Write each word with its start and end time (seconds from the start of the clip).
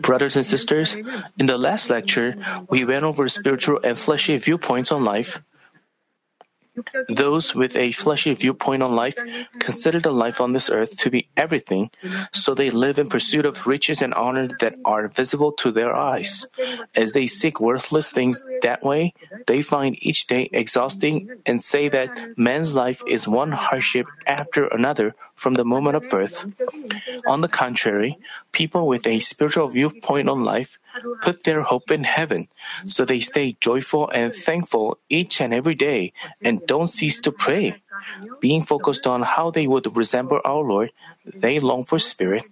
Brothers 0.00 0.36
and 0.36 0.46
sisters, 0.46 0.94
in 1.38 1.46
the 1.46 1.58
last 1.58 1.90
lecture, 1.90 2.36
we 2.68 2.84
went 2.84 3.04
over 3.04 3.28
spiritual 3.28 3.80
and 3.84 3.98
fleshy 3.98 4.36
viewpoints 4.36 4.92
on 4.92 5.04
life. 5.04 5.40
Those 7.08 7.54
with 7.54 7.76
a 7.76 7.92
fleshy 7.92 8.32
viewpoint 8.34 8.82
on 8.82 8.94
life 8.94 9.18
consider 9.58 10.00
the 10.00 10.12
life 10.12 10.40
on 10.40 10.52
this 10.52 10.70
earth 10.70 10.96
to 10.98 11.10
be 11.10 11.28
everything, 11.36 11.90
so 12.32 12.54
they 12.54 12.70
live 12.70 12.98
in 12.98 13.08
pursuit 13.08 13.44
of 13.44 13.66
riches 13.66 14.00
and 14.02 14.14
honor 14.14 14.48
that 14.60 14.76
are 14.84 15.08
visible 15.08 15.52
to 15.60 15.72
their 15.72 15.94
eyes. 15.94 16.46
As 16.94 17.12
they 17.12 17.26
seek 17.26 17.60
worthless 17.60 18.10
things 18.10 18.42
that 18.62 18.82
way, 18.82 19.14
they 19.46 19.62
find 19.62 19.96
each 20.00 20.26
day 20.26 20.48
exhausting 20.52 21.42
and 21.44 21.62
say 21.62 21.88
that 21.88 22.38
man's 22.38 22.72
life 22.72 23.02
is 23.06 23.28
one 23.28 23.52
hardship 23.52 24.06
after 24.26 24.66
another 24.66 25.14
from 25.40 25.56
the 25.56 25.64
moment 25.64 25.96
of 25.96 26.04
birth. 26.12 26.44
On 27.24 27.40
the 27.40 27.48
contrary, 27.48 28.20
people 28.52 28.84
with 28.84 29.08
a 29.08 29.24
spiritual 29.24 29.72
viewpoint 29.72 30.28
on 30.28 30.44
life 30.44 30.76
put 31.24 31.44
their 31.48 31.64
hope 31.64 31.88
in 31.90 32.04
heaven, 32.04 32.52
so 32.84 33.08
they 33.08 33.24
stay 33.24 33.56
joyful 33.56 34.12
and 34.12 34.36
thankful 34.36 35.00
each 35.08 35.40
and 35.40 35.56
every 35.56 35.74
day 35.74 36.12
and 36.44 36.60
don't 36.68 36.92
cease 36.92 37.24
to 37.24 37.32
pray. 37.32 37.80
Being 38.44 38.68
focused 38.68 39.08
on 39.08 39.24
how 39.24 39.48
they 39.48 39.64
would 39.64 39.88
resemble 39.96 40.44
our 40.44 40.60
Lord, 40.60 40.92
they 41.24 41.56
long 41.56 41.88
for 41.88 41.98
spirit. 41.98 42.44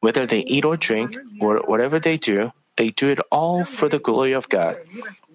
Whether 0.00 0.24
they 0.24 0.40
eat 0.40 0.64
or 0.64 0.80
drink, 0.80 1.12
or 1.38 1.60
whatever 1.68 2.00
they 2.00 2.16
do, 2.16 2.50
they 2.80 2.90
do 2.90 3.12
it 3.12 3.20
all 3.30 3.68
for 3.68 3.92
the 3.92 4.00
glory 4.00 4.32
of 4.32 4.48
God. 4.48 4.80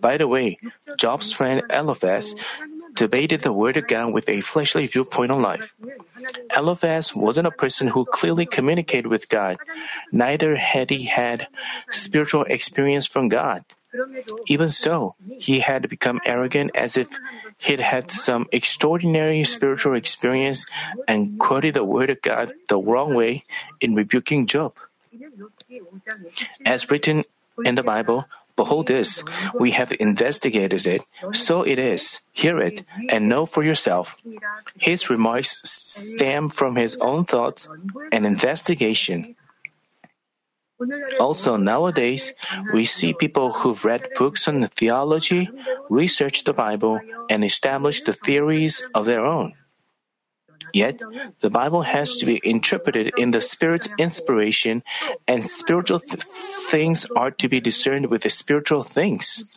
By 0.01 0.17
the 0.17 0.27
way, 0.27 0.57
Job's 0.97 1.31
friend 1.31 1.61
Eliphaz 1.69 2.33
debated 2.97 3.41
the 3.41 3.53
word 3.53 3.77
of 3.77 3.87
God 3.87 4.13
with 4.13 4.27
a 4.27 4.41
fleshly 4.41 4.87
viewpoint 4.87 5.31
on 5.31 5.41
life. 5.41 5.73
Eliphaz 6.55 7.15
wasn't 7.15 7.47
a 7.47 7.51
person 7.51 7.87
who 7.87 8.05
clearly 8.05 8.45
communicated 8.45 9.07
with 9.07 9.29
God. 9.29 9.57
Neither 10.11 10.55
had 10.55 10.89
he 10.89 11.05
had 11.05 11.47
spiritual 11.91 12.43
experience 12.43 13.05
from 13.05 13.29
God. 13.29 13.63
Even 14.47 14.69
so, 14.69 15.15
he 15.39 15.59
had 15.59 15.87
become 15.89 16.19
arrogant 16.25 16.71
as 16.75 16.97
if 16.97 17.07
he'd 17.57 17.79
had 17.79 18.11
some 18.11 18.47
extraordinary 18.51 19.43
spiritual 19.43 19.95
experience 19.95 20.65
and 21.07 21.39
quoted 21.39 21.73
the 21.73 21.83
word 21.83 22.09
of 22.09 22.21
God 22.21 22.51
the 22.67 22.77
wrong 22.77 23.13
way 23.15 23.45
in 23.79 23.95
rebuking 23.95 24.45
Job. 24.45 24.73
As 26.65 26.91
written 26.91 27.23
in 27.63 27.75
the 27.75 27.83
Bible, 27.83 28.25
Behold 28.57 28.87
this, 28.87 29.23
we 29.53 29.71
have 29.77 29.93
investigated 30.01 30.87
it, 30.87 31.05
so 31.31 31.61
it 31.61 31.77
is. 31.77 32.19
Hear 32.33 32.59
it, 32.59 32.83
and 33.07 33.29
know 33.29 33.45
for 33.45 33.63
yourself. 33.63 34.17
His 34.75 35.09
remarks 35.13 35.61
stem 35.63 36.49
from 36.49 36.75
his 36.75 36.97
own 36.97 37.25
thoughts 37.25 37.69
and 38.11 38.25
investigation. 38.25 39.37
Also, 41.19 41.55
nowadays, 41.55 42.33
we 42.73 42.85
see 42.85 43.13
people 43.13 43.53
who've 43.53 43.85
read 43.85 44.09
books 44.17 44.47
on 44.47 44.65
theology, 44.73 45.49
researched 45.89 46.45
the 46.45 46.53
Bible, 46.53 46.99
and 47.29 47.45
established 47.45 48.05
the 48.05 48.13
theories 48.13 48.81
of 48.93 49.05
their 49.05 49.25
own. 49.25 49.53
Yet, 50.77 51.01
the 51.41 51.49
Bible 51.49 51.81
has 51.81 52.17
to 52.17 52.25
be 52.29 52.39
interpreted 52.43 53.17
in 53.17 53.31
the 53.31 53.41
Spirit's 53.41 53.89
inspiration, 53.97 54.83
and 55.27 55.41
spiritual 55.49 55.99
th- 55.99 56.21
things 56.69 57.09
are 57.17 57.31
to 57.41 57.49
be 57.49 57.59
discerned 57.59 58.13
with 58.13 58.21
the 58.21 58.29
spiritual 58.29 58.83
things. 58.83 59.49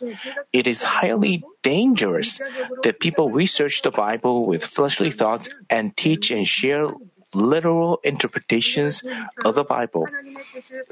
It 0.51 0.65
is 0.65 0.81
highly 0.81 1.45
dangerous 1.61 2.41
that 2.81 2.99
people 2.99 3.29
research 3.29 3.83
the 3.85 3.93
Bible 3.93 4.49
with 4.49 4.65
fleshly 4.65 5.11
thoughts 5.11 5.53
and 5.69 5.95
teach 5.95 6.31
and 6.31 6.47
share 6.47 6.89
literal 7.33 7.99
interpretations 8.03 9.03
of 9.45 9.55
the 9.55 9.63
Bible. 9.63 10.07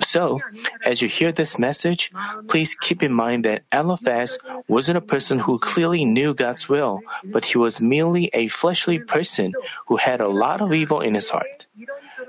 So, 0.06 0.40
as 0.86 1.02
you 1.02 1.08
hear 1.08 1.32
this 1.32 1.60
message, 1.60 2.12
please 2.48 2.74
keep 2.76 3.04
in 3.04 3.14
mind 3.14 3.46
that 3.46 3.64
Eliphaz 3.72 4.40
wasn't 4.68 4.98
a 4.98 5.02
person 5.02 5.40
who 5.40 5.60
clearly 5.60 6.06
knew 6.06 6.34
God's 6.34 6.70
will, 6.70 7.02
but 7.24 7.46
he 7.46 7.58
was 7.58 7.82
merely 7.82 8.30
a 8.34 8.48
fleshly 8.48 9.00
person 9.00 9.54
who 9.88 9.98
had 9.98 10.22
a 10.22 10.28
lot 10.28 10.62
of 10.62 10.74
evil 10.74 11.02
in 11.02 11.16
his 11.16 11.30
heart. 11.30 11.66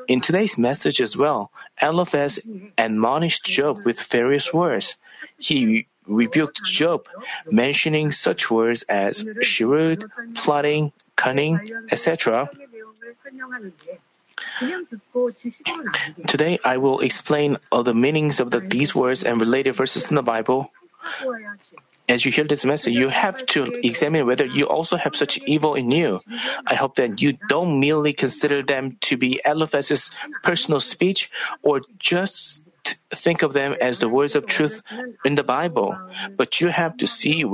In 0.08 0.20
today's 0.20 0.58
message 0.58 1.00
as 1.00 1.16
well, 1.16 1.52
Eliphaz 1.80 2.40
admonished 2.76 3.44
Job 3.44 3.84
with 3.84 4.00
various 4.00 4.52
words. 4.52 4.96
He 5.38 5.86
rebuked 6.06 6.64
Job, 6.64 7.06
mentioning 7.50 8.10
such 8.10 8.50
words 8.50 8.82
as 8.88 9.28
shrewd, 9.42 10.10
plotting, 10.34 10.92
cunning, 11.16 11.60
etc. 11.90 12.50
Today, 16.26 16.58
I 16.64 16.76
will 16.78 17.00
explain 17.00 17.58
all 17.70 17.82
the 17.82 17.92
meanings 17.94 18.40
of 18.40 18.50
the, 18.50 18.60
these 18.60 18.94
words 18.94 19.22
and 19.22 19.40
related 19.40 19.76
verses 19.76 20.08
in 20.08 20.16
the 20.16 20.22
Bible. 20.22 20.70
As 22.08 22.24
you 22.24 22.32
hear 22.32 22.44
this 22.44 22.64
message, 22.64 22.94
you 22.94 23.08
have 23.08 23.46
to 23.54 23.80
examine 23.86 24.26
whether 24.26 24.44
you 24.44 24.66
also 24.66 24.96
have 24.96 25.14
such 25.14 25.38
evil 25.46 25.74
in 25.74 25.90
you. 25.90 26.20
I 26.66 26.74
hope 26.74 26.96
that 26.96 27.20
you 27.20 27.38
don't 27.48 27.78
merely 27.78 28.12
consider 28.12 28.62
them 28.62 28.98
to 29.02 29.16
be 29.16 29.40
Eliphaz's 29.44 30.10
personal 30.42 30.80
speech 30.80 31.30
or 31.62 31.82
just 31.98 32.66
think 33.14 33.42
of 33.42 33.52
them 33.52 33.76
as 33.80 33.98
the 33.98 34.08
words 34.08 34.34
of 34.34 34.46
truth 34.46 34.82
in 35.24 35.34
the 35.34 35.44
Bible, 35.44 35.96
but 36.36 36.60
you 36.60 36.68
have 36.68 36.96
to 36.98 37.06
see 37.06 37.44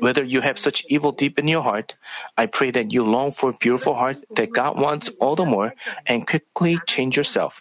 whether 0.00 0.22
you 0.24 0.40
have 0.40 0.58
such 0.58 0.84
evil 0.88 1.12
deep 1.12 1.38
in 1.38 1.48
your 1.48 1.62
heart, 1.62 1.96
I 2.36 2.46
pray 2.46 2.70
that 2.70 2.92
you 2.92 3.04
long 3.04 3.32
for 3.32 3.50
a 3.50 3.52
beautiful 3.52 3.94
heart 3.94 4.18
that 4.36 4.52
God 4.52 4.78
wants 4.78 5.10
all 5.20 5.36
the 5.36 5.44
more 5.44 5.74
and 6.06 6.26
quickly 6.26 6.78
change 6.86 7.16
yourself. 7.16 7.60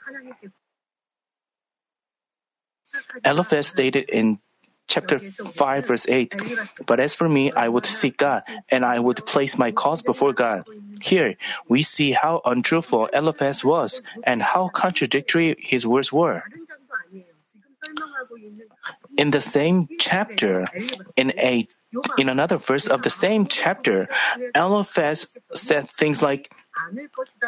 Eliphaz 3.25 3.67
stated 3.67 4.09
in 4.09 4.39
chapter 4.87 5.19
5 5.19 5.87
verse 5.87 6.05
8, 6.07 6.35
But 6.85 6.99
as 6.99 7.15
for 7.15 7.29
me, 7.29 7.51
I 7.51 7.67
would 7.67 7.85
seek 7.85 8.17
God, 8.17 8.43
and 8.69 8.83
I 8.83 8.99
would 8.99 9.25
place 9.25 9.57
my 9.57 9.71
cause 9.71 10.01
before 10.01 10.33
God. 10.33 10.65
Here, 11.01 11.35
we 11.67 11.83
see 11.83 12.11
how 12.11 12.41
untruthful 12.43 13.07
Eliphaz 13.07 13.63
was, 13.63 14.01
and 14.23 14.41
how 14.41 14.69
contradictory 14.69 15.55
his 15.59 15.87
words 15.87 16.11
were. 16.11 16.43
In 19.17 19.31
the 19.31 19.41
same 19.41 19.87
chapter, 19.99 20.67
in 21.15 21.31
a 21.37 21.67
in 22.17 22.29
another 22.29 22.57
verse 22.57 22.87
of 22.87 23.01
the 23.01 23.09
same 23.09 23.45
chapter, 23.45 24.07
Eliphaz 24.55 25.27
said 25.53 25.89
things 25.89 26.21
like, 26.21 26.51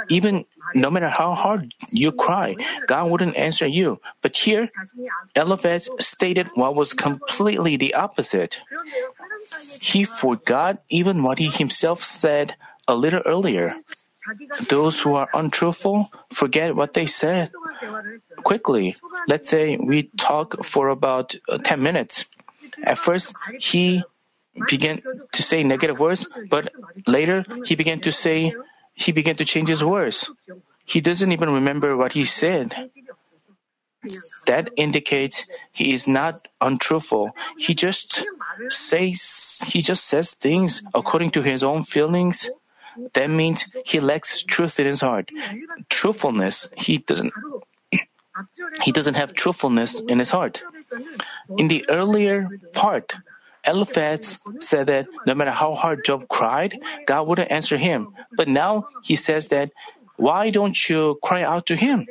even 0.10 0.46
no 0.76 0.92
matter 0.92 1.10
how 1.10 1.34
hard 1.34 1.74
you 1.90 2.12
cry, 2.12 2.58
God 2.88 3.10
wouldn't 3.10 3.38
answer 3.38 3.66
you. 3.66 4.02
But 4.22 4.36
here, 4.36 4.70
Eliphaz 5.36 5.90
stated 6.00 6.50
what 6.56 6.76
was 6.76 6.94
completely 6.94 7.78
the 7.78 7.96
opposite. 7.96 8.60
He 9.80 10.04
forgot 10.04 10.84
even 10.90 11.24
what 11.24 11.40
he 11.40 11.50
himself 11.50 12.04
said 12.04 12.56
a 12.88 12.96
little 12.96 13.22
earlier. 13.26 13.76
Those 14.70 15.00
who 15.00 15.16
are 15.16 15.30
untruthful 15.34 16.12
forget 16.32 16.76
what 16.76 16.94
they 16.94 17.08
said 17.08 17.52
quickly. 18.44 18.96
Let's 19.28 19.50
say 19.50 19.78
we 19.78 20.04
talk 20.18 20.64
for 20.66 20.90
about 20.90 21.36
uh, 21.50 21.58
10 21.58 21.82
minutes. 21.82 22.26
At 22.84 22.98
first, 22.98 23.36
he 23.60 24.04
began 24.68 25.02
to 25.32 25.44
say 25.44 25.64
negative 25.64 26.00
words, 26.00 26.28
but 26.50 26.72
later 27.08 27.46
he 27.66 27.76
began 27.76 28.00
to 28.02 28.12
say, 28.12 28.54
he 28.94 29.12
began 29.12 29.36
to 29.38 29.46
change 29.46 29.70
his 29.70 29.84
words. 29.84 30.30
He 30.86 31.02
doesn't 31.02 31.32
even 31.32 31.50
remember 31.50 31.96
what 31.98 32.14
he 32.14 32.26
said. 32.26 32.92
That 34.48 34.70
indicates 34.76 35.46
he 35.72 35.94
is 35.94 36.08
not 36.08 36.48
untruthful. 36.60 37.32
He 37.58 37.74
just 37.74 38.26
says, 38.70 39.60
he 39.66 39.82
just 39.82 40.06
says 40.06 40.32
things 40.32 40.84
according 40.94 41.32
to 41.32 41.42
his 41.42 41.64
own 41.64 41.84
feelings. 41.84 42.50
That 43.14 43.30
means 43.30 43.66
he 43.86 44.00
lacks 44.00 44.44
truth 44.44 44.80
in 44.80 44.86
his 44.86 45.02
heart. 45.02 45.30
Truthfulness, 45.90 46.72
he 46.78 46.98
doesn't, 47.00 47.34
he 48.82 48.92
doesn't 48.92 49.16
have 49.16 49.34
truthfulness 49.34 50.00
in 50.02 50.20
his 50.20 50.30
heart. 50.30 50.64
In 51.58 51.68
the 51.68 51.86
earlier 51.90 52.50
part, 52.74 53.14
Eliphaz 53.66 54.40
said 54.60 54.88
that 54.88 55.08
no 55.26 55.36
matter 55.36 55.52
how 55.52 55.74
hard 55.74 56.04
Job 56.04 56.28
cried, 56.28 56.78
God 57.06 57.28
wouldn't 57.28 57.52
answer 57.52 57.78
him. 57.78 58.14
But 58.36 58.48
now 58.48 58.90
he 59.04 59.16
says 59.16 59.48
that, 59.50 59.72
why 60.18 60.50
don't 60.50 60.78
you 60.90 61.18
cry 61.24 61.44
out 61.44 61.68
to 61.68 61.76
him? 61.76 62.06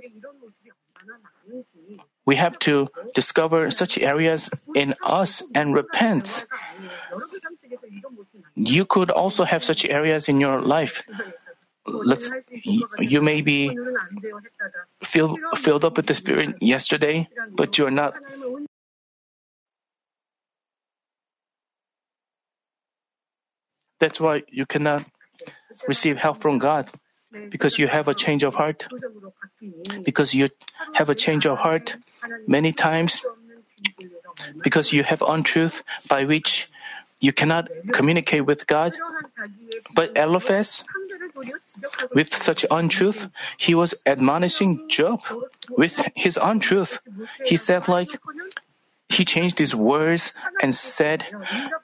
We 2.24 2.36
have 2.36 2.58
to 2.60 2.88
discover 3.14 3.70
such 3.70 3.98
areas 3.98 4.48
in 4.74 4.94
us 5.02 5.42
and 5.54 5.74
repent. 5.74 6.46
You 8.54 8.84
could 8.86 9.10
also 9.10 9.44
have 9.44 9.64
such 9.64 9.84
areas 9.84 10.28
in 10.28 10.40
your 10.40 10.62
life. 10.62 11.02
Let's, 11.86 12.30
you 12.98 13.20
may 13.20 13.40
be 13.40 13.76
filled, 15.02 15.38
filled 15.56 15.84
up 15.84 15.96
with 15.96 16.06
the 16.06 16.14
Spirit 16.14 16.56
yesterday, 16.60 17.28
but 17.56 17.78
you're 17.78 17.90
not 17.90 18.14
That's 24.02 24.18
why 24.18 24.42
you 24.50 24.66
cannot 24.66 25.06
receive 25.86 26.16
help 26.16 26.42
from 26.42 26.58
God 26.58 26.90
because 27.50 27.78
you 27.78 27.86
have 27.86 28.08
a 28.08 28.14
change 28.14 28.42
of 28.42 28.56
heart. 28.56 28.88
Because 30.02 30.34
you 30.34 30.48
have 30.94 31.08
a 31.08 31.14
change 31.14 31.46
of 31.46 31.56
heart, 31.56 31.94
many 32.48 32.72
times 32.72 33.22
because 34.60 34.92
you 34.92 35.04
have 35.04 35.22
untruth 35.22 35.84
by 36.08 36.24
which 36.24 36.68
you 37.20 37.32
cannot 37.32 37.70
communicate 37.92 38.44
with 38.44 38.66
God. 38.66 38.96
But 39.94 40.16
Eliphaz, 40.16 40.82
with 42.14 42.34
such 42.34 42.64
untruth, 42.70 43.28
he 43.58 43.74
was 43.74 43.94
admonishing 44.06 44.88
Job 44.88 45.22
with 45.70 46.08
his 46.14 46.38
untruth. 46.40 46.98
He 47.44 47.56
said 47.56 47.88
like, 47.88 48.10
he 49.08 49.24
changed 49.24 49.58
his 49.58 49.74
words 49.74 50.32
and 50.62 50.74
said, 50.74 51.26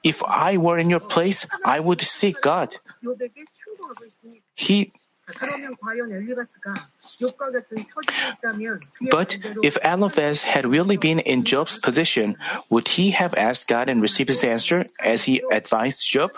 If 0.03 0.23
I 0.23 0.57
were 0.57 0.77
in 0.77 0.89
your 0.89 0.99
place, 0.99 1.45
I 1.63 1.79
would 1.79 2.01
seek 2.01 2.41
God. 2.41 2.75
He 4.55 4.91
but 9.11 9.37
if 9.63 9.77
Eliphaz 9.83 10.41
had 10.41 10.65
really 10.65 10.97
been 10.97 11.19
in 11.19 11.43
Job's 11.43 11.77
position, 11.77 12.37
would 12.69 12.87
he 12.87 13.11
have 13.11 13.35
asked 13.35 13.67
God 13.67 13.89
and 13.89 14.01
received 14.01 14.29
his 14.29 14.43
answer 14.43 14.87
as 14.99 15.23
he 15.23 15.43
advised 15.51 16.01
Job? 16.05 16.31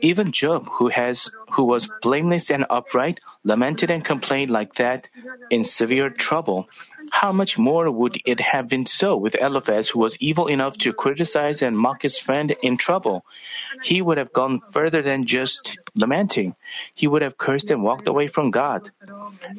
Even 0.00 0.32
Job, 0.32 0.68
who 0.72 0.88
has 0.88 1.30
who 1.58 1.64
was 1.64 1.90
blameless 2.02 2.52
and 2.52 2.64
upright, 2.70 3.18
lamented 3.42 3.90
and 3.90 4.04
complained 4.04 4.48
like 4.48 4.76
that 4.76 5.08
in 5.50 5.64
severe 5.64 6.08
trouble. 6.08 6.68
How 7.10 7.32
much 7.32 7.58
more 7.58 7.90
would 7.90 8.16
it 8.24 8.38
have 8.38 8.68
been 8.68 8.86
so 8.86 9.16
with 9.16 9.34
Eliphaz, 9.42 9.88
who 9.88 9.98
was 9.98 10.16
evil 10.20 10.46
enough 10.46 10.78
to 10.78 10.92
criticize 10.92 11.60
and 11.60 11.76
mock 11.76 12.02
his 12.02 12.16
friend 12.16 12.54
in 12.62 12.76
trouble? 12.76 13.26
He 13.82 14.00
would 14.00 14.18
have 14.18 14.32
gone 14.32 14.62
further 14.70 15.02
than 15.02 15.26
just 15.26 15.76
lamenting. 15.96 16.54
He 16.94 17.08
would 17.08 17.22
have 17.22 17.38
cursed 17.38 17.72
and 17.72 17.82
walked 17.82 18.06
away 18.06 18.28
from 18.28 18.52
God. 18.52 18.92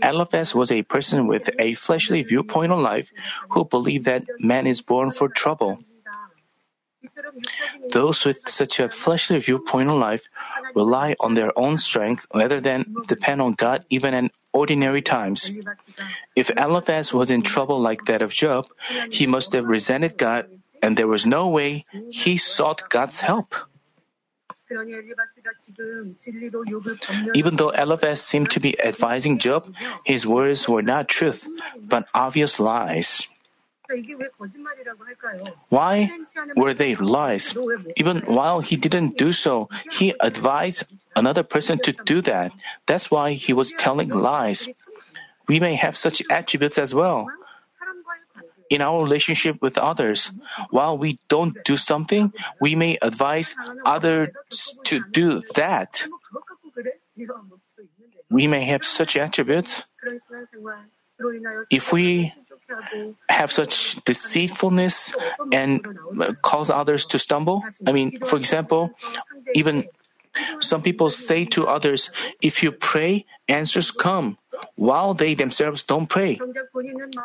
Eliphaz 0.02 0.56
was 0.56 0.72
a 0.72 0.84
person 0.84 1.28
with 1.28 1.50
a 1.60 1.74
fleshly 1.74 2.24
viewpoint 2.24 2.72
on 2.72 2.82
life 2.82 3.12
who 3.50 3.66
believed 3.66 4.06
that 4.06 4.24
man 4.40 4.68
is 4.68 4.80
born 4.80 5.12
for 5.12 5.28
trouble. 5.28 5.84
Those 7.92 8.26
with 8.26 8.40
such 8.48 8.80
a 8.80 8.90
fleshly 8.90 9.40
viewpoint 9.40 9.90
on 9.90 10.00
life 10.00 10.28
rely 10.76 11.16
on 11.20 11.34
their 11.34 11.52
own 11.58 11.78
strength 11.78 12.26
rather 12.34 12.60
than 12.60 12.86
depend 13.08 13.42
on 13.42 13.54
God 13.54 13.86
even 13.90 14.14
in 14.14 14.32
ordinary 14.54 15.02
times. 15.02 15.50
If 16.36 16.50
Eliphaz 16.52 17.14
was 17.14 17.30
in 17.30 17.42
trouble 17.42 17.80
like 17.80 18.06
that 18.06 18.22
of 18.22 18.32
Job, 18.32 18.68
he 19.10 19.28
must 19.28 19.54
have 19.54 19.66
resented 19.66 20.18
God 20.18 20.48
and 20.82 20.98
there 20.98 21.08
was 21.08 21.26
no 21.26 21.50
way 21.50 21.86
he 22.10 22.38
sought 22.38 22.90
God's 22.90 23.20
help. 23.20 23.56
Even 27.34 27.56
though 27.56 27.70
Eliphaz 27.70 28.22
seemed 28.22 28.52
to 28.52 28.60
be 28.60 28.80
advising 28.80 29.40
Job, 29.40 29.74
his 30.06 30.28
words 30.28 30.70
were 30.70 30.84
not 30.84 31.08
truth, 31.08 31.48
but 31.82 32.06
obvious 32.14 32.60
lies. 32.60 33.28
Why 35.70 36.12
were 36.56 36.74
they 36.74 36.96
lies? 36.96 37.58
Even 37.96 38.20
while 38.26 38.60
he 38.60 38.76
didn't 38.76 39.18
do 39.18 39.32
so, 39.32 39.70
he 39.92 40.14
advised 40.20 40.84
another 41.16 41.44
person 41.44 41.80
to 41.80 41.92
do 42.06 42.22
that. 42.22 42.52
That's 42.86 43.10
why 43.10 43.34
he 43.34 43.54
was 43.54 43.72
telling 43.74 44.10
lies. 44.10 44.68
We 45.48 45.60
may 45.60 45.76
have 45.76 45.98
such 45.98 46.22
attributes 46.30 46.78
as 46.78 46.94
well 46.94 47.28
in 48.70 48.82
our 48.82 49.02
relationship 49.02 49.62
with 49.62 49.78
others. 49.78 50.30
While 50.70 50.98
we 50.98 51.18
don't 51.28 51.58
do 51.66 51.76
something, 51.76 52.32
we 52.62 52.76
may 52.76 52.98
advise 53.02 53.56
others 53.86 54.30
to 54.86 55.02
do 55.12 55.42
that. 55.56 56.06
We 58.30 58.48
may 58.48 58.66
have 58.66 58.86
such 58.86 59.18
attributes. 59.18 59.84
If 61.70 61.92
we 61.92 62.34
have 63.28 63.52
such 63.52 63.96
deceitfulness 64.04 65.16
and 65.52 65.86
cause 66.42 66.70
others 66.70 67.06
to 67.08 67.20
stumble, 67.20 67.64
I 67.86 67.92
mean, 67.92 68.20
for 68.26 68.38
example, 68.38 68.92
even 69.54 69.88
some 70.60 70.82
people 70.82 71.10
say 71.10 71.46
to 71.46 71.68
others, 71.68 72.12
if 72.42 72.64
you 72.64 72.72
pray, 72.72 73.26
answers 73.48 73.92
come 73.92 74.38
while 74.76 75.14
they 75.14 75.34
themselves 75.34 75.84
don't 75.86 76.08
pray. 76.08 76.40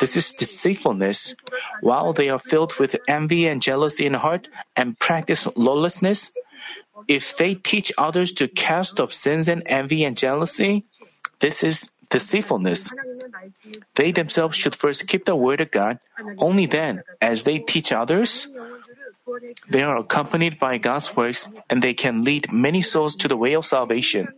This 0.00 0.16
is 0.16 0.32
deceitfulness. 0.32 1.34
While 1.80 2.12
they 2.12 2.28
are 2.28 2.38
filled 2.38 2.78
with 2.78 2.96
envy 3.08 3.46
and 3.46 3.60
jealousy 3.60 4.06
in 4.06 4.14
heart 4.14 4.48
and 4.76 4.98
practice 4.98 5.46
lawlessness, 5.56 6.32
if 7.08 7.36
they 7.36 7.54
teach 7.54 7.92
others 7.98 8.32
to 8.34 8.48
cast 8.48 9.00
off 9.00 9.12
sins 9.12 9.48
and 9.48 9.62
envy 9.66 10.04
and 10.04 10.16
jealousy, 10.16 10.84
this 11.40 11.62
is 11.62 11.90
deceitfulness. 12.10 12.90
They 13.94 14.12
themselves 14.12 14.56
should 14.56 14.74
first 14.74 15.06
keep 15.08 15.24
the 15.24 15.36
word 15.36 15.60
of 15.60 15.70
God. 15.70 15.98
Only 16.38 16.66
then, 16.66 17.02
as 17.20 17.42
they 17.42 17.58
teach 17.58 17.92
others, 17.92 18.48
they 19.68 19.82
are 19.82 19.96
accompanied 19.96 20.58
by 20.58 20.78
God's 20.78 21.14
works 21.16 21.48
and 21.70 21.82
they 21.82 21.94
can 21.94 22.24
lead 22.24 22.52
many 22.52 22.82
souls 22.82 23.16
to 23.16 23.28
the 23.28 23.36
way 23.36 23.54
of 23.54 23.66
salvation. 23.66 24.28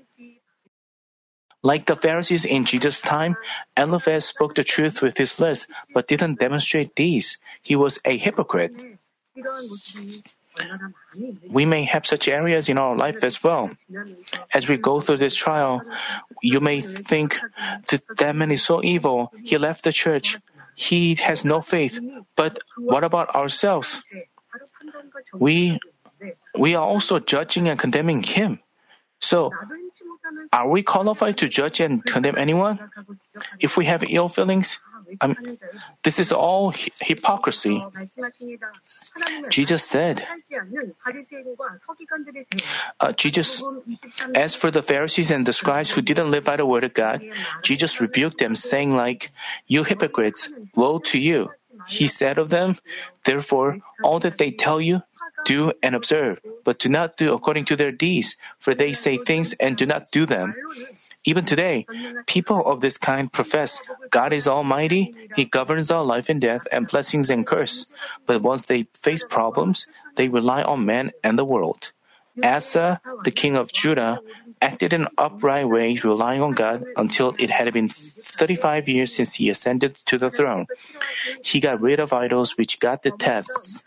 Like 1.62 1.86
the 1.86 1.96
Pharisees 1.96 2.44
in 2.44 2.64
Jesus' 2.64 3.00
time, 3.00 3.36
Eliphaz 3.76 4.26
spoke 4.26 4.54
the 4.54 4.62
truth 4.62 5.02
with 5.02 5.18
his 5.18 5.40
lips 5.40 5.66
but 5.92 6.06
didn't 6.06 6.38
demonstrate 6.38 6.94
these. 6.94 7.38
He 7.62 7.74
was 7.74 7.98
a 8.04 8.16
hypocrite. 8.16 8.72
We 11.50 11.64
may 11.66 11.84
have 11.84 12.06
such 12.06 12.28
areas 12.28 12.68
in 12.68 12.78
our 12.78 12.96
life 12.96 13.24
as 13.24 13.42
well. 13.42 13.70
As 14.52 14.68
we 14.68 14.76
go 14.76 15.00
through 15.00 15.18
this 15.18 15.34
trial, 15.34 15.82
you 16.42 16.60
may 16.60 16.80
think 16.80 17.38
that 17.90 18.02
that 18.18 18.36
man 18.36 18.50
is 18.50 18.62
so 18.62 18.82
evil, 18.82 19.32
he 19.42 19.58
left 19.58 19.84
the 19.84 19.92
church, 19.92 20.38
he 20.74 21.14
has 21.16 21.44
no 21.44 21.60
faith. 21.60 21.98
But 22.36 22.58
what 22.76 23.04
about 23.04 23.34
ourselves? 23.34 24.02
We, 25.34 25.80
we 26.56 26.74
are 26.74 26.84
also 26.84 27.18
judging 27.18 27.68
and 27.68 27.78
condemning 27.78 28.22
him. 28.22 28.60
So, 29.20 29.50
are 30.52 30.68
we 30.68 30.82
qualified 30.82 31.38
to 31.38 31.48
judge 31.48 31.80
and 31.80 32.04
condemn 32.04 32.36
anyone? 32.36 32.78
If 33.60 33.76
we 33.76 33.86
have 33.86 34.04
ill 34.08 34.28
feelings, 34.28 34.78
um, 35.20 35.58
this 36.02 36.18
is 36.18 36.32
all 36.32 36.72
hypocrisy. 37.00 37.82
Jesus 39.50 39.84
said, 39.84 40.26
uh, 43.00 43.12
Jesus, 43.12 43.62
as 44.34 44.54
for 44.54 44.70
the 44.70 44.82
Pharisees 44.82 45.30
and 45.30 45.46
the 45.46 45.52
scribes 45.52 45.90
who 45.90 46.02
didn't 46.02 46.30
live 46.30 46.44
by 46.44 46.56
the 46.56 46.66
word 46.66 46.84
of 46.84 46.94
God, 46.94 47.22
Jesus 47.62 48.00
rebuked 48.00 48.38
them, 48.38 48.54
saying 48.54 48.94
like, 48.94 49.30
You 49.66 49.84
hypocrites, 49.84 50.50
woe 50.74 50.98
to 51.10 51.18
you. 51.18 51.50
He 51.88 52.08
said 52.08 52.38
of 52.38 52.50
them, 52.50 52.78
Therefore, 53.24 53.78
all 54.02 54.18
that 54.20 54.38
they 54.38 54.50
tell 54.50 54.80
you, 54.80 55.02
do 55.44 55.72
and 55.82 55.94
observe, 55.94 56.40
but 56.64 56.78
do 56.78 56.88
not 56.88 57.16
do 57.16 57.32
according 57.32 57.64
to 57.66 57.76
their 57.76 57.92
deeds, 57.92 58.36
for 58.58 58.74
they 58.74 58.92
say 58.92 59.16
things 59.16 59.54
and 59.54 59.76
do 59.76 59.86
not 59.86 60.10
do 60.10 60.26
them. 60.26 60.54
Even 61.26 61.44
today, 61.44 61.86
people 62.26 62.62
of 62.64 62.80
this 62.80 62.96
kind 62.96 63.30
profess 63.30 63.82
God 64.10 64.32
is 64.32 64.46
almighty, 64.46 65.14
He 65.34 65.44
governs 65.44 65.90
all 65.90 66.04
life 66.06 66.28
and 66.28 66.40
death 66.40 66.66
and 66.70 66.86
blessings 66.86 67.30
and 67.30 67.44
curse. 67.46 67.86
But 68.26 68.42
once 68.42 68.66
they 68.66 68.86
face 68.94 69.24
problems, 69.24 69.86
they 70.14 70.28
rely 70.28 70.62
on 70.62 70.86
man 70.86 71.10
and 71.22 71.36
the 71.36 71.44
world. 71.44 71.90
Asa, 72.42 73.00
the 73.24 73.30
king 73.30 73.56
of 73.56 73.72
Judah, 73.72 74.20
acted 74.60 74.92
in 74.92 75.02
an 75.02 75.08
upright 75.18 75.68
way, 75.68 75.98
relying 76.04 76.42
on 76.42 76.52
God 76.52 76.84
until 76.96 77.34
it 77.38 77.50
had 77.50 77.72
been 77.72 77.88
35 77.88 78.88
years 78.88 79.14
since 79.14 79.34
he 79.34 79.50
ascended 79.50 79.96
to 80.06 80.18
the 80.18 80.30
throne. 80.30 80.66
He 81.42 81.60
got 81.60 81.80
rid 81.80 81.98
of 81.98 82.12
idols 82.12 82.56
which 82.56 82.78
God 82.78 83.02
detests. 83.02 83.84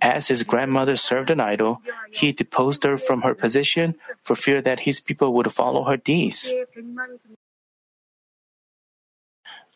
As 0.00 0.28
his 0.28 0.42
grandmother 0.42 0.96
served 0.96 1.30
an 1.30 1.40
idol, 1.40 1.82
he 2.10 2.32
deposed 2.32 2.84
her 2.84 2.96
from 2.96 3.22
her 3.22 3.34
position 3.34 3.94
for 4.22 4.34
fear 4.34 4.62
that 4.62 4.80
his 4.80 5.00
people 5.00 5.32
would 5.34 5.52
follow 5.52 5.84
her 5.84 5.96
deeds. 5.96 6.50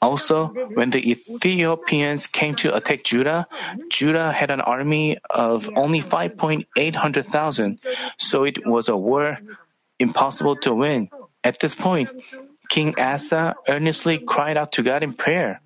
Also, 0.02 0.48
when 0.74 0.90
the 0.90 0.98
Ethiopians 0.98 2.26
came 2.26 2.56
to 2.56 2.74
attack 2.74 3.04
Judah, 3.04 3.46
Judah 3.88 4.32
had 4.32 4.50
an 4.50 4.60
army 4.60 5.16
of 5.30 5.70
only 5.76 6.02
5.800,000, 6.02 7.78
so 8.18 8.42
it 8.42 8.66
was 8.66 8.88
a 8.88 8.96
war 8.96 9.38
impossible 10.00 10.56
to 10.56 10.74
win. 10.74 11.08
At 11.44 11.60
this 11.60 11.76
point, 11.76 12.10
King 12.68 12.98
Asa 12.98 13.54
earnestly 13.68 14.18
cried 14.18 14.56
out 14.56 14.72
to 14.72 14.82
God 14.82 15.04
in 15.04 15.12
prayer. 15.12 15.60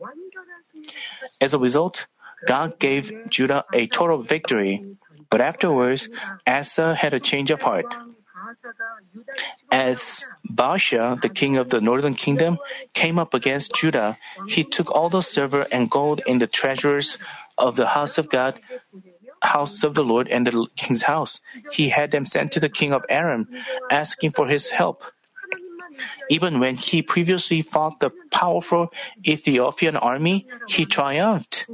As 1.40 1.54
a 1.54 1.58
result, 1.58 2.06
God 2.46 2.78
gave 2.78 3.12
Judah 3.30 3.64
a 3.72 3.86
total 3.86 4.22
victory. 4.22 4.84
But 5.30 5.40
afterwards, 5.40 6.08
Asa 6.46 6.94
had 6.94 7.14
a 7.14 7.20
change 7.20 7.50
of 7.50 7.62
heart. 7.62 7.86
As 9.70 10.24
Baasha, 10.46 11.20
the 11.20 11.28
king 11.28 11.56
of 11.56 11.70
the 11.70 11.80
northern 11.80 12.14
kingdom, 12.14 12.58
came 12.94 13.18
up 13.18 13.34
against 13.34 13.74
Judah, 13.74 14.18
he 14.46 14.62
took 14.62 14.90
all 14.90 15.08
the 15.08 15.22
silver 15.22 15.66
and 15.72 15.90
gold 15.90 16.20
in 16.26 16.38
the 16.38 16.46
treasures 16.46 17.18
of 17.58 17.76
the 17.76 17.86
house 17.86 18.18
of 18.18 18.28
God, 18.28 18.60
house 19.42 19.82
of 19.82 19.94
the 19.94 20.04
Lord, 20.04 20.28
and 20.28 20.46
the 20.46 20.66
king's 20.76 21.02
house. 21.02 21.40
He 21.72 21.88
had 21.88 22.10
them 22.10 22.24
sent 22.24 22.52
to 22.52 22.60
the 22.60 22.68
king 22.68 22.92
of 22.92 23.04
Aram, 23.08 23.48
asking 23.90 24.30
for 24.30 24.46
his 24.46 24.68
help. 24.68 25.02
Even 26.28 26.60
when 26.60 26.76
he 26.76 27.02
previously 27.02 27.62
fought 27.62 28.00
the 28.00 28.10
powerful 28.30 28.92
Ethiopian 29.26 29.96
army, 29.96 30.46
he 30.68 30.84
triumphed. 30.84 31.66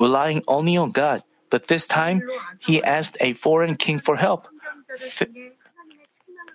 Relying 0.00 0.42
only 0.48 0.76
on 0.76 0.90
God, 0.90 1.22
but 1.50 1.66
this 1.66 1.86
time 1.86 2.22
he 2.60 2.82
asked 2.82 3.16
a 3.20 3.34
foreign 3.34 3.76
king 3.76 3.98
for 3.98 4.16
help. 4.16 4.48
F- 4.90 5.28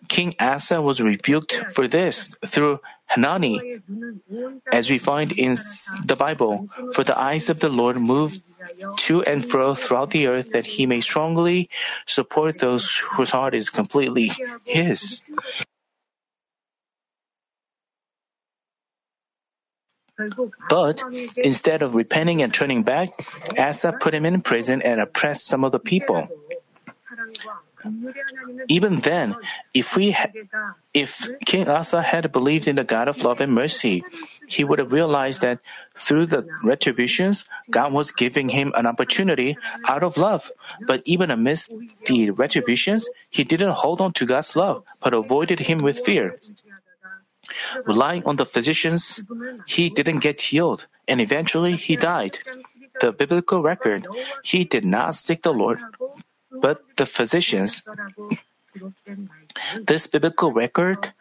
king 0.07 0.33
Asa 0.39 0.81
was 0.81 1.01
rebuked 1.01 1.53
for 1.73 1.87
this 1.87 2.35
through 2.45 2.79
Hanani. 3.07 3.81
As 4.71 4.89
we 4.89 4.97
find 4.99 5.31
in 5.31 5.57
the 6.05 6.15
Bible, 6.15 6.67
for 6.93 7.03
the 7.03 7.17
eyes 7.17 7.49
of 7.49 7.59
the 7.59 7.69
Lord 7.69 7.97
move 7.97 8.39
to 8.97 9.23
and 9.23 9.43
fro 9.43 9.75
throughout 9.75 10.11
the 10.11 10.27
earth 10.27 10.51
that 10.51 10.65
he 10.65 10.85
may 10.85 11.01
strongly 11.01 11.69
support 12.05 12.59
those 12.59 12.97
whose 12.97 13.29
heart 13.29 13.55
is 13.55 13.69
completely 13.69 14.31
his. 14.63 15.21
But 20.69 21.03
instead 21.37 21.81
of 21.81 21.95
repenting 21.95 22.41
and 22.41 22.53
turning 22.53 22.83
back, 22.83 23.09
Asa 23.57 23.93
put 23.93 24.13
him 24.13 24.25
in 24.25 24.41
prison 24.41 24.81
and 24.81 24.99
oppressed 24.99 25.45
some 25.45 25.63
of 25.63 25.71
the 25.71 25.79
people. 25.79 26.27
Even 28.67 28.95
then, 28.97 29.35
if 29.73 29.95
we 29.95 30.11
ha- 30.11 30.31
if 30.93 31.29
King 31.45 31.69
Asa 31.69 32.01
had 32.01 32.31
believed 32.31 32.67
in 32.67 32.75
the 32.75 32.83
God 32.83 33.07
of 33.07 33.23
love 33.23 33.39
and 33.39 33.53
mercy, 33.53 34.03
he 34.47 34.63
would 34.63 34.79
have 34.79 34.91
realized 34.91 35.41
that 35.41 35.59
through 35.95 36.25
the 36.25 36.47
retributions, 36.63 37.45
God 37.69 37.93
was 37.93 38.11
giving 38.11 38.49
him 38.49 38.73
an 38.75 38.85
opportunity 38.85 39.57
out 39.87 40.03
of 40.03 40.17
love. 40.17 40.51
But 40.81 41.01
even 41.05 41.31
amidst 41.31 41.73
the 42.05 42.31
retributions, 42.31 43.07
he 43.29 43.43
didn't 43.43 43.71
hold 43.71 44.01
on 44.01 44.13
to 44.13 44.25
God's 44.25 44.55
love, 44.55 44.83
but 44.99 45.13
avoided 45.13 45.59
him 45.59 45.79
with 45.79 45.99
fear. 45.99 46.35
Relying 47.85 48.23
on 48.25 48.35
the 48.35 48.45
physicians, 48.45 49.21
he 49.65 49.89
didn't 49.89 50.19
get 50.19 50.41
healed, 50.41 50.87
and 51.07 51.21
eventually 51.21 51.75
he 51.75 51.95
died. 51.95 52.37
The 52.99 53.11
biblical 53.11 53.61
record, 53.61 54.07
he 54.43 54.63
did 54.63 54.85
not 54.85 55.15
seek 55.15 55.43
the 55.43 55.53
Lord, 55.53 55.79
but 56.51 56.81
the 56.97 57.05
physicians. 57.05 57.83
This 59.81 60.07
biblical 60.07 60.51
record, 60.51 61.13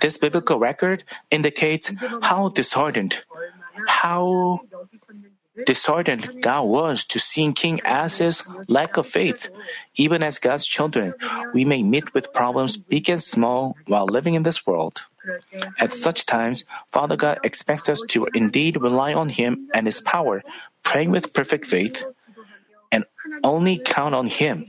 this 0.00 0.18
biblical 0.18 0.58
record 0.58 1.04
indicates 1.30 1.92
how 2.22 2.48
disheartened, 2.48 3.22
how 3.86 4.60
disheartened 5.66 6.42
God 6.42 6.62
was 6.62 7.04
to 7.06 7.18
seeing 7.18 7.52
King 7.52 7.80
Asa's 7.84 8.42
lack 8.68 8.96
of 8.96 9.06
faith. 9.06 9.50
Even 9.96 10.22
as 10.22 10.38
God's 10.38 10.66
children, 10.66 11.14
we 11.52 11.64
may 11.64 11.82
meet 11.82 12.14
with 12.14 12.32
problems 12.32 12.76
big 12.76 13.08
and 13.08 13.22
small 13.22 13.76
while 13.86 14.06
living 14.06 14.34
in 14.34 14.42
this 14.42 14.66
world. 14.66 15.02
At 15.78 15.92
such 15.92 16.26
times, 16.26 16.64
Father 16.92 17.16
God 17.16 17.40
expects 17.44 17.88
us 17.88 18.00
to 18.10 18.28
indeed 18.34 18.80
rely 18.80 19.12
on 19.12 19.28
Him 19.28 19.68
and 19.74 19.86
His 19.86 20.00
power, 20.00 20.42
praying 20.82 21.10
with 21.10 21.32
perfect 21.32 21.66
faith, 21.66 22.04
and 22.90 23.04
only 23.44 23.78
count 23.78 24.14
on 24.14 24.26
Him. 24.26 24.64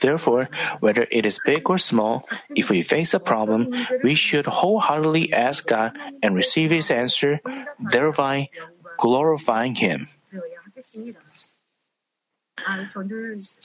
Therefore, 0.00 0.48
whether 0.80 1.06
it 1.10 1.26
is 1.26 1.38
big 1.44 1.70
or 1.70 1.78
small, 1.78 2.26
if 2.54 2.70
we 2.70 2.82
face 2.82 3.14
a 3.14 3.20
problem, 3.20 3.74
we 4.02 4.14
should 4.14 4.46
wholeheartedly 4.46 5.32
ask 5.32 5.66
God 5.66 5.96
and 6.22 6.34
receive 6.34 6.70
His 6.70 6.90
answer, 6.90 7.40
thereby 7.78 8.50
glorifying 8.98 9.74
Him. 9.74 10.08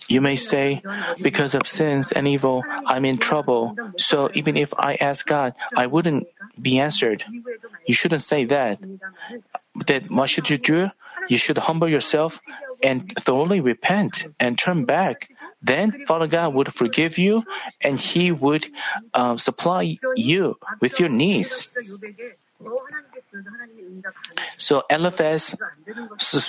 You 0.07 0.21
may 0.21 0.35
say, 0.35 0.81
because 1.21 1.53
of 1.53 1.67
sins 1.67 2.11
and 2.11 2.27
evil, 2.27 2.63
I'm 2.85 3.05
in 3.05 3.17
trouble, 3.17 3.75
so 3.97 4.29
even 4.33 4.57
if 4.57 4.73
I 4.77 4.95
ask 4.95 5.25
God, 5.25 5.53
I 5.75 5.87
wouldn't 5.87 6.27
be 6.59 6.79
answered. 6.79 7.23
You 7.85 7.93
shouldn't 7.93 8.23
say 8.23 8.45
that. 8.45 8.79
Then 9.75 10.03
what 10.09 10.29
should 10.29 10.49
you 10.49 10.57
do? 10.57 10.89
You 11.29 11.37
should 11.37 11.57
humble 11.57 11.89
yourself 11.89 12.41
and 12.81 13.11
thoroughly 13.19 13.59
repent 13.59 14.25
and 14.39 14.57
turn 14.57 14.85
back. 14.85 15.29
Then 15.61 16.05
Father 16.05 16.27
God 16.27 16.53
would 16.53 16.73
forgive 16.73 17.17
you 17.17 17.43
and 17.81 17.99
He 17.99 18.31
would 18.31 18.67
uh, 19.13 19.37
supply 19.37 19.97
you 20.15 20.57
with 20.79 20.99
your 20.99 21.09
needs. 21.09 21.69
So 24.57 24.83
Eliphaz's 24.89 25.59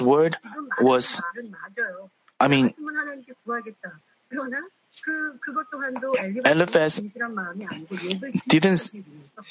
word 0.00 0.37
was, 0.81 1.21
I 2.41 2.49
mean, 2.49 2.75
Eliphaz 6.45 7.00
didn't 8.49 8.91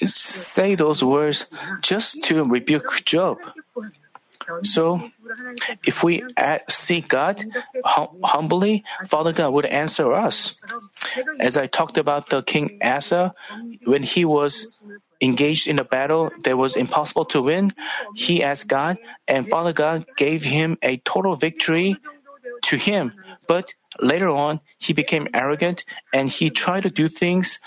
say 0.06 0.76
those 0.76 1.04
words 1.04 1.48
just 1.82 2.24
to 2.26 2.44
rebuke 2.44 3.02
Job. 3.06 3.38
So, 4.64 5.10
if 5.84 6.04
we 6.04 6.24
seek 6.70 7.08
God 7.08 7.46
hum- 7.84 8.20
humbly, 8.24 8.84
Father 9.08 9.34
God 9.34 9.54
would 9.54 9.66
answer 9.66 10.14
us. 10.14 10.56
As 11.40 11.58
I 11.58 11.68
talked 11.68 11.98
about 11.98 12.30
the 12.30 12.42
King 12.42 12.80
Asa, 12.84 13.34
when 13.86 14.04
he 14.04 14.26
was 14.26 14.68
engaged 15.22 15.68
in 15.68 15.80
a 15.80 15.84
battle 15.84 16.32
that 16.44 16.58
was 16.58 16.76
impossible 16.76 17.26
to 17.26 17.42
win, 17.42 17.74
he 18.16 18.44
asked 18.44 18.68
God, 18.68 18.98
and 19.28 19.50
Father 19.50 19.74
God 19.74 20.06
gave 20.16 20.44
him 20.44 20.78
a 20.82 20.98
total 20.98 21.36
victory 21.36 21.98
to 22.64 22.78
him. 22.78 23.14
But 23.48 23.74
later 24.00 24.30
on, 24.30 24.60
he 24.78 24.94
became 24.94 25.28
arrogant 25.34 25.86
and 26.14 26.30
he 26.30 26.50
tried 26.50 26.84
to 26.84 26.90
do 26.90 27.08
things 27.08 27.60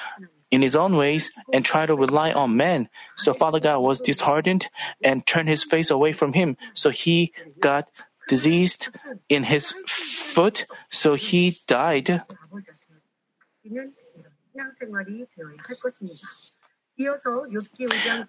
in 0.51 0.63
his 0.63 0.75
own 0.75 0.97
ways 0.97 1.31
and 1.53 1.65
try 1.65 1.87
to 1.87 1.95
rely 1.95 2.33
on 2.33 2.57
men. 2.57 2.89
So 3.17 3.33
Father 3.33 3.61
God 3.61 3.79
was 3.81 4.01
disheartened 4.01 4.69
and 5.03 5.25
turned 5.27 5.49
his 5.49 5.63
face 5.63 5.91
away 5.91 6.13
from 6.13 6.33
him. 6.33 6.57
So 6.75 6.91
he 6.91 7.33
got 7.61 7.89
diseased 8.29 8.89
in 9.29 9.45
his 9.45 9.73
foot, 9.87 10.67
so 10.91 11.15
he 11.15 11.59
died. 11.67 12.23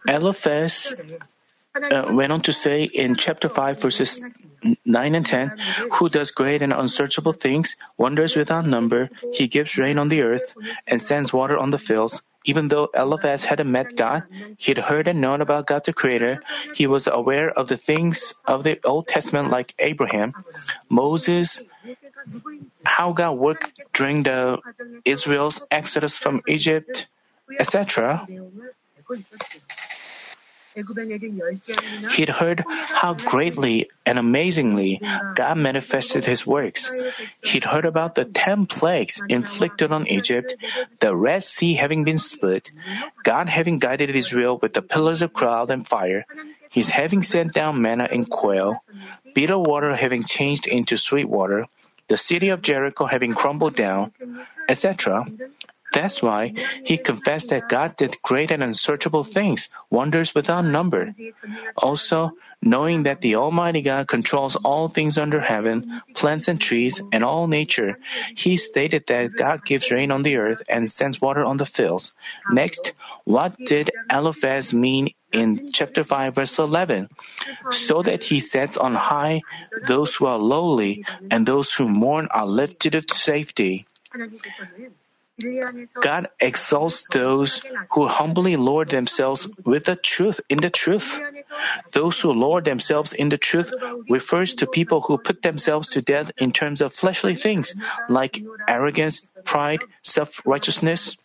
Eliphaz 0.07 0.93
uh, 1.75 2.11
went 2.11 2.31
on 2.31 2.41
to 2.41 2.53
say 2.53 2.83
in 2.83 3.15
chapter 3.15 3.49
5, 3.49 3.81
verses 3.81 4.21
9 4.85 5.15
and 5.15 5.25
10, 5.25 5.51
Who 5.93 6.09
does 6.09 6.31
great 6.31 6.61
and 6.61 6.73
unsearchable 6.73 7.33
things, 7.33 7.75
wonders 7.97 8.35
without 8.35 8.65
number, 8.67 9.09
he 9.33 9.47
gives 9.47 9.77
rain 9.77 9.97
on 9.97 10.09
the 10.09 10.21
earth, 10.21 10.55
and 10.87 11.01
sends 11.01 11.33
water 11.33 11.57
on 11.57 11.71
the 11.71 11.77
fields. 11.79 12.21
Even 12.43 12.69
though 12.69 12.89
Eliphaz 12.95 13.45
hadn't 13.45 13.71
met 13.71 13.95
God, 13.95 14.23
he'd 14.57 14.79
heard 14.79 15.07
and 15.07 15.21
known 15.21 15.41
about 15.41 15.67
God 15.67 15.85
the 15.85 15.93
Creator. 15.93 16.41
He 16.73 16.87
was 16.87 17.07
aware 17.07 17.51
of 17.51 17.67
the 17.67 17.77
things 17.77 18.33
of 18.45 18.63
the 18.63 18.79
Old 18.83 19.07
Testament 19.07 19.49
like 19.49 19.75
Abraham, 19.77 20.33
Moses, 20.89 21.61
how 22.83 23.13
God 23.13 23.33
worked 23.33 23.73
during 23.93 24.23
the 24.23 24.57
Israel's 25.05 25.61
exodus 25.69 26.17
from 26.17 26.41
Egypt, 26.47 27.07
etc. 27.59 28.27
He'd 32.15 32.29
heard 32.29 32.63
how 32.67 33.13
greatly 33.13 33.89
and 34.05 34.17
amazingly 34.17 35.01
God 35.35 35.57
manifested 35.57 36.25
his 36.25 36.47
works. 36.47 36.89
He'd 37.43 37.65
heard 37.65 37.85
about 37.85 38.15
the 38.15 38.25
ten 38.25 38.65
plagues 38.65 39.21
inflicted 39.27 39.91
on 39.91 40.07
Egypt, 40.07 40.55
the 40.99 41.15
Red 41.15 41.43
Sea 41.43 41.73
having 41.75 42.03
been 42.03 42.17
split, 42.17 42.71
God 43.23 43.49
having 43.49 43.79
guided 43.79 44.15
Israel 44.15 44.57
with 44.61 44.73
the 44.73 44.81
pillars 44.81 45.21
of 45.21 45.33
cloud 45.33 45.71
and 45.71 45.87
fire, 45.87 46.25
His 46.71 46.89
having 46.89 47.21
sent 47.21 47.51
down 47.51 47.81
manna 47.81 48.07
and 48.09 48.29
quail, 48.29 48.79
bitter 49.35 49.59
water 49.59 49.93
having 49.95 50.23
changed 50.23 50.67
into 50.67 50.95
sweet 50.95 51.27
water, 51.27 51.67
the 52.07 52.15
city 52.15 52.47
of 52.47 52.61
Jericho 52.61 53.05
having 53.05 53.33
crumbled 53.33 53.75
down, 53.75 54.11
etc. 54.69 55.27
That's 55.91 56.21
why 56.21 56.53
he 56.83 56.97
confessed 56.97 57.49
that 57.49 57.69
God 57.69 57.97
did 57.97 58.21
great 58.21 58.51
and 58.51 58.63
unsearchable 58.63 59.23
things, 59.23 59.69
wonders 59.89 60.33
without 60.33 60.65
number. 60.65 61.13
Also, 61.77 62.31
knowing 62.61 63.03
that 63.03 63.21
the 63.21 63.35
Almighty 63.35 63.81
God 63.81 64.07
controls 64.07 64.55
all 64.55 64.87
things 64.87 65.17
under 65.17 65.39
heaven, 65.39 66.01
plants 66.13 66.47
and 66.47 66.59
trees, 66.61 67.01
and 67.11 67.23
all 67.23 67.47
nature, 67.47 67.97
he 68.35 68.55
stated 68.57 69.07
that 69.07 69.35
God 69.35 69.65
gives 69.65 69.91
rain 69.91 70.11
on 70.11 70.23
the 70.23 70.37
earth 70.37 70.61
and 70.69 70.91
sends 70.91 71.21
water 71.21 71.43
on 71.43 71.57
the 71.57 71.65
fields. 71.65 72.13
Next, 72.49 72.93
what 73.25 73.57
did 73.57 73.91
Eliphaz 74.09 74.73
mean 74.73 75.13
in 75.31 75.71
chapter 75.71 76.03
5 76.03 76.35
verse 76.35 76.59
11? 76.59 77.09
So 77.71 78.01
that 78.03 78.23
he 78.23 78.39
sets 78.39 78.77
on 78.77 78.95
high 78.95 79.41
those 79.87 80.15
who 80.15 80.25
are 80.25 80.37
lowly 80.37 81.03
and 81.29 81.45
those 81.45 81.73
who 81.73 81.89
mourn 81.89 82.27
are 82.31 82.45
lifted 82.45 82.93
to 82.93 83.15
safety. 83.15 83.87
God 86.01 86.29
exalts 86.39 87.05
those 87.11 87.61
who 87.91 88.07
humbly 88.07 88.55
lower 88.55 88.85
themselves 88.85 89.47
with 89.65 89.85
the 89.85 89.95
truth 89.95 90.39
in 90.49 90.59
the 90.59 90.69
truth. 90.69 91.21
Those 91.91 92.19
who 92.19 92.31
lower 92.31 92.61
themselves 92.61 93.13
in 93.13 93.29
the 93.29 93.37
truth 93.37 93.73
refers 94.09 94.55
to 94.55 94.67
people 94.67 95.01
who 95.01 95.17
put 95.17 95.41
themselves 95.41 95.89
to 95.89 96.01
death 96.01 96.31
in 96.37 96.51
terms 96.51 96.81
of 96.81 96.93
fleshly 96.93 97.35
things 97.35 97.75
like 98.09 98.43
arrogance, 98.67 99.27
pride, 99.45 99.83
self-righteousness, 100.03 101.17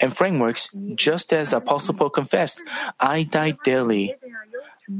and 0.00 0.16
frameworks, 0.16 0.70
just 0.94 1.32
as 1.32 1.52
Apostle 1.52 1.94
Paul 1.94 2.10
confessed, 2.10 2.60
I 2.98 3.22
die 3.24 3.54
daily. 3.64 4.16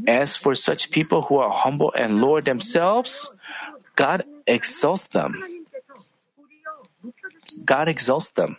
As 0.07 0.37
for 0.37 0.55
such 0.55 0.91
people 0.91 1.23
who 1.23 1.39
are 1.39 1.51
humble 1.51 1.93
and 1.93 2.21
lower 2.21 2.41
themselves, 2.41 3.35
God 3.97 4.25
exalts 4.47 5.09
them. 5.09 5.60
God 7.65 7.89
exalts 7.89 8.33
them. 8.33 8.57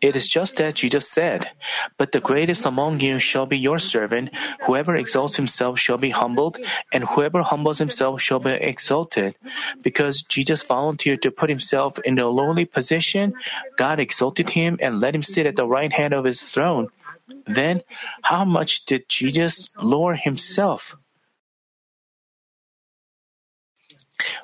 It 0.00 0.16
is 0.16 0.26
just 0.26 0.60
as 0.60 0.74
Jesus 0.74 1.08
said, 1.08 1.50
But 1.96 2.12
the 2.12 2.20
greatest 2.20 2.66
among 2.66 3.00
you 3.00 3.18
shall 3.18 3.46
be 3.46 3.58
your 3.58 3.78
servant. 3.78 4.30
Whoever 4.66 4.94
exalts 4.96 5.36
himself 5.36 5.78
shall 5.78 5.98
be 5.98 6.10
humbled, 6.10 6.58
and 6.92 7.04
whoever 7.04 7.42
humbles 7.42 7.78
himself 7.78 8.20
shall 8.20 8.38
be 8.38 8.52
exalted. 8.52 9.36
Because 9.82 10.22
Jesus 10.22 10.62
volunteered 10.62 11.22
to 11.22 11.30
put 11.30 11.48
himself 11.48 11.98
in 12.04 12.18
a 12.18 12.28
lowly 12.28 12.66
position, 12.66 13.34
God 13.76 13.98
exalted 13.98 14.50
him 14.50 14.78
and 14.80 15.00
let 15.00 15.14
him 15.14 15.22
sit 15.22 15.46
at 15.46 15.56
the 15.56 15.66
right 15.66 15.92
hand 15.92 16.12
of 16.12 16.24
his 16.24 16.42
throne. 16.42 16.88
Then, 17.46 17.82
how 18.22 18.44
much 18.44 18.84
did 18.84 19.08
Jesus 19.08 19.72
lower 19.80 20.14
himself? 20.14 20.97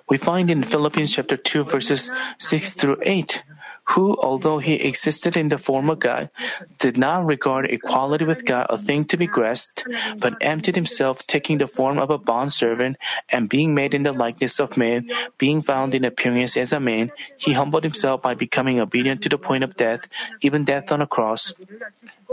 We 0.09 0.19
find 0.19 0.51
in 0.51 0.63
Philippians 0.63 1.13
chapter 1.13 1.37
2 1.37 1.65
verses 1.65 2.11
6 2.39 2.71
through 2.75 2.99
8, 3.03 3.43
who, 3.89 4.17
although 4.21 4.59
he 4.59 4.75
existed 4.75 5.37
in 5.37 5.49
the 5.49 5.59
form 5.59 5.91
of 5.91 5.99
God, 6.01 6.31
did 6.79 6.97
not 6.97 7.27
regard 7.27 7.67
equality 7.71 8.25
with 8.25 8.45
God 8.45 8.67
a 8.71 8.79
thing 8.79 9.05
to 9.07 9.17
be 9.17 9.27
grasped, 9.27 9.87
but 10.21 10.37
emptied 10.41 10.75
himself, 10.75 11.27
taking 11.27 11.59
the 11.59 11.67
form 11.67 11.99
of 11.99 12.11
a 12.11 12.19
bondservant, 12.19 12.97
and 13.29 13.49
being 13.49 13.75
made 13.75 13.95
in 13.95 14.03
the 14.03 14.13
likeness 14.13 14.61
of 14.61 14.77
man, 14.77 15.09
being 15.39 15.61
found 15.61 15.95
in 15.95 16.05
appearance 16.05 16.57
as 16.57 16.73
a 16.73 16.81
man, 16.81 17.13
he 17.37 17.53
humbled 17.53 17.83
himself 17.83 18.23
by 18.23 18.35
becoming 18.35 18.81
obedient 18.81 19.23
to 19.23 19.29
the 19.29 19.39
point 19.39 19.65
of 19.65 19.77
death, 19.77 20.09
even 20.41 20.65
death 20.65 20.93
on 20.93 21.03
a 21.03 21.07
cross. 21.07 21.53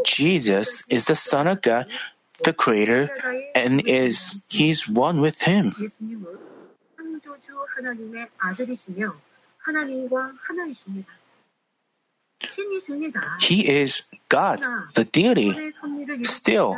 Jesus 0.06 0.84
is 0.90 1.06
the 1.06 1.16
Son 1.16 1.48
of 1.48 1.62
God, 1.62 1.86
the 2.44 2.54
Creator, 2.54 3.12
and 3.56 3.86
is 3.88 4.42
He's 4.48 4.88
one 4.88 5.22
with 5.22 5.42
Him. 5.42 5.76
하나님의 7.81 8.29
아들이시며 8.39 9.15
하나님과 9.59 10.33
하나이십니다. 10.39 11.09
He 13.41 13.67
is 13.67 14.03
God, 14.29 14.63
the 14.95 15.05
deity. 15.05 15.73
Still, 16.23 16.77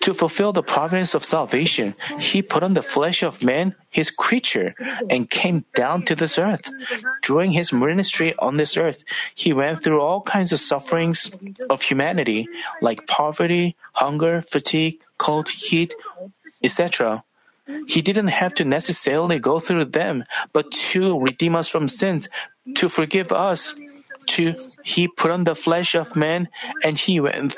to 0.00 0.12
fulfill 0.12 0.52
the 0.52 0.62
providence 0.62 1.14
of 1.14 1.24
salvation, 1.24 1.94
he 2.20 2.42
put 2.42 2.62
on 2.62 2.74
the 2.74 2.82
flesh 2.82 3.22
of 3.22 3.42
man, 3.42 3.74
his 3.90 4.10
creature, 4.10 4.74
and 5.08 5.28
came 5.28 5.64
down 5.74 6.04
to 6.04 6.14
this 6.14 6.38
earth. 6.38 6.70
During 7.22 7.52
his 7.52 7.72
ministry 7.72 8.34
on 8.38 8.56
this 8.56 8.76
earth, 8.76 9.04
he 9.34 9.52
went 9.52 9.82
through 9.82 10.00
all 10.00 10.20
kinds 10.20 10.52
of 10.52 10.60
sufferings 10.60 11.30
of 11.70 11.82
humanity, 11.82 12.46
like 12.80 13.06
poverty, 13.06 13.76
hunger, 13.92 14.42
fatigue, 14.42 15.00
cold, 15.18 15.48
heat, 15.48 15.94
etc. 16.62 17.24
He 17.87 18.01
didn't 18.01 18.27
have 18.27 18.55
to 18.55 18.65
necessarily 18.65 19.39
go 19.39 19.59
through 19.59 19.85
them, 19.85 20.23
but 20.53 20.71
to 20.91 21.19
redeem 21.19 21.55
us 21.55 21.67
from 21.67 21.87
sins, 21.87 22.27
to 22.75 22.89
forgive 22.89 23.31
us, 23.31 23.73
to 24.27 24.55
he 24.83 25.07
put 25.07 25.31
on 25.31 25.43
the 25.43 25.55
flesh 25.55 25.95
of 25.95 26.15
man 26.15 26.49
and 26.83 26.97
he 26.97 27.19
went 27.19 27.55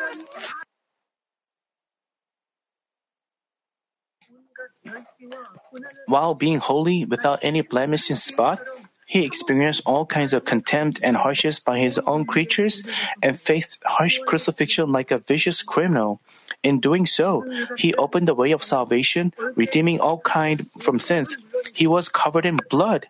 while 6.08 6.34
being 6.34 6.60
holy 6.60 7.06
without 7.06 7.40
any 7.42 7.62
blemish 7.62 8.10
in 8.10 8.16
spot, 8.16 8.60
he 9.06 9.26
experienced 9.26 9.82
all 9.86 10.06
kinds 10.06 10.34
of 10.34 10.46
contempt 10.46 11.00
and 11.04 11.18
harshness 11.18 11.60
by 11.60 11.80
his 11.80 12.00
own 12.00 12.26
creatures 12.26 12.86
and 13.22 13.40
faced 13.40 13.80
harsh 13.86 14.20
crucifixion 14.26 14.92
like 14.92 15.12
a 15.12 15.20
vicious 15.20 15.62
criminal. 15.62 16.22
In 16.64 16.80
doing 16.80 17.06
so, 17.06 17.46
he 17.78 17.94
opened 17.96 18.28
the 18.28 18.36
way 18.36 18.52
of 18.52 18.64
salvation, 18.64 19.34
redeeming 19.56 20.00
all 20.00 20.20
kind 20.20 20.70
from 20.80 21.00
sins. 21.00 21.36
He 21.74 21.88
was 21.88 22.08
covered 22.08 22.46
in 22.46 22.60
blood 22.70 23.08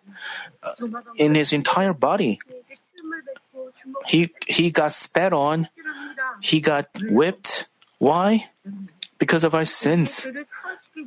uh, 0.62 0.72
in 1.16 1.34
his 1.34 1.52
entire 1.52 1.92
body. 1.92 2.40
He 4.06 4.32
he 4.46 4.70
got 4.70 4.92
spat 4.92 5.32
on. 5.32 5.68
He 6.40 6.60
got 6.60 6.88
whipped. 7.02 7.68
Why? 7.98 8.48
Because 9.18 9.44
of 9.44 9.54
our 9.54 9.66
sins. 9.66 10.26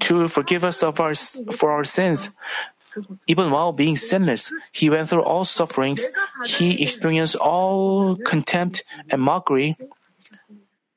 To 0.01 0.27
forgive 0.27 0.63
us 0.63 0.84
of 0.84 0.99
our 0.99 1.15
for 1.58 1.71
our 1.71 1.84
sins. 1.84 2.29
Even 3.27 3.51
while 3.51 3.73
being 3.73 3.95
sinless, 3.95 4.53
he 4.71 4.89
went 4.89 5.10
through 5.10 5.23
all 5.23 5.43
sufferings. 5.43 6.05
He 6.45 6.81
experienced 6.84 7.36
all 7.36 8.15
contempt 8.15 8.84
and 9.10 9.21
mockery. 9.21 9.75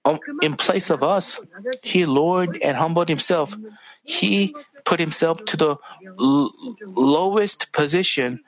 Um, 0.04 0.20
in 0.42 0.54
place 0.56 0.90
of 0.90 1.02
us, 1.02 1.38
he 1.82 2.04
lowered 2.04 2.56
and 2.62 2.76
humbled 2.76 3.08
himself. 3.08 3.56
He 4.04 4.54
put 4.84 5.00
himself 5.00 5.44
to 5.46 5.56
the 5.56 5.76
l- 6.18 6.52
lowest 6.80 7.72
position 7.72 8.40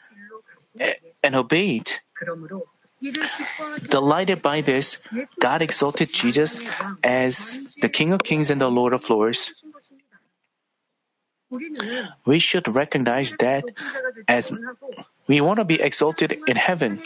and 1.22 1.34
obeyed. 1.34 1.90
Delighted 3.88 4.42
by 4.42 4.60
this, 4.60 4.98
God 5.40 5.62
exalted 5.62 6.12
Jesus 6.12 6.60
as 7.02 7.58
the 7.80 7.88
King 7.88 8.12
of 8.12 8.22
Kings 8.22 8.50
and 8.50 8.60
the 8.60 8.70
Lord 8.70 8.92
of 8.92 9.08
Lords. 9.08 9.52
We 12.24 12.38
should 12.38 12.68
recognize 12.68 13.36
that 13.38 13.64
as 14.28 14.52
we 15.26 15.40
want 15.40 15.58
to 15.58 15.64
be 15.64 15.80
exalted 15.80 16.38
in 16.46 16.56
heaven. 16.56 17.02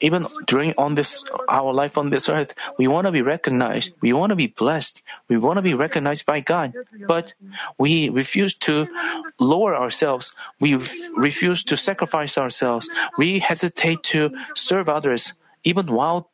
Even 0.00 0.26
during 0.46 0.74
on 0.78 0.94
this 0.94 1.24
our 1.48 1.72
life 1.72 1.98
on 1.98 2.10
this 2.10 2.28
earth, 2.28 2.54
we 2.78 2.86
want 2.86 3.06
to 3.06 3.12
be 3.12 3.22
recognized. 3.22 3.94
We 4.00 4.12
want 4.12 4.30
to 4.30 4.36
be 4.36 4.46
blessed. 4.46 5.02
We 5.28 5.36
want 5.36 5.56
to 5.58 5.62
be 5.62 5.74
recognized 5.74 6.26
by 6.26 6.40
God. 6.40 6.74
But 7.06 7.34
we 7.78 8.08
refuse 8.08 8.56
to 8.68 8.86
lower 9.38 9.74
ourselves. 9.76 10.34
We 10.60 10.78
refuse 11.16 11.64
to 11.64 11.76
sacrifice 11.76 12.38
ourselves. 12.38 12.88
We 13.16 13.38
hesitate 13.38 14.02
to 14.14 14.36
serve 14.54 14.88
others, 14.88 15.34
even 15.64 15.86
while, 15.86 16.30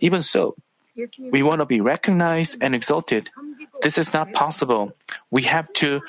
even 0.00 0.22
so, 0.22 0.56
we 1.18 1.42
want 1.42 1.60
to 1.60 1.66
be 1.66 1.80
recognized 1.80 2.56
and 2.60 2.74
exalted. 2.74 3.30
This 3.82 3.98
is 3.98 4.12
not 4.12 4.32
possible. 4.32 4.92
We 5.30 5.42
have 5.42 5.72
to 5.84 6.00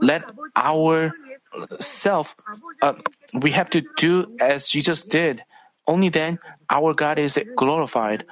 let 0.00 0.24
our 0.54 1.12
self, 1.80 2.36
uh, 2.82 2.94
we 3.32 3.52
have 3.52 3.70
to 3.70 3.82
do 3.96 4.36
as 4.40 4.68
Jesus 4.68 5.02
did. 5.02 5.42
Only 5.86 6.08
then 6.08 6.38
our 6.70 6.94
God 6.94 7.18
is 7.18 7.38
glorified. 7.56 8.24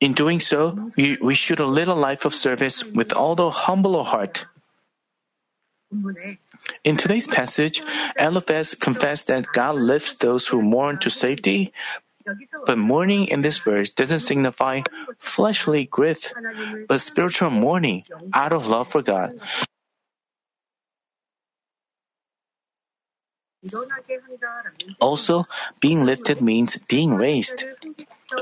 In 0.00 0.14
doing 0.14 0.38
so, 0.38 0.92
we, 0.96 1.18
we 1.20 1.34
should 1.34 1.58
live 1.58 1.88
a 1.88 1.94
life 1.94 2.24
of 2.24 2.34
service 2.34 2.84
with 2.84 3.12
all 3.12 3.34
the 3.34 3.50
humble 3.50 4.04
heart. 4.04 4.46
In 6.84 6.96
today's 6.96 7.26
passage, 7.26 7.82
Eliphaz 8.16 8.74
confessed 8.74 9.26
that 9.28 9.46
God 9.52 9.74
lifts 9.74 10.14
those 10.14 10.46
who 10.46 10.62
mourn 10.62 10.98
to 10.98 11.10
safety, 11.10 11.72
but 12.66 12.78
mourning 12.78 13.26
in 13.28 13.42
this 13.42 13.58
verse 13.58 13.90
doesn't 13.90 14.20
signify 14.20 14.82
fleshly 15.18 15.86
grief, 15.86 16.32
but 16.86 17.00
spiritual 17.00 17.50
mourning 17.50 18.04
out 18.32 18.52
of 18.52 18.66
love 18.66 18.88
for 18.88 19.02
God. 19.02 19.40
Also, 25.00 25.46
being 25.80 26.04
lifted 26.04 26.40
means 26.40 26.76
being 26.88 27.14
raised. 27.14 27.64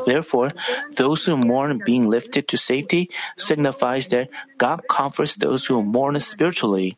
Therefore, 0.05 0.53
those 0.95 1.25
who 1.25 1.37
mourn 1.37 1.81
being 1.85 2.09
lifted 2.09 2.49
to 2.49 2.57
safety 2.59 3.11
signifies 3.37 4.09
that 4.09 4.29
God 4.59 4.83
comforts 4.89 5.37
those 5.37 5.65
who 5.65 5.83
mourn 5.83 6.19
spiritually. 6.21 6.97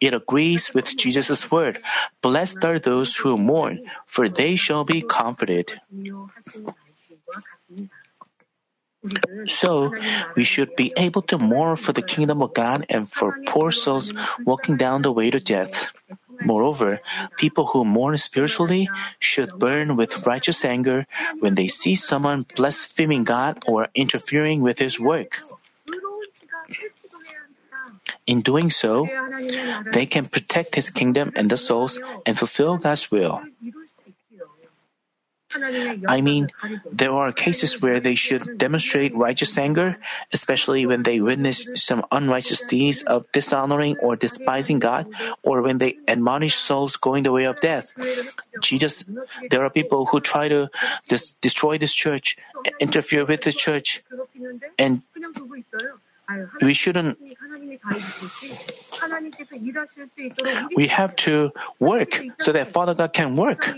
It 0.00 0.14
agrees 0.14 0.72
with 0.74 0.96
Jesus' 0.96 1.50
word 1.50 1.80
Blessed 2.22 2.64
are 2.64 2.78
those 2.78 3.16
who 3.16 3.36
mourn, 3.36 3.80
for 4.06 4.28
they 4.28 4.56
shall 4.56 4.84
be 4.84 5.02
comforted. 5.02 5.80
So, 9.46 9.92
we 10.36 10.44
should 10.44 10.76
be 10.76 10.92
able 10.96 11.22
to 11.32 11.38
mourn 11.38 11.76
for 11.76 11.92
the 11.92 12.02
kingdom 12.02 12.42
of 12.42 12.54
God 12.54 12.86
and 12.88 13.10
for 13.10 13.40
poor 13.46 13.72
souls 13.72 14.12
walking 14.44 14.76
down 14.76 15.02
the 15.02 15.12
way 15.12 15.30
to 15.30 15.40
death. 15.40 15.92
Moreover, 16.40 17.00
people 17.36 17.66
who 17.66 17.84
mourn 17.84 18.16
spiritually 18.18 18.88
should 19.18 19.58
burn 19.58 19.96
with 19.96 20.26
righteous 20.26 20.64
anger 20.64 21.06
when 21.40 21.54
they 21.54 21.68
see 21.68 21.94
someone 21.94 22.46
blaspheming 22.56 23.24
God 23.24 23.62
or 23.66 23.88
interfering 23.94 24.60
with 24.60 24.78
His 24.78 25.00
work. 25.00 25.40
In 28.26 28.40
doing 28.42 28.70
so, 28.70 29.08
they 29.92 30.06
can 30.06 30.26
protect 30.26 30.74
His 30.74 30.90
kingdom 30.90 31.32
and 31.34 31.50
the 31.50 31.56
souls 31.56 31.98
and 32.26 32.38
fulfill 32.38 32.76
God's 32.78 33.10
will. 33.10 33.42
I 35.52 36.20
mean, 36.20 36.48
there 36.92 37.12
are 37.12 37.32
cases 37.32 37.82
where 37.82 37.98
they 37.98 38.14
should 38.14 38.56
demonstrate 38.56 39.14
righteous 39.16 39.58
anger, 39.58 39.98
especially 40.32 40.86
when 40.86 41.02
they 41.02 41.20
witness 41.20 41.66
some 41.74 42.04
unrighteous 42.12 42.60
deeds 42.66 43.02
of 43.02 43.26
dishonoring 43.32 43.98
or 43.98 44.14
despising 44.14 44.78
God, 44.78 45.08
or 45.42 45.62
when 45.62 45.78
they 45.78 45.98
admonish 46.06 46.54
souls 46.54 46.96
going 46.96 47.24
the 47.24 47.32
way 47.32 47.44
of 47.44 47.58
death. 47.60 47.92
Jesus, 48.60 49.04
there 49.50 49.64
are 49.64 49.70
people 49.70 50.06
who 50.06 50.20
try 50.20 50.46
to 50.46 50.70
dis- 51.08 51.32
destroy 51.42 51.78
this 51.78 51.94
church, 51.94 52.36
interfere 52.78 53.24
with 53.24 53.42
the 53.42 53.52
church, 53.52 54.02
and 54.78 55.02
we 56.62 56.74
shouldn't. 56.74 57.18
We 60.76 60.86
have 60.88 61.16
to 61.16 61.52
work 61.78 62.20
so 62.38 62.52
that 62.52 62.72
Father 62.72 62.94
God 62.94 63.12
can 63.12 63.36
work. 63.36 63.68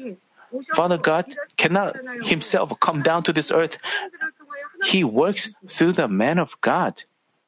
Father 0.75 0.99
God 0.99 1.35
cannot 1.57 1.97
himself 2.25 2.73
come 2.81 3.03
down 3.03 3.23
to 3.25 3.33
this 3.33 3.51
earth. 3.51 3.79
He 4.85 5.05
works 5.05 5.51
through 5.69 5.93
the 5.93 6.09
man 6.09 6.39
of 6.39 6.61
God. 6.61 7.03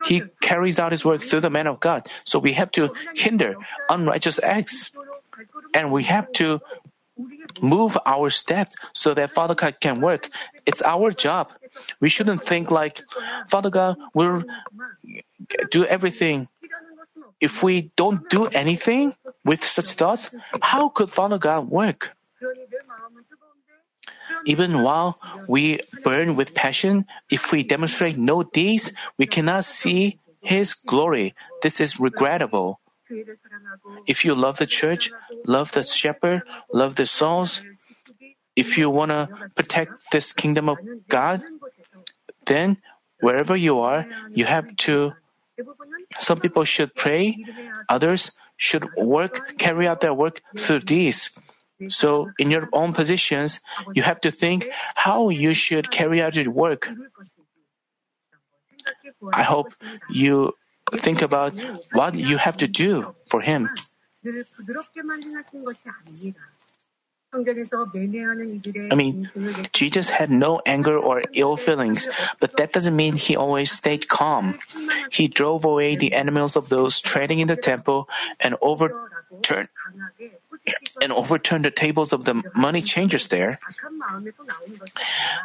He 0.05 0.23
carries 0.41 0.79
out 0.79 0.93
his 0.93 1.05
work 1.05 1.23
through 1.23 1.41
the 1.41 1.51
man 1.51 1.67
of 1.67 1.81
God. 1.81 2.09
So 2.25 2.39
we 2.39 2.53
have 2.55 2.71
to 2.73 2.93
hinder 3.15 3.57
unrighteous 3.89 4.39
acts. 4.43 4.91
And 5.73 5.91
we 5.91 6.05
have 6.05 6.31
to 6.35 6.61
move 7.61 7.99
our 8.07 8.31
steps 8.31 8.77
so 8.93 9.15
that 9.15 9.31
Father 9.31 9.55
God 9.55 9.81
can 9.81 10.01
work. 10.01 10.31
It's 10.67 10.83
our 10.83 11.11
job. 11.11 11.51
We 12.01 12.09
shouldn't 12.09 12.45
think 12.45 12.71
like, 12.71 13.03
Father 13.49 13.71
God 13.71 13.97
We'll 14.15 14.45
do 15.71 15.85
everything. 15.85 16.49
If 17.41 17.63
we 17.63 17.93
don't 17.97 18.29
do 18.31 18.47
anything 18.47 19.15
with 19.45 19.65
such 19.65 19.93
thoughts, 19.93 20.31
how 20.63 20.89
could 20.89 21.11
Father 21.11 21.39
God 21.39 21.69
work? 21.69 22.17
Even 24.47 24.83
while 24.83 25.19
we 25.49 25.81
burn 26.03 26.37
with 26.37 26.55
passion, 26.55 27.07
if 27.31 27.53
we 27.53 27.63
demonstrate 27.63 28.17
no 28.17 28.43
deeds, 28.43 28.93
we 29.19 29.27
cannot 29.27 29.65
see 29.65 30.21
His 30.41 30.75
glory. 30.75 31.35
This 31.63 31.81
is 31.81 32.01
regrettable. 32.01 32.81
If 34.07 34.25
you 34.25 34.35
love 34.35 34.59
the 34.59 34.67
church, 34.67 35.13
love 35.47 35.73
the 35.73 35.83
shepherd, 35.83 36.43
love 36.73 36.97
the 36.97 37.07
souls, 37.07 37.61
if 38.57 38.79
you 38.79 38.89
want 38.89 39.11
to 39.11 39.29
protect 39.55 39.93
this 40.13 40.33
kingdom 40.33 40.69
of 40.69 40.79
God, 41.09 41.43
then 42.47 42.79
wherever 43.21 43.57
you 43.57 43.81
are, 43.81 44.07
you 44.31 44.45
have 44.45 44.77
to. 44.89 45.13
Some 46.19 46.39
people 46.41 46.65
should 46.65 46.95
pray, 46.95 47.39
others 47.89 48.33
should 48.57 48.87
work, 48.97 49.57
carry 49.59 49.87
out 49.89 50.01
their 50.01 50.15
work 50.15 50.43
through 50.57 50.81
these. 50.81 51.31
So, 51.89 52.31
in 52.39 52.51
your 52.51 52.69
own 52.73 52.93
positions, 52.93 53.61
you 53.95 54.03
have 54.03 54.21
to 54.23 54.31
think 54.31 54.69
how 54.95 55.29
you 55.29 55.55
should 55.55 55.91
carry 55.91 56.23
out 56.23 56.35
your 56.35 56.51
work. 56.51 56.89
I 59.33 59.43
hope 59.43 59.75
you 60.09 60.55
think 60.99 61.23
about 61.23 61.53
what 61.93 62.15
you 62.15 62.37
have 62.37 62.59
to 62.59 62.69
do 62.69 63.15
for 63.27 63.41
Him. 63.41 63.71
I 67.35 68.95
mean, 68.95 69.31
Jesus 69.73 70.09
had 70.09 70.31
no 70.31 70.61
anger 70.65 70.97
or 70.97 71.23
ill 71.33 71.57
feelings, 71.57 72.09
but 72.39 72.57
that 72.57 72.73
doesn't 72.73 72.95
mean 72.95 73.17
he 73.17 73.37
always 73.37 73.73
stayed 73.73 74.09
calm. 74.09 74.59
He 75.11 75.29
drove 75.29 75.65
away 75.65 75.97
the 75.97 76.13
animals 76.15 76.57
of 76.57 76.69
those 76.69 77.01
trading 77.01 77.41
in 77.41 77.49
the 77.49 77.57
temple 77.57 78.09
and 78.39 78.55
overturned 78.63 79.69
and 81.03 81.13
overturned 81.13 81.65
the 81.65 81.71
tables 81.71 82.13
of 82.13 82.25
the 82.25 82.43
money 82.55 82.81
changers 82.81 83.29
there. 83.29 83.59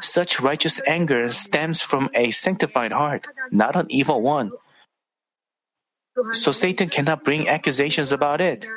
Such 0.01 0.39
righteous 0.39 0.79
anger 0.87 1.31
stems 1.31 1.81
from 1.81 2.09
a 2.13 2.31
sanctified 2.31 2.91
heart, 2.91 3.25
not 3.51 3.75
an 3.75 3.87
evil 3.89 4.21
one. 4.21 4.51
So 6.33 6.51
Satan 6.51 6.89
cannot 6.89 7.23
bring 7.23 7.47
accusations 7.47 8.11
about 8.11 8.41
it. 8.41 8.67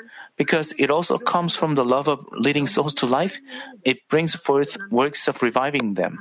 Because 0.43 0.75
it 0.75 0.91
also 0.91 1.23
comes 1.23 1.55
from 1.55 1.79
the 1.79 1.87
love 1.87 2.11
of 2.11 2.27
leading 2.35 2.67
souls 2.67 2.99
to 2.99 3.07
life, 3.07 3.39
it 3.87 4.03
brings 4.11 4.35
forth 4.35 4.75
works 4.91 5.31
of 5.31 5.39
reviving 5.39 5.95
them. 5.95 6.19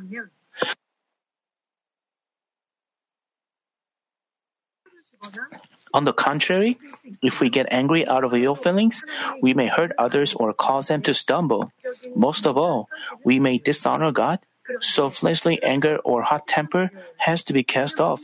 On 5.91 6.05
the 6.05 6.13
contrary, 6.13 6.77
if 7.25 7.41
we 7.41 7.49
get 7.49 7.65
angry 7.73 8.05
out 8.05 8.23
of 8.23 8.37
ill 8.37 8.53
feelings, 8.53 9.01
we 9.41 9.57
may 9.57 9.65
hurt 9.65 9.91
others 9.97 10.37
or 10.37 10.53
cause 10.53 10.85
them 10.93 11.01
to 11.09 11.17
stumble. 11.17 11.73
Most 12.13 12.45
of 12.45 12.61
all, 12.61 12.87
we 13.25 13.41
may 13.41 13.57
dishonor 13.57 14.13
God, 14.13 14.37
so 14.85 15.09
fleshly 15.09 15.57
anger 15.63 15.97
or 16.05 16.21
hot 16.21 16.45
temper 16.45 16.93
has 17.17 17.43
to 17.49 17.53
be 17.57 17.65
cast 17.65 17.99
off. 17.99 18.21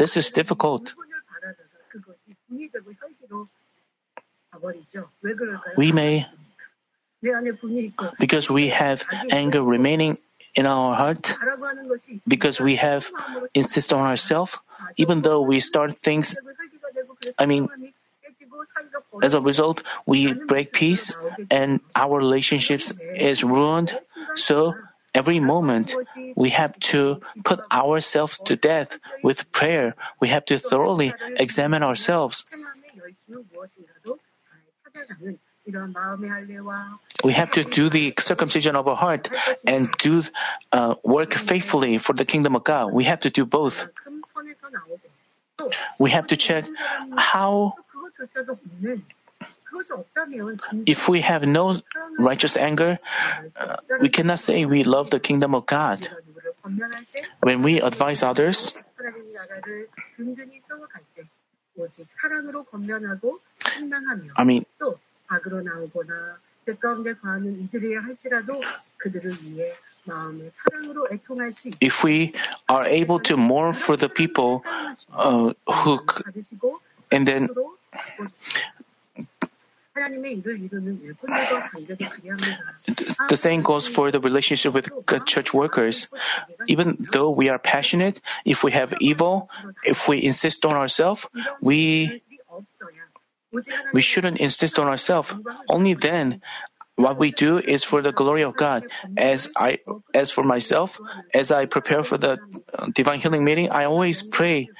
This 0.00 0.16
is 0.16 0.32
difficult. 0.32 0.96
We 5.76 5.92
may, 5.92 6.26
because 8.18 8.50
we 8.50 8.68
have 8.68 9.04
anger 9.30 9.62
remaining 9.62 10.18
in 10.54 10.66
our 10.66 10.94
heart, 10.94 11.34
because 12.26 12.60
we 12.60 12.76
have 12.76 13.10
insist 13.54 13.92
on 13.92 14.00
ourselves, 14.00 14.58
even 14.96 15.22
though 15.22 15.42
we 15.42 15.60
start 15.60 15.94
things, 15.98 16.36
I 17.38 17.46
mean, 17.46 17.68
as 19.22 19.34
a 19.34 19.40
result, 19.40 19.82
we 20.06 20.32
break 20.32 20.72
peace 20.72 21.12
and 21.50 21.80
our 21.94 22.18
relationships 22.18 22.92
is 23.00 23.42
ruined. 23.42 23.98
So 24.36 24.74
every 25.14 25.40
moment 25.40 25.94
we 26.36 26.50
have 26.50 26.78
to 26.92 27.20
put 27.44 27.60
ourselves 27.72 28.38
to 28.46 28.56
death 28.56 28.98
with 29.22 29.50
prayer. 29.52 29.94
We 30.20 30.28
have 30.28 30.44
to 30.46 30.58
thoroughly 30.58 31.14
examine 31.36 31.82
ourselves. 31.82 32.44
We 37.24 37.32
have 37.32 37.52
to 37.52 37.64
do 37.64 37.90
the 37.90 38.14
circumcision 38.18 38.76
of 38.76 38.88
our 38.88 38.96
heart 38.96 39.30
and 39.66 39.90
do 39.98 40.22
uh, 40.72 40.94
work 41.04 41.34
faithfully 41.34 41.98
for 41.98 42.14
the 42.14 42.24
kingdom 42.24 42.56
of 42.56 42.64
God. 42.64 42.92
We 42.92 43.04
have 43.04 43.20
to 43.22 43.30
do 43.30 43.44
both. 43.44 43.88
We 45.98 46.10
have 46.10 46.28
to 46.28 46.36
check 46.36 46.64
how. 47.16 47.74
If 50.86 51.08
we 51.08 51.20
have 51.20 51.46
no 51.46 51.80
righteous 52.18 52.56
anger, 52.56 52.98
uh, 53.56 53.76
we 54.00 54.08
cannot 54.08 54.40
say 54.40 54.64
we 54.64 54.82
love 54.82 55.10
the 55.10 55.20
kingdom 55.20 55.54
of 55.54 55.66
God. 55.66 56.08
When 57.40 57.62
we 57.62 57.80
advise 57.80 58.22
others, 58.22 58.76
I 64.36 64.44
mean, 64.44 64.66
if 71.80 72.04
we 72.04 72.34
are 72.68 72.86
able 72.86 73.20
to 73.20 73.36
mourn 73.36 73.72
for 73.72 73.96
the 73.96 74.08
people 74.08 74.62
uh, 75.12 75.52
who, 75.66 76.00
and 77.10 77.26
then 77.26 77.48
the 83.28 83.36
same 83.36 83.62
goes 83.62 83.88
for 83.88 84.10
the 84.10 84.20
relationship 84.20 84.72
with 84.72 84.88
church 85.26 85.52
workers. 85.52 86.08
Even 86.68 86.96
though 87.12 87.30
we 87.30 87.48
are 87.48 87.58
passionate, 87.58 88.20
if 88.44 88.62
we 88.62 88.72
have 88.72 88.94
evil, 89.00 89.50
if 89.84 90.06
we 90.08 90.22
insist 90.22 90.64
on 90.64 90.76
ourselves, 90.76 91.26
we 91.60 92.22
we 93.92 94.00
shouldn't 94.00 94.38
insist 94.38 94.78
on 94.78 94.86
ourselves. 94.86 95.34
Only 95.68 95.94
then 95.94 96.40
what 96.96 97.18
we 97.18 97.30
do 97.30 97.58
is 97.58 97.84
for 97.84 98.02
the 98.02 98.12
glory 98.12 98.42
of 98.42 98.56
God. 98.56 98.84
As 99.16 99.52
I, 99.56 99.78
as 100.12 100.30
for 100.30 100.42
myself, 100.42 101.00
as 101.32 101.50
I 101.50 101.66
prepare 101.66 102.02
for 102.02 102.18
the 102.18 102.38
uh, 102.74 102.86
divine 102.92 103.20
healing 103.20 103.44
meeting, 103.44 103.70
I 103.70 103.84
always 103.84 104.22
pray. 104.22 104.70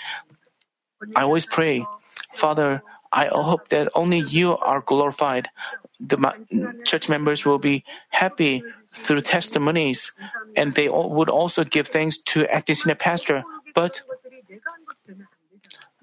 I 1.15 1.23
always 1.23 1.47
pray, 1.47 1.87
Father. 2.35 2.83
I 3.13 3.29
hope 3.33 3.69
that 3.71 3.89
only 3.95 4.19
you 4.19 4.57
are 4.57 4.83
glorified. 4.83 5.49
The 6.01 6.19
church 6.85 7.09
members 7.09 7.47
will 7.47 7.59
be 7.59 7.85
happy 8.11 8.63
through 8.93 9.23
testimonies, 9.23 10.13
and 10.57 10.75
they 10.75 10.89
would 10.89 11.29
also 11.29 11.65
give 11.65 11.89
thanks 11.89 12.19
to 12.35 12.47
acting 12.53 12.75
senior 12.75 12.97
pastor. 12.97 13.45
But 13.75 14.03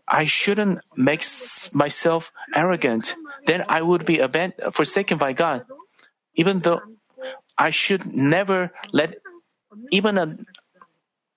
I 0.07 0.25
shouldn't 0.25 0.79
make 0.95 1.25
myself 1.73 2.31
arrogant. 2.53 3.15
Then 3.47 3.63
I 3.67 3.81
would 3.81 4.05
be 4.05 4.21
forsaken 4.71 5.17
by 5.17 5.33
God. 5.33 5.65
Even 6.35 6.59
though 6.59 6.81
I 7.57 7.71
should 7.71 8.13
never 8.13 8.71
let 8.91 9.15
even 9.91 10.17
a, 10.17 10.37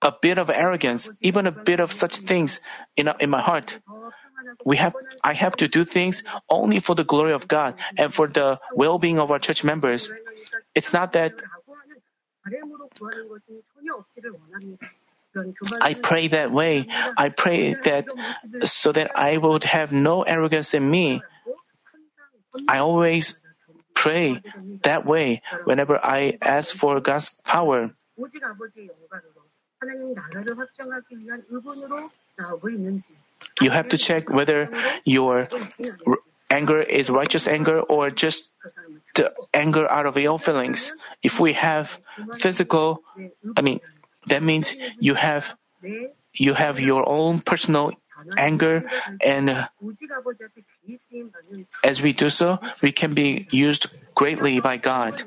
a 0.01 0.13
bit 0.21 0.37
of 0.37 0.49
arrogance, 0.49 1.09
even 1.21 1.47
a 1.47 1.51
bit 1.51 1.79
of 1.79 1.91
such 1.91 2.17
things 2.17 2.59
in, 2.95 3.09
in 3.19 3.29
my 3.29 3.41
heart. 3.41 3.79
We 4.65 4.77
have, 4.77 4.95
I 5.23 5.33
have 5.33 5.55
to 5.57 5.67
do 5.67 5.83
things 5.83 6.23
only 6.49 6.79
for 6.79 6.95
the 6.95 7.03
glory 7.03 7.33
of 7.33 7.47
God 7.47 7.75
and 7.97 8.13
for 8.13 8.27
the 8.27 8.59
well-being 8.73 9.19
of 9.19 9.31
our 9.31 9.39
church 9.39 9.63
members. 9.63 10.11
It's 10.75 10.93
not 10.93 11.13
that 11.13 11.33
I 15.81 15.93
pray 15.93 16.27
that 16.29 16.51
way. 16.51 16.87
I 17.17 17.29
pray 17.29 17.73
that 17.73 18.07
so 18.65 18.91
that 18.91 19.15
I 19.15 19.37
would 19.37 19.63
have 19.63 19.91
no 19.91 20.23
arrogance 20.23 20.73
in 20.73 20.89
me. 20.89 21.21
I 22.67 22.79
always 22.79 23.39
pray 23.93 24.41
that 24.83 25.05
way 25.05 25.41
whenever 25.65 25.97
I 26.03 26.37
ask 26.41 26.75
for 26.75 26.99
God's 26.99 27.29
power. 27.45 27.91
You 33.61 33.69
have 33.69 33.89
to 33.89 33.97
check 33.97 34.29
whether 34.29 34.69
your 35.05 35.47
anger 36.49 36.81
is 36.81 37.09
righteous 37.09 37.47
anger 37.47 37.79
or 37.79 38.09
just 38.09 38.51
the 39.15 39.33
anger 39.53 39.89
out 39.89 40.05
of 40.05 40.17
ill 40.17 40.37
feelings. 40.37 40.91
If 41.21 41.39
we 41.39 41.53
have 41.53 41.99
physical, 42.35 43.03
I 43.55 43.61
mean, 43.61 43.79
that 44.29 44.43
means 44.43 44.75
you 44.99 45.13
have 45.15 45.55
you 46.33 46.53
have 46.53 46.79
your 46.79 47.07
own 47.07 47.39
personal 47.39 47.93
anger 48.37 48.83
and 49.21 49.49
uh, 49.49 49.67
as 51.83 52.01
we 52.01 52.13
do 52.13 52.29
so, 52.29 52.59
we 52.81 52.91
can 52.91 53.13
be 53.13 53.47
used 53.51 53.87
greatly 54.13 54.59
by 54.59 54.77
God. 54.77 55.23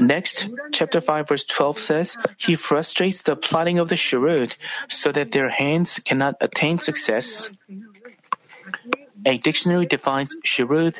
Next, 0.00 0.48
chapter 0.72 1.00
5 1.00 1.28
verse 1.28 1.44
12 1.44 1.78
says, 1.78 2.16
He 2.36 2.54
frustrates 2.54 3.22
the 3.22 3.36
plotting 3.36 3.78
of 3.78 3.88
the 3.88 3.96
shrewd 3.96 4.54
so 4.88 5.12
that 5.12 5.32
their 5.32 5.48
hands 5.48 5.98
cannot 6.04 6.36
attain 6.40 6.78
success. 6.78 7.50
A 9.24 9.38
dictionary 9.38 9.86
defines 9.86 10.34
shrewd 10.44 10.98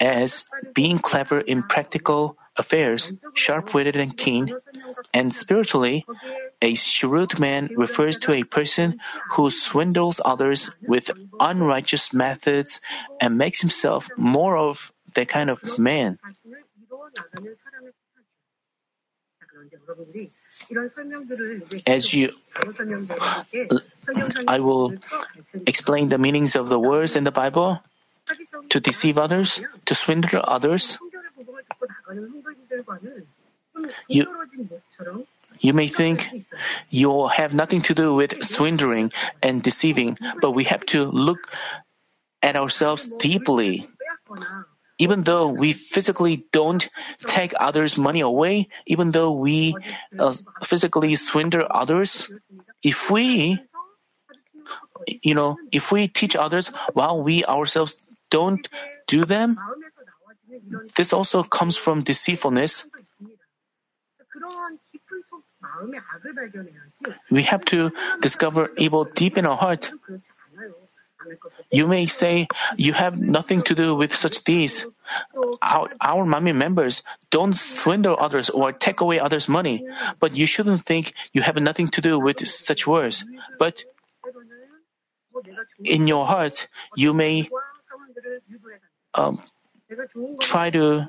as 0.00 0.44
being 0.74 0.98
clever 0.98 1.40
in 1.40 1.62
practical 1.62 2.36
affairs, 2.56 3.12
sharp-witted 3.34 3.96
and 3.96 4.16
keen, 4.16 4.54
and 5.12 5.32
spiritually, 5.32 6.04
a 6.62 6.74
shrewd 6.74 7.38
man 7.38 7.70
refers 7.76 8.18
to 8.18 8.32
a 8.32 8.42
person 8.42 8.98
who 9.32 9.50
swindles 9.50 10.20
others 10.24 10.70
with 10.86 11.10
unrighteous 11.38 12.12
methods 12.12 12.80
and 13.20 13.36
makes 13.36 13.60
himself 13.60 14.08
more 14.16 14.56
of 14.56 14.92
that 15.14 15.28
kind 15.28 15.50
of 15.50 15.60
man. 15.78 16.18
As 21.86 22.12
you, 22.12 22.32
I 24.46 24.60
will 24.60 24.94
explain 25.66 26.08
the 26.08 26.18
meanings 26.18 26.56
of 26.56 26.68
the 26.68 26.78
words 26.78 27.16
in 27.16 27.24
the 27.24 27.30
Bible 27.30 27.80
to 28.70 28.80
deceive 28.80 29.18
others, 29.18 29.60
to 29.86 29.94
swindle 29.94 30.42
others. 30.44 30.98
You, 34.08 34.26
you 35.60 35.72
may 35.72 35.88
think 35.88 36.46
you 36.90 37.28
have 37.28 37.54
nothing 37.54 37.82
to 37.82 37.94
do 37.94 38.14
with 38.14 38.42
swindling 38.44 39.12
and 39.42 39.62
deceiving, 39.62 40.18
but 40.40 40.52
we 40.52 40.64
have 40.64 40.84
to 40.86 41.04
look 41.04 41.38
at 42.42 42.56
ourselves 42.56 43.10
deeply. 43.18 43.88
Even 44.98 45.24
though 45.24 45.48
we 45.48 45.74
physically 45.74 46.46
don't 46.52 46.88
take 47.26 47.52
others' 47.60 47.98
money 47.98 48.20
away, 48.20 48.68
even 48.86 49.10
though 49.10 49.32
we 49.32 49.76
uh, 50.18 50.32
physically 50.64 51.14
swindle 51.16 51.66
others, 51.68 52.32
if 52.82 53.10
we, 53.10 53.60
you 55.06 55.34
know, 55.34 55.58
if 55.70 55.92
we 55.92 56.08
teach 56.08 56.34
others 56.34 56.68
while 56.94 57.22
we 57.22 57.44
ourselves 57.44 58.02
don't 58.30 58.68
do 59.06 59.26
them, 59.26 59.58
this 60.96 61.12
also 61.12 61.42
comes 61.42 61.76
from 61.76 62.02
deceitfulness. 62.02 62.88
We 67.30 67.42
have 67.44 67.64
to 67.66 67.92
discover 68.20 68.70
evil 68.76 69.04
deep 69.04 69.38
in 69.38 69.46
our 69.46 69.56
heart. 69.56 69.90
You 71.72 71.88
may 71.88 72.06
say 72.06 72.46
you 72.76 72.92
have 72.92 73.18
nothing 73.20 73.62
to 73.62 73.74
do 73.74 73.94
with 73.94 74.14
such 74.14 74.44
deeds. 74.44 74.86
Our, 75.60 75.90
our 76.00 76.24
Manmin 76.24 76.56
members 76.56 77.02
don't 77.30 77.56
swindle 77.56 78.16
others 78.18 78.50
or 78.50 78.72
take 78.72 79.00
away 79.00 79.18
others' 79.18 79.48
money, 79.48 79.84
but 80.20 80.36
you 80.36 80.46
shouldn't 80.46 80.84
think 80.84 81.14
you 81.32 81.42
have 81.42 81.56
nothing 81.56 81.88
to 81.88 82.00
do 82.00 82.18
with 82.18 82.46
such 82.46 82.86
words. 82.86 83.24
But 83.58 83.82
in 85.82 86.06
your 86.06 86.26
heart, 86.26 86.68
you 86.94 87.12
may 87.12 87.48
um, 89.14 89.40
try 90.40 90.70
to 90.70 91.08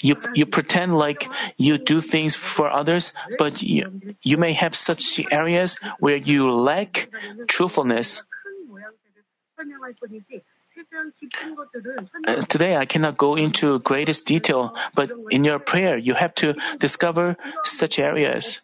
you 0.00 0.16
you 0.34 0.46
pretend 0.46 0.96
like 0.96 1.28
you 1.56 1.78
do 1.78 2.00
things 2.00 2.34
for 2.34 2.70
others, 2.70 3.12
but 3.38 3.62
you, 3.62 4.14
you 4.22 4.36
may 4.36 4.52
have 4.52 4.76
such 4.76 5.20
areas 5.30 5.78
where 5.98 6.16
you 6.16 6.52
lack 6.52 7.08
truthfulness. 7.48 8.22
Uh, 12.26 12.40
today 12.48 12.76
I 12.76 12.86
cannot 12.86 13.16
go 13.16 13.36
into 13.36 13.78
greatest 13.80 14.26
detail, 14.26 14.74
but 14.94 15.12
in 15.30 15.44
your 15.44 15.58
prayer 15.58 15.96
you 15.96 16.14
have 16.14 16.34
to 16.36 16.54
discover 16.78 17.36
such 17.64 17.98
areas. 17.98 18.60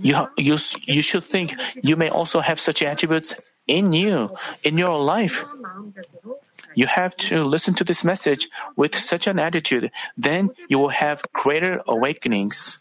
You, 0.00 0.28
you, 0.36 0.56
you 0.86 1.02
should 1.02 1.24
think 1.24 1.54
you 1.82 1.96
may 1.96 2.08
also 2.08 2.40
have 2.40 2.58
such 2.60 2.82
attributes 2.82 3.34
in 3.72 3.96
you, 3.96 4.36
in 4.62 4.76
your 4.76 5.00
life. 5.00 5.44
You 6.76 6.86
have 6.86 7.16
to 7.32 7.44
listen 7.44 7.72
to 7.80 7.84
this 7.84 8.04
message 8.04 8.48
with 8.76 8.94
such 8.94 9.26
an 9.26 9.40
attitude, 9.40 9.90
then 10.16 10.52
you 10.68 10.78
will 10.78 10.92
have 10.92 11.24
greater 11.32 11.80
awakenings. 11.88 12.78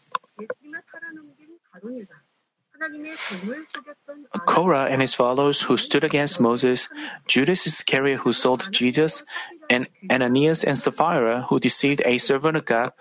Korah 4.45 4.87
and 4.91 5.01
his 5.01 5.13
followers 5.13 5.61
who 5.61 5.77
stood 5.77 6.03
against 6.03 6.41
Moses, 6.41 6.89
Judas 7.27 7.67
Iscariot 7.67 8.19
who 8.19 8.33
sold 8.33 8.67
Jesus, 8.71 9.23
and 9.69 9.87
Ananias 10.09 10.63
and 10.63 10.77
Sapphira 10.77 11.47
who 11.47 11.59
deceived 11.59 12.01
a 12.03 12.17
servant 12.17 12.57
of 12.57 12.65
God 12.65 12.91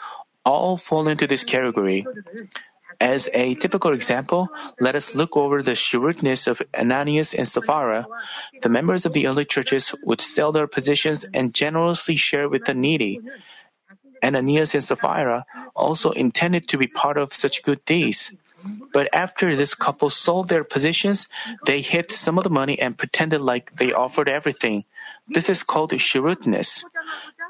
all 0.45 0.77
fall 0.77 1.09
into 1.09 1.27
this 1.27 1.45
category. 1.45 2.07
As 3.01 3.31
a 3.33 3.55
typical 3.55 3.95
example, 3.95 4.51
let 4.79 4.95
us 4.95 5.15
look 5.15 5.35
over 5.35 5.63
the 5.63 5.75
shrewdness 5.75 6.47
of 6.47 6.61
Ananias 6.77 7.33
and 7.33 7.49
Sapphira. 7.49 8.07
The 8.61 8.69
members 8.69 9.07
of 9.07 9.15
the 9.15 9.27
early 9.27 9.47
churches 9.47 9.95
would 10.05 10.21
sell 10.21 10.53
their 10.53 10.67
positions 10.67 11.25
and 11.33 11.55
generously 11.55 12.17
share 12.17 12.49
with 12.49 12.67
the 12.67 12.75
needy. 12.75 13.21
Ananias 14.23 14.75
and 14.75 14.85
Sapphira 14.85 15.47
also 15.75 16.11
intended 16.11 16.69
to 16.69 16.77
be 16.77 16.87
part 16.87 17.17
of 17.17 17.33
such 17.33 17.63
good 17.63 17.83
deeds. 17.87 18.33
But 18.93 19.09
after 19.15 19.57
this 19.57 19.75
couple 19.75 20.11
sold 20.11 20.49
their 20.49 20.65
positions, 20.65 21.27
they 21.65 21.81
hid 21.81 22.13
some 22.13 22.37
of 22.37 22.45
the 22.45 22.51
money 22.51 22.79
and 22.79 22.99
pretended 22.99 23.41
like 23.41 23.75
they 23.77 23.95
offered 23.95 24.29
everything. 24.29 24.85
This 25.27 25.49
is 25.49 25.63
called 25.63 25.99
shrewdness. 25.99 26.85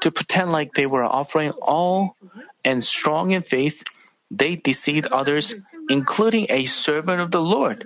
To 0.01 0.11
pretend 0.11 0.53
like 0.53 0.73
they 0.73 0.85
were 0.85 1.03
offering 1.03 1.51
all 1.61 2.15
and 2.63 2.81
strong 2.81 3.31
in 3.31 3.41
faith, 3.41 3.83
they 4.31 4.55
deceived 4.55 5.07
others, 5.11 5.53
including 5.89 6.47
a 6.49 6.65
servant 6.65 7.19
of 7.19 7.31
the 7.31 7.41
Lord. 7.43 7.85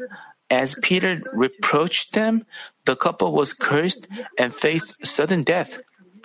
As 0.49 0.77
Peter 0.81 1.21
reproached 1.34 2.13
them, 2.13 2.45
the 2.86 2.95
couple 2.95 3.34
was 3.34 3.53
cursed 3.53 4.08
and 4.38 4.53
faced 4.53 4.95
sudden 5.03 5.41
death. 5.41 5.81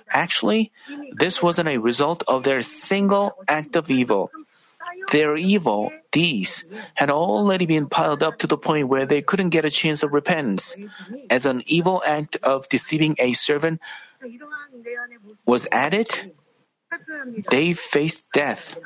Actually, 0.07 0.71
this 1.17 1.41
wasn't 1.41 1.69
a 1.69 1.81
result 1.81 2.23
of 2.27 2.43
their 2.43 2.61
single 2.61 3.33
act 3.47 3.75
of 3.75 3.89
evil. 3.89 4.29
Their 5.11 5.35
evil 5.35 5.91
deeds 6.11 6.65
had 6.93 7.09
already 7.09 7.65
been 7.65 7.87
piled 7.87 8.21
up 8.21 8.39
to 8.39 8.47
the 8.47 8.57
point 8.57 8.87
where 8.87 9.05
they 9.07 9.21
couldn't 9.21 9.49
get 9.49 9.65
a 9.65 9.71
chance 9.71 10.03
of 10.03 10.13
repentance. 10.13 10.75
As 11.29 11.45
an 11.45 11.63
evil 11.65 12.03
act 12.05 12.37
of 12.43 12.69
deceiving 12.69 13.15
a 13.17 13.33
servant 13.33 13.81
was 15.45 15.65
added, 15.71 16.07
they 17.49 17.73
face 17.73 18.25
death. 18.33 18.77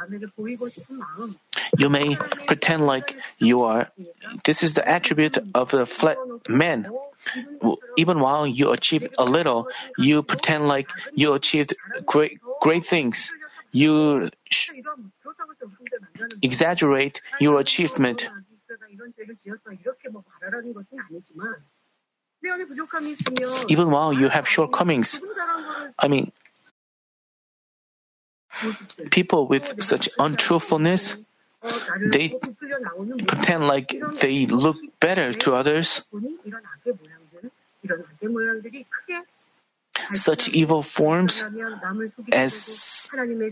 You 1.78 1.90
may 1.90 2.16
pretend 2.48 2.86
like 2.86 3.18
you 3.40 3.64
are. 3.64 3.90
This 4.44 4.64
is 4.64 4.74
the 4.74 4.88
attribute 4.88 5.38
of 5.54 5.72
the 5.72 5.86
flat 5.86 6.18
man. 6.48 6.90
Even 7.98 8.20
while 8.20 8.46
you 8.46 8.72
achieve 8.72 9.08
a 9.18 9.26
little, 9.26 9.70
you 9.98 10.24
pretend 10.24 10.68
like 10.68 10.90
you 11.14 11.34
achieved 11.34 11.76
great, 12.06 12.40
great 12.62 12.86
things. 12.86 13.32
You 13.72 14.30
sh- 14.50 14.72
exaggerate 16.42 17.22
your 17.40 17.60
achievement. 17.60 18.30
Even 23.68 23.90
while 23.90 24.14
you 24.14 24.30
have 24.30 24.48
shortcomings, 24.48 25.20
I 25.98 26.08
mean, 26.08 26.32
People 29.12 29.48
with 29.48 29.82
such 29.84 30.10
untruthfulness, 30.20 31.18
they 32.12 32.36
pretend 33.28 33.68
like 33.68 33.96
they 34.22 34.46
look 34.46 34.78
better 35.00 35.34
to 35.34 35.56
others. 35.56 36.02
such 40.14 40.50
evil 40.50 40.82
forms, 40.82 41.44
as, 42.32 43.10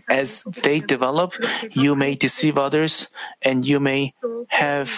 as 0.10 0.44
they 0.44 0.80
develop, 0.80 1.34
you 1.72 1.96
may 1.96 2.16
deceive 2.16 2.58
others 2.58 3.08
and 3.42 3.66
you 3.66 3.80
may 3.80 4.14
have 4.48 4.90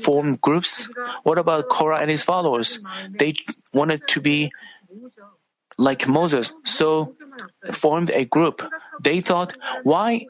formed 0.00 0.40
groups. 0.40 0.88
What 1.22 1.38
about 1.38 1.68
Korah 1.68 2.00
and 2.00 2.10
his 2.10 2.22
followers? 2.22 2.80
They 3.10 3.34
wanted 3.72 4.06
to 4.08 4.20
be 4.20 4.52
like 5.78 6.06
Moses, 6.06 6.52
so 6.64 7.16
formed 7.72 8.10
a 8.10 8.24
group. 8.24 8.62
They 9.00 9.20
thought, 9.20 9.56
why 9.82 10.26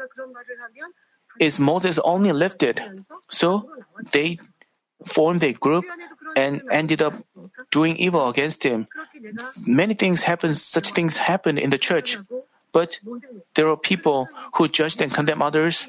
is 1.40 1.58
Moses 1.58 1.98
only 1.98 2.32
lifted? 2.32 2.80
So 3.30 3.70
they 4.12 4.38
formed 5.06 5.42
a 5.42 5.52
group 5.52 5.84
and 6.36 6.62
ended 6.70 7.02
up 7.02 7.14
doing 7.70 7.96
evil 7.96 8.28
against 8.28 8.62
him. 8.62 8.86
Many 9.66 9.94
things 9.94 10.22
happen, 10.22 10.54
such 10.54 10.92
things 10.92 11.16
happen 11.16 11.58
in 11.58 11.70
the 11.70 11.78
church. 11.78 12.18
But 12.72 12.98
there 13.54 13.68
are 13.68 13.76
people 13.76 14.28
who 14.54 14.68
judge 14.68 15.00
and 15.00 15.12
condemn 15.12 15.42
others 15.42 15.88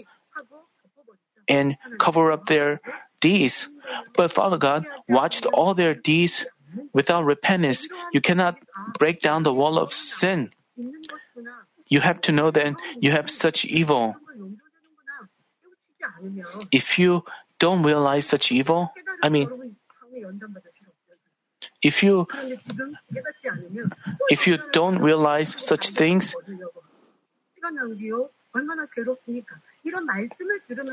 and 1.47 1.77
cover 1.99 2.31
up 2.31 2.45
their 2.47 2.81
deeds. 3.21 3.67
But 4.15 4.31
Father 4.31 4.57
God 4.57 4.85
watched 5.07 5.45
all 5.45 5.73
their 5.73 5.93
deeds 5.93 6.45
without 6.91 7.25
repentance. 7.25 7.87
You 8.11 8.21
cannot 8.21 8.57
break 8.99 9.19
down 9.19 9.43
the 9.43 9.53
wall 9.53 9.77
of 9.77 9.93
sin. 9.93 10.51
You 11.87 11.99
have 12.01 12.21
to 12.21 12.31
know 12.31 12.51
that 12.51 12.75
you 12.99 13.11
have 13.11 13.29
such 13.29 13.65
evil. 13.65 14.15
If 16.71 16.99
you 16.99 17.23
don't 17.59 17.83
realize 17.83 18.25
such 18.25 18.51
evil, 18.51 18.91
I 19.21 19.29
mean, 19.29 19.75
if 21.81 22.03
you 22.03 22.27
if 24.29 24.47
you 24.47 24.59
don't 24.71 24.99
realize 24.99 25.55
such 25.61 25.89
things, 25.89 26.35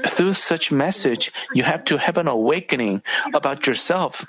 through 0.08 0.32
such 0.34 0.72
message, 0.72 1.32
you 1.54 1.62
have 1.62 1.84
to 1.84 1.96
have 1.98 2.18
an 2.18 2.28
awakening 2.28 3.02
about 3.34 3.66
yourself. 3.66 4.26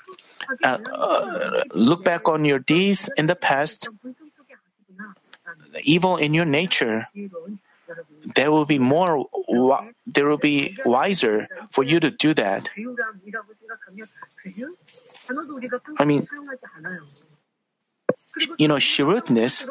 Uh, 0.62 0.78
uh, 0.92 1.64
look 1.74 2.04
back 2.04 2.28
on 2.28 2.44
your 2.44 2.58
deeds 2.58 3.08
in 3.16 3.26
the 3.26 3.34
past, 3.34 3.88
evil 5.82 6.16
in 6.16 6.34
your 6.34 6.44
nature. 6.44 7.06
There 8.34 8.50
will 8.50 8.64
be 8.64 8.78
more. 8.78 9.26
There 10.06 10.26
will 10.26 10.38
be 10.38 10.78
wiser 10.84 11.48
for 11.70 11.84
you 11.84 12.00
to 12.00 12.10
do 12.10 12.34
that. 12.34 12.70
I 15.98 16.04
mean, 16.04 16.26
you 18.58 18.68
know, 18.68 18.78
shrewdness 18.78 19.68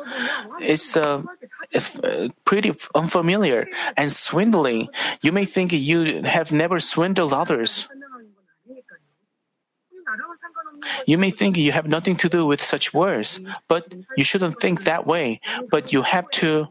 is 0.61 0.95
uh, 0.95 1.23
uh, 1.73 2.29
pretty 2.45 2.73
unfamiliar 2.93 3.67
and 3.97 4.11
swindling. 4.11 4.89
You 5.21 5.31
may 5.31 5.45
think 5.45 5.71
you 5.71 6.21
have 6.23 6.51
never 6.51 6.79
swindled 6.79 7.33
others. 7.33 7.87
You 11.05 11.17
may 11.17 11.31
think 11.31 11.57
you 11.57 11.71
have 11.71 11.87
nothing 11.87 12.15
to 12.17 12.29
do 12.29 12.45
with 12.45 12.61
such 12.61 12.93
words, 12.93 13.39
but 13.67 13.93
you 14.17 14.23
shouldn't 14.23 14.59
think 14.59 14.83
that 14.83 15.05
way. 15.05 15.41
But 15.69 15.93
you 15.93 16.01
have 16.01 16.29
to, 16.41 16.67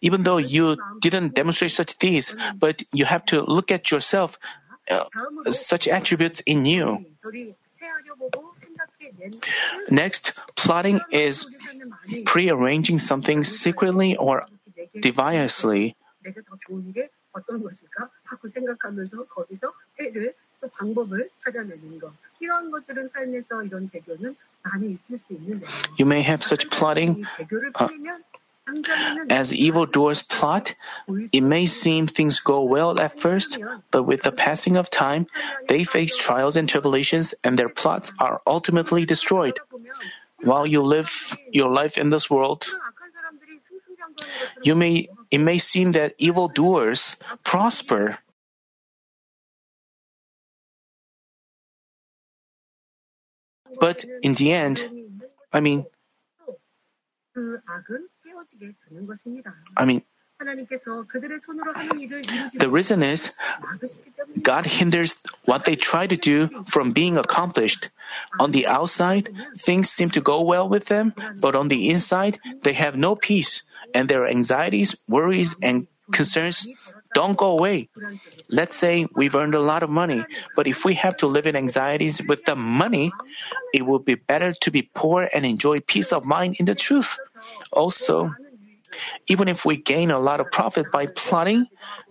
even 0.00 0.22
though 0.22 0.38
you 0.38 0.76
didn't 1.00 1.34
demonstrate 1.34 1.72
such 1.72 1.98
deeds, 1.98 2.34
but 2.58 2.82
you 2.92 3.04
have 3.04 3.24
to 3.26 3.42
look 3.42 3.70
at 3.70 3.90
yourself, 3.90 4.38
uh, 4.90 5.04
such 5.50 5.88
attributes 5.88 6.40
in 6.40 6.64
you. 6.66 7.06
Next, 9.90 10.32
plotting 10.56 11.00
is 11.10 11.46
prearranging 12.24 12.98
something 12.98 13.44
secretly 13.44 14.16
or 14.16 14.46
deviously. 15.00 15.96
You 25.96 26.06
may 26.06 26.22
have 26.22 26.42
such 26.42 26.70
plotting. 26.70 27.26
Uh, 27.74 27.88
as 29.28 29.52
evildoers 29.52 30.22
plot, 30.22 30.74
it 31.32 31.40
may 31.40 31.66
seem 31.66 32.06
things 32.06 32.40
go 32.40 32.62
well 32.62 32.98
at 33.00 33.18
first, 33.18 33.58
but 33.90 34.04
with 34.04 34.22
the 34.22 34.32
passing 34.32 34.76
of 34.76 34.90
time, 34.90 35.26
they 35.68 35.84
face 35.84 36.16
trials 36.16 36.56
and 36.56 36.68
tribulations 36.68 37.34
and 37.42 37.58
their 37.58 37.68
plots 37.68 38.12
are 38.18 38.40
ultimately 38.46 39.04
destroyed. 39.04 39.58
While 40.42 40.66
you 40.66 40.82
live 40.82 41.36
your 41.50 41.70
life 41.70 41.98
in 41.98 42.10
this 42.10 42.30
world, 42.30 42.66
you 44.62 44.74
may, 44.74 45.08
it 45.30 45.38
may 45.38 45.58
seem 45.58 45.92
that 45.92 46.14
evildoers 46.18 47.16
prosper. 47.44 48.18
But 53.80 54.04
in 54.22 54.34
the 54.34 54.52
end, 54.52 54.86
I 55.52 55.60
mean, 55.60 55.86
I 59.76 59.84
mean, 59.84 60.02
the 62.54 62.68
reason 62.70 63.02
is 63.02 63.30
God 64.42 64.66
hinders 64.66 65.22
what 65.44 65.64
they 65.64 65.76
try 65.76 66.06
to 66.06 66.16
do 66.16 66.48
from 66.64 66.90
being 66.90 67.16
accomplished. 67.16 67.90
On 68.38 68.50
the 68.50 68.66
outside, 68.66 69.28
things 69.58 69.90
seem 69.90 70.10
to 70.10 70.20
go 70.20 70.42
well 70.42 70.68
with 70.68 70.86
them, 70.86 71.14
but 71.40 71.54
on 71.54 71.68
the 71.68 71.90
inside, 71.90 72.38
they 72.62 72.72
have 72.72 72.96
no 72.96 73.14
peace, 73.16 73.62
and 73.94 74.08
their 74.08 74.26
anxieties, 74.26 74.96
worries, 75.08 75.54
and 75.62 75.86
concerns 76.12 76.66
don't 77.14 77.36
go 77.36 77.50
away. 77.50 77.88
Let's 78.48 78.76
say 78.76 79.06
we've 79.14 79.34
earned 79.34 79.54
a 79.54 79.60
lot 79.60 79.82
of 79.82 79.90
money, 79.90 80.24
but 80.54 80.66
if 80.66 80.84
we 80.84 80.94
have 80.94 81.16
to 81.18 81.26
live 81.26 81.46
in 81.46 81.56
anxieties 81.56 82.20
with 82.26 82.44
the 82.44 82.56
money, 82.56 83.12
it 83.74 83.86
would 83.86 84.04
be 84.04 84.14
better 84.14 84.52
to 84.52 84.70
be 84.70 84.82
poor 84.94 85.28
and 85.32 85.44
enjoy 85.44 85.80
peace 85.80 86.12
of 86.12 86.24
mind 86.24 86.56
in 86.58 86.66
the 86.66 86.74
truth. 86.74 87.18
Also, 87.72 88.34
even 89.28 89.48
if 89.48 89.64
we 89.64 89.76
gain 89.76 90.10
a 90.10 90.18
lot 90.18 90.40
of 90.40 90.50
profit 90.50 90.90
by 90.90 91.06
plotting, 91.06 91.66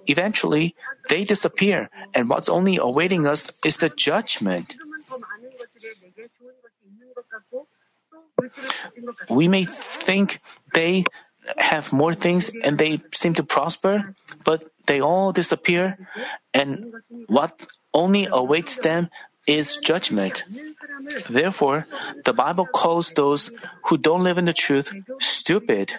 eventually 0.07 0.75
they 1.09 1.23
disappear, 1.23 1.89
and 2.13 2.29
what's 2.29 2.49
only 2.49 2.77
awaiting 2.77 3.27
us 3.27 3.51
is 3.65 3.77
the 3.77 3.89
judgment. 3.89 4.75
We 9.29 9.47
may 9.47 9.65
think 9.65 10.39
they 10.73 11.03
have 11.57 11.93
more 11.93 12.13
things 12.13 12.51
and 12.63 12.77
they 12.77 12.99
seem 13.13 13.33
to 13.35 13.43
prosper, 13.43 14.15
but 14.45 14.63
they 14.87 15.01
all 15.01 15.31
disappear, 15.31 15.97
and 16.53 16.93
what 17.27 17.53
only 17.93 18.27
awaits 18.29 18.77
them 18.77 19.09
is 19.47 19.77
judgment. 19.77 20.43
Therefore, 21.29 21.87
the 22.25 22.33
Bible 22.33 22.65
calls 22.65 23.11
those 23.11 23.51
who 23.85 23.97
don't 23.97 24.23
live 24.23 24.37
in 24.37 24.45
the 24.45 24.53
truth 24.53 24.93
stupid. 25.19 25.93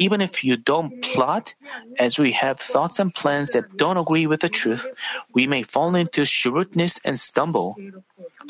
Even 0.00 0.24
if 0.24 0.42
you 0.42 0.56
don't 0.56 1.02
plot, 1.02 1.52
as 2.00 2.18
we 2.18 2.32
have 2.32 2.58
thoughts 2.58 2.98
and 2.98 3.12
plans 3.12 3.50
that 3.50 3.76
don't 3.76 4.00
agree 4.00 4.26
with 4.26 4.40
the 4.40 4.48
truth, 4.48 4.88
we 5.34 5.46
may 5.46 5.62
fall 5.62 5.94
into 5.94 6.24
shrewdness 6.24 6.98
and 7.04 7.20
stumble. 7.20 7.76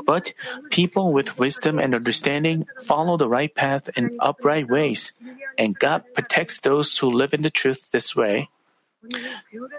But 0.06 0.32
people 0.70 1.12
with 1.12 1.38
wisdom 1.42 1.78
and 1.82 1.92
understanding 1.92 2.66
follow 2.86 3.18
the 3.18 3.28
right 3.28 3.52
path 3.52 3.90
in 3.96 4.16
upright 4.22 4.70
ways, 4.70 5.12
and 5.58 5.76
God 5.76 6.04
protects 6.14 6.60
those 6.60 6.96
who 6.96 7.10
live 7.10 7.34
in 7.34 7.42
the 7.42 7.50
truth 7.50 7.90
this 7.90 8.14
way. 8.14 8.48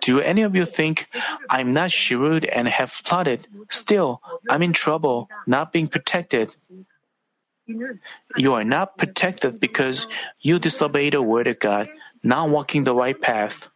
Do 0.01 0.19
any 0.19 0.41
of 0.41 0.55
you 0.55 0.65
think 0.65 1.07
I'm 1.49 1.71
not 1.71 1.91
shrewd 1.91 2.43
and 2.43 2.67
have 2.67 2.91
plotted? 3.05 3.47
Still, 3.69 4.21
I'm 4.49 4.61
in 4.61 4.73
trouble, 4.73 5.29
not 5.47 5.71
being 5.71 5.87
protected. 5.87 6.53
You 8.37 8.53
are 8.53 8.63
not 8.63 8.97
protected 8.97 9.59
because 9.59 10.07
you 10.39 10.59
disobey 10.59 11.09
the 11.09 11.21
word 11.21 11.47
of 11.47 11.59
God, 11.59 11.89
not 12.23 12.49
walking 12.49 12.83
the 12.83 12.95
right 12.95 13.19
path. 13.19 13.67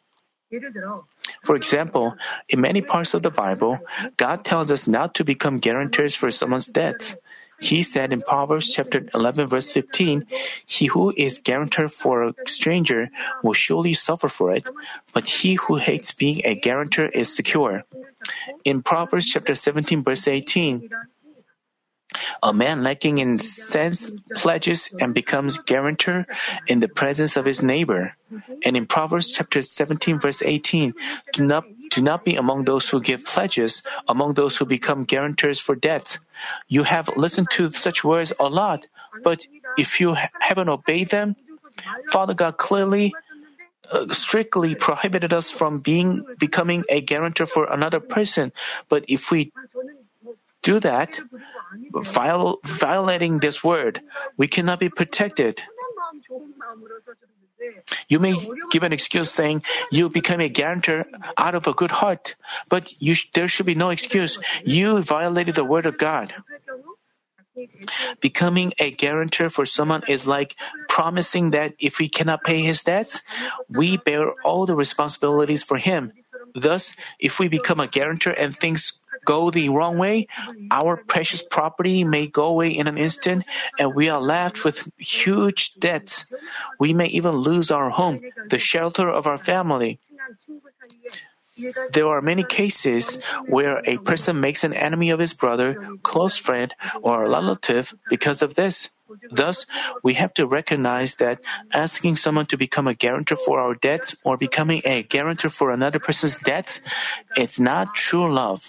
For 1.43 1.55
example, 1.55 2.15
in 2.49 2.61
many 2.61 2.81
parts 2.81 3.13
of 3.13 3.23
the 3.23 3.31
Bible, 3.31 3.79
God 4.17 4.45
tells 4.45 4.71
us 4.71 4.87
not 4.87 5.15
to 5.15 5.23
become 5.23 5.57
guarantors 5.57 6.15
for 6.15 6.29
someone's 6.31 6.67
debt. 6.67 7.15
He 7.59 7.83
said 7.83 8.11
in 8.11 8.21
Proverbs 8.21 8.71
chapter 8.71 9.07
11 9.13 9.47
verse 9.47 9.71
15, 9.71 10.27
He 10.65 10.87
who 10.87 11.13
is 11.15 11.39
guarantor 11.39 11.87
for 11.87 12.23
a 12.23 12.33
stranger 12.47 13.09
will 13.43 13.53
surely 13.53 13.93
suffer 13.93 14.27
for 14.27 14.51
it, 14.51 14.67
but 15.13 15.25
he 15.25 15.55
who 15.55 15.77
hates 15.77 16.11
being 16.11 16.41
a 16.43 16.55
guarantor 16.55 17.07
is 17.07 17.33
secure. 17.33 17.83
In 18.65 18.83
Proverbs 18.83 19.25
chapter 19.25 19.55
17 19.55 20.03
verse 20.03 20.27
18, 20.27 20.89
a 22.43 22.53
man 22.53 22.83
lacking 22.83 23.17
in 23.17 23.39
sense 23.39 24.11
pledges 24.35 24.93
and 24.99 25.13
becomes 25.13 25.57
guarantor 25.59 26.25
in 26.67 26.79
the 26.79 26.87
presence 26.87 27.35
of 27.35 27.45
his 27.45 27.61
neighbor. 27.61 28.15
And 28.63 28.77
in 28.77 28.85
Proverbs 28.85 29.31
chapter 29.31 29.61
17 29.61 30.19
verse 30.19 30.41
18, 30.41 30.93
do 31.33 31.45
not, 31.45 31.65
do 31.91 32.01
not 32.01 32.25
be 32.25 32.35
among 32.35 32.65
those 32.65 32.89
who 32.89 33.01
give 33.01 33.25
pledges, 33.25 33.83
among 34.07 34.33
those 34.33 34.57
who 34.57 34.65
become 34.65 35.03
guarantors 35.03 35.59
for 35.59 35.75
debts. 35.75 36.19
You 36.67 36.83
have 36.83 37.09
listened 37.15 37.49
to 37.51 37.71
such 37.71 38.03
words 38.03 38.33
a 38.39 38.47
lot, 38.47 38.87
but 39.23 39.45
if 39.77 39.99
you 39.99 40.15
haven't 40.39 40.69
obeyed 40.69 41.09
them, 41.09 41.35
Father 42.11 42.33
God 42.33 42.57
clearly 42.57 43.13
uh, 43.91 44.11
strictly 44.13 44.73
prohibited 44.73 45.33
us 45.33 45.51
from 45.51 45.77
being 45.77 46.25
becoming 46.39 46.83
a 46.89 47.01
guarantor 47.01 47.45
for 47.45 47.65
another 47.65 47.99
person. 47.99 48.51
But 48.89 49.05
if 49.07 49.29
we 49.29 49.51
do 50.65 50.81
that, 50.81 51.21
viol- 51.93 52.59
violating 52.65 53.37
this 53.37 53.63
word, 53.63 54.01
we 54.35 54.49
cannot 54.49 54.81
be 54.81 54.89
protected. 54.89 55.61
You 58.09 58.17
may 58.19 58.33
give 58.73 58.81
an 58.81 58.91
excuse 58.91 59.29
saying 59.29 59.61
you 59.91 60.09
become 60.09 60.41
a 60.41 60.49
guarantor 60.49 61.05
out 61.37 61.53
of 61.53 61.69
a 61.69 61.73
good 61.73 61.91
heart, 61.91 62.35
but 62.67 62.89
sh- 62.89 63.29
there 63.37 63.47
should 63.47 63.69
be 63.69 63.77
no 63.77 63.93
excuse. 63.93 64.41
You 64.65 65.01
violated 65.01 65.53
the 65.53 65.63
word 65.63 65.85
of 65.85 65.97
God. 65.97 66.33
Becoming 68.19 68.73
a 68.79 68.91
guarantor 68.91 69.49
for 69.49 69.65
someone 69.65 70.03
is 70.09 70.27
like 70.27 70.57
promising 70.89 71.51
that 71.51 71.73
if 71.79 71.99
we 71.99 72.09
cannot 72.09 72.43
pay 72.43 72.65
his 72.65 72.83
debts, 72.83 73.21
we 73.69 73.97
bear 73.97 74.33
all 74.43 74.65
the 74.65 74.75
responsibilities 74.75 75.63
for 75.63 75.77
him. 75.77 76.11
Thus, 76.53 76.95
if 77.19 77.39
we 77.39 77.47
become 77.47 77.79
a 77.79 77.87
guarantor 77.87 78.31
and 78.31 78.55
things 78.55 78.99
go 79.25 79.49
the 79.49 79.69
wrong 79.69 79.97
way, 79.97 80.27
our 80.71 80.95
precious 80.95 81.41
property 81.41 82.03
may 82.03 82.27
go 82.27 82.45
away 82.47 82.69
in 82.69 82.87
an 82.87 82.97
instant 82.97 83.43
and 83.79 83.95
we 83.95 84.09
are 84.09 84.21
left 84.21 84.63
with 84.63 84.87
huge 84.97 85.73
debts. 85.75 86.25
We 86.79 86.93
may 86.93 87.07
even 87.07 87.35
lose 87.41 87.71
our 87.71 87.89
home, 87.89 88.21
the 88.49 88.59
shelter 88.59 89.09
of 89.09 89.27
our 89.27 89.37
family. 89.37 89.99
There 91.91 92.07
are 92.07 92.21
many 92.21 92.43
cases 92.43 93.17
where 93.47 93.81
a 93.85 93.97
person 93.97 94.41
makes 94.41 94.63
an 94.63 94.73
enemy 94.73 95.11
of 95.11 95.19
his 95.19 95.33
brother, 95.33 95.79
close 96.03 96.35
friend, 96.35 96.73
or 97.01 97.29
relative 97.29 97.95
because 98.09 98.41
of 98.41 98.55
this. 98.55 98.89
Thus, 99.31 99.65
we 100.03 100.15
have 100.15 100.33
to 100.35 100.47
recognize 100.47 101.15
that 101.15 101.39
asking 101.71 102.17
someone 102.17 102.47
to 102.47 102.57
become 102.57 102.87
a 102.87 102.93
guarantor 102.93 103.37
for 103.37 103.61
our 103.61 103.75
debts 103.75 104.15
or 104.23 104.35
becoming 104.35 104.81
a 104.83 105.03
guarantor 105.03 105.49
for 105.49 105.71
another 105.71 105.99
person's 105.99 106.37
debts, 106.39 106.81
it's 107.37 107.59
not 107.59 107.95
true 107.95 108.33
love. 108.33 108.65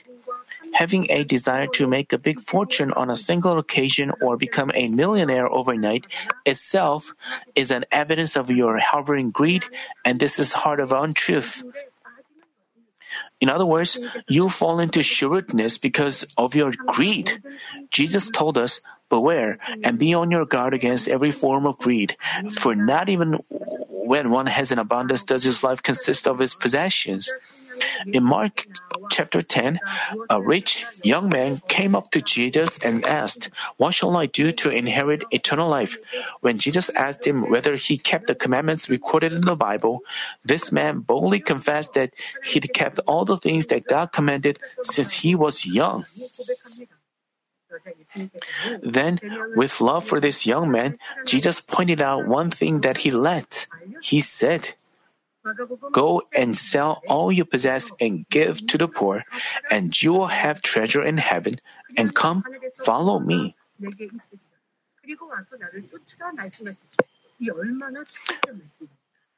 Having 0.76 1.10
a 1.10 1.24
desire 1.24 1.66
to 1.80 1.88
make 1.88 2.12
a 2.12 2.18
big 2.20 2.38
fortune 2.40 2.92
on 2.92 3.08
a 3.08 3.16
single 3.16 3.58
occasion 3.58 4.12
or 4.20 4.36
become 4.36 4.70
a 4.74 4.88
millionaire 4.88 5.48
overnight 5.48 6.04
itself 6.44 7.14
is 7.54 7.70
an 7.70 7.86
evidence 7.90 8.36
of 8.36 8.50
your 8.50 8.76
harboring 8.76 9.30
greed, 9.30 9.64
and 10.04 10.20
this 10.20 10.38
is 10.38 10.52
heart 10.52 10.80
of 10.80 10.92
untruth. 10.92 11.64
In 13.40 13.48
other 13.48 13.64
words, 13.64 13.96
you 14.28 14.48
fall 14.48 14.80
into 14.80 15.02
shrewdness 15.02 15.78
because 15.78 16.28
of 16.36 16.54
your 16.54 16.72
greed. 16.92 17.42
Jesus 17.90 18.30
told 18.30 18.58
us, 18.58 18.80
Beware 19.08 19.58
and 19.84 20.00
be 20.00 20.14
on 20.14 20.32
your 20.32 20.44
guard 20.44 20.74
against 20.74 21.06
every 21.06 21.30
form 21.30 21.64
of 21.64 21.78
greed, 21.78 22.16
for 22.58 22.74
not 22.74 23.08
even 23.08 23.38
when 23.48 24.30
one 24.30 24.46
has 24.46 24.72
an 24.72 24.80
abundance 24.80 25.22
does 25.22 25.44
his 25.44 25.62
life 25.62 25.80
consist 25.80 26.26
of 26.26 26.40
his 26.40 26.54
possessions. 26.54 27.30
In 28.06 28.24
Mark 28.24 28.66
chapter 29.10 29.42
10, 29.42 29.80
a 30.30 30.42
rich 30.42 30.86
young 31.02 31.28
man 31.28 31.60
came 31.68 31.94
up 31.94 32.10
to 32.12 32.20
Jesus 32.20 32.78
and 32.82 33.04
asked, 33.04 33.50
What 33.76 33.94
shall 33.94 34.16
I 34.16 34.26
do 34.26 34.52
to 34.52 34.70
inherit 34.70 35.24
eternal 35.30 35.68
life? 35.68 35.98
When 36.40 36.58
Jesus 36.58 36.88
asked 36.90 37.26
him 37.26 37.50
whether 37.50 37.76
he 37.76 37.98
kept 37.98 38.26
the 38.26 38.34
commandments 38.34 38.88
recorded 38.88 39.32
in 39.32 39.42
the 39.42 39.56
Bible, 39.56 40.02
this 40.44 40.72
man 40.72 41.00
boldly 41.00 41.40
confessed 41.40 41.94
that 41.94 42.14
he'd 42.44 42.72
kept 42.72 42.98
all 43.06 43.24
the 43.24 43.38
things 43.38 43.66
that 43.66 43.86
God 43.86 44.12
commanded 44.12 44.58
since 44.84 45.12
he 45.12 45.34
was 45.34 45.66
young. 45.66 46.04
Then, 48.82 49.20
with 49.54 49.80
love 49.80 50.04
for 50.04 50.20
this 50.20 50.46
young 50.46 50.70
man, 50.70 50.98
Jesus 51.26 51.60
pointed 51.60 52.00
out 52.00 52.26
one 52.26 52.50
thing 52.50 52.80
that 52.80 52.98
he 52.98 53.10
lacked. 53.10 53.68
He 54.00 54.20
said, 54.20 54.74
Go 55.92 56.22
and 56.34 56.56
sell 56.56 57.02
all 57.08 57.30
you 57.30 57.44
possess 57.44 57.90
and 58.00 58.28
give 58.28 58.66
to 58.68 58.78
the 58.78 58.88
poor, 58.88 59.24
and 59.70 59.90
you 60.00 60.12
will 60.12 60.26
have 60.28 60.62
treasure 60.62 61.02
in 61.02 61.18
heaven, 61.18 61.60
and 61.96 62.14
come, 62.14 62.44
follow 62.82 63.18
me. 63.18 63.54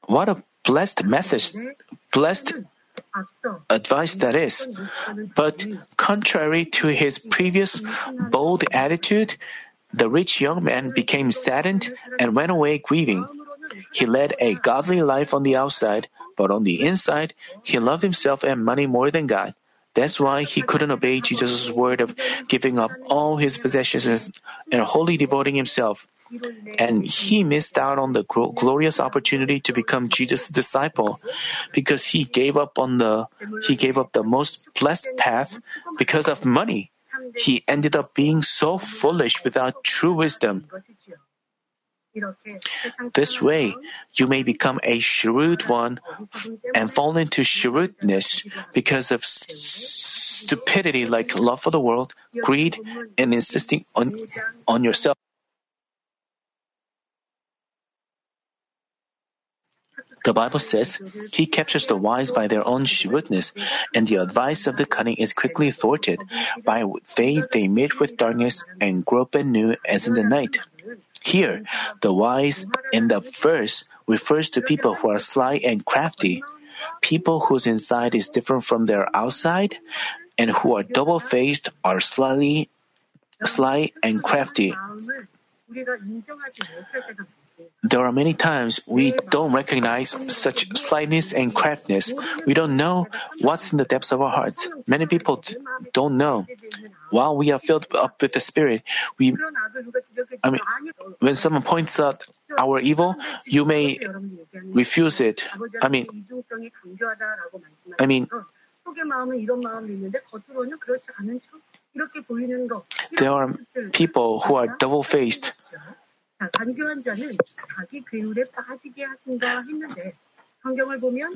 What 0.07 0.29
a 0.29 0.43
blessed 0.65 1.05
message, 1.05 1.53
blessed 2.13 2.53
advice 3.69 4.15
that 4.15 4.37
is. 4.37 4.67
But 5.35 5.67
contrary 5.97 6.65
to 6.81 6.89
his 6.89 7.19
previous 7.19 7.81
bold 8.31 8.65
attitude, 8.73 9.37
the 9.93 10.09
rich 10.09 10.41
young 10.41 10.65
man 10.65 10.93
became 10.95 11.31
saddened 11.31 11.95
and 12.19 12.35
went 12.35 12.51
away 12.51 12.79
grieving. 12.79 13.27
He 13.93 14.07
led 14.07 14.35
a 14.39 14.55
godly 14.55 15.03
life 15.03 15.35
on 15.35 15.43
the 15.43 15.57
outside, 15.57 16.09
but 16.37 16.51
on 16.51 16.65
the 16.65 16.81
inside, 16.83 17.35
he 17.63 17.79
loved 17.79 18.03
himself 18.03 18.45
and 18.45 18.65
money 18.65 18.87
more 18.87 19.11
than 19.11 19.27
God. 19.27 19.55
That's 19.95 20.21
why 20.21 20.45
he 20.45 20.63
couldn't 20.63 20.93
obey 20.93 21.21
Jesus' 21.21 21.71
word 21.71 22.01
of 22.01 22.15
giving 22.47 22.79
up 22.79 22.93
all 23.07 23.37
his 23.37 23.59
possessions 23.59 24.33
and 24.71 24.83
wholly 24.83 25.17
devoting 25.17 25.57
himself. 25.57 26.07
And 26.79 27.05
he 27.05 27.43
missed 27.43 27.79
out 27.79 27.99
on 27.99 28.13
the 28.13 28.23
glorious 28.23 29.01
opportunity 29.01 29.61
to 29.61 29.73
become 29.73 30.09
Jesus' 30.09 30.49
disciple 30.49 31.21
because 31.73 32.05
he 32.05 32.25
gave 32.25 32.57
up 32.57 32.79
on 32.79 32.99
the 32.99 33.27
he 33.67 33.75
gave 33.75 33.97
up 33.99 34.13
the 34.13 34.23
most 34.23 34.69
blessed 34.79 35.09
path 35.17 35.59
because 35.99 36.29
of 36.29 36.45
money. 36.45 36.93
He 37.35 37.65
ended 37.67 37.97
up 37.97 38.15
being 38.15 38.43
so 38.43 38.79
foolish 38.79 39.43
without 39.43 39.83
true 39.83 40.13
wisdom. 40.15 40.69
This 43.15 43.41
way, 43.41 43.75
you 44.15 44.27
may 44.27 44.43
become 44.43 44.81
a 44.83 44.99
shrewd 44.99 45.69
one 45.69 46.01
and 46.75 46.93
fall 46.93 47.17
into 47.17 47.45
shrewdness 47.45 48.45
because 48.73 49.11
of 49.11 49.25
stupidity 49.25 51.07
like 51.07 51.39
love 51.39 51.63
for 51.63 51.71
the 51.71 51.81
world, 51.81 52.15
greed, 52.43 52.79
and 53.17 53.35
insisting 53.35 53.85
on, 53.95 54.15
on 54.67 54.85
yourself. 54.85 55.17
The 60.25 60.33
Bible 60.33 60.59
says, 60.59 61.01
He 61.33 61.47
captures 61.47 61.87
the 61.87 61.97
wise 61.97 62.31
by 62.31 62.49
their 62.49 62.67
own 62.67 62.85
shrewdness, 62.85 63.53
and 63.95 64.07
the 64.07 64.17
advice 64.17 64.67
of 64.67 64.77
the 64.77 64.85
cunning 64.85 65.17
is 65.17 65.33
quickly 65.33 65.71
thwarted. 65.71 66.21
By 66.65 66.85
faith 67.05 67.49
they 67.51 67.69
meet 67.69 67.99
with 68.01 68.17
darkness 68.17 68.65
and 68.81 69.05
grope 69.05 69.35
anew 69.35 69.77
as 69.87 70.07
in 70.07 70.15
the 70.15 70.25
night. 70.25 70.59
Here, 71.29 71.69
the 72.01 72.09
wise 72.09 72.65
in 72.91 73.09
the 73.09 73.21
verse 73.21 73.85
refers 74.07 74.49
to 74.57 74.65
people 74.65 74.95
who 74.95 75.13
are 75.13 75.21
sly 75.21 75.61
and 75.61 75.85
crafty, 75.85 76.43
people 77.03 77.41
whose 77.41 77.67
inside 77.67 78.15
is 78.15 78.33
different 78.33 78.65
from 78.65 78.87
their 78.89 79.05
outside, 79.15 79.77
and 80.41 80.49
who 80.49 80.77
are 80.77 80.83
double 80.83 81.21
faced 81.21 81.69
are 81.85 82.01
slyly, 82.01 82.71
sly 83.45 83.93
and 84.03 84.25
crafty. 84.25 84.73
There 87.83 88.05
are 88.05 88.13
many 88.13 88.35
times 88.35 88.81
we 88.87 89.13
don't 89.31 89.53
recognize 89.53 90.15
such 90.33 90.77
slyness 90.77 91.33
and 91.33 91.55
craftiness. 91.55 92.13
We 92.47 92.55
don't 92.55 92.77
know 92.77 93.07
what's 93.41 93.73
in 93.73 93.79
the 93.79 93.85
depths 93.85 94.13
of 94.13 94.21
our 94.21 94.31
hearts. 94.31 94.69
Many 94.87 95.07
people 95.07 95.43
don't 95.93 96.17
know. 96.17 96.47
While 97.11 97.37
we 97.37 97.51
are 97.51 97.59
filled 97.59 97.87
up 97.95 98.21
with 98.21 98.33
the 98.33 98.41
Spirit, 98.41 98.83
we, 99.19 99.35
I 100.43 100.51
mean, 100.51 100.61
when 101.21 101.35
someone 101.35 101.63
points 101.63 101.99
out 101.99 102.27
our 102.59 102.81
evil, 102.81 103.17
you 103.47 103.65
may 103.65 103.99
refuse 104.65 105.21
it. 105.21 105.45
I 105.83 105.89
mean, 105.89 106.27
I 107.99 108.07
mean, 108.07 108.29
there 113.19 113.33
are 113.33 113.55
people 113.93 114.41
who 114.41 114.55
are 114.55 114.67
double 114.79 115.03
faced. 115.03 115.53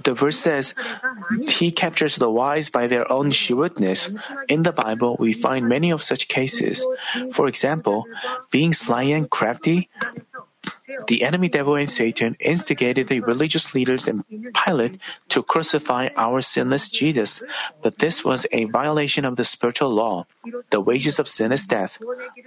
The 0.04 0.14
verse 0.14 0.38
says, 0.38 0.74
He 1.48 1.70
captures 1.70 2.16
the 2.16 2.30
wise 2.30 2.70
by 2.70 2.86
their 2.86 3.10
own 3.10 3.30
shrewdness. 3.30 4.10
In 4.48 4.62
the 4.62 4.72
Bible, 4.72 5.16
we 5.18 5.32
find 5.32 5.68
many 5.68 5.90
of 5.90 6.02
such 6.02 6.28
cases. 6.28 6.84
For 7.32 7.46
example, 7.46 8.06
being 8.50 8.72
sly 8.72 9.04
and 9.14 9.28
crafty, 9.30 9.88
the 11.06 11.22
enemy 11.22 11.48
devil 11.48 11.74
and 11.74 11.90
Satan 11.90 12.36
instigated 12.40 13.08
the 13.08 13.20
religious 13.20 13.74
leaders 13.74 14.06
and 14.06 14.24
Pilate 14.54 15.00
to 15.30 15.42
crucify 15.42 16.08
our 16.16 16.40
sinless 16.40 16.88
Jesus, 16.88 17.42
but 17.82 17.98
this 17.98 18.24
was 18.24 18.46
a 18.52 18.64
violation 18.64 19.24
of 19.24 19.36
the 19.36 19.44
spiritual 19.44 19.90
law. 19.90 20.26
The 20.70 20.80
wages 20.80 21.18
of 21.18 21.28
sin 21.28 21.52
is 21.52 21.66
death. 21.66 21.98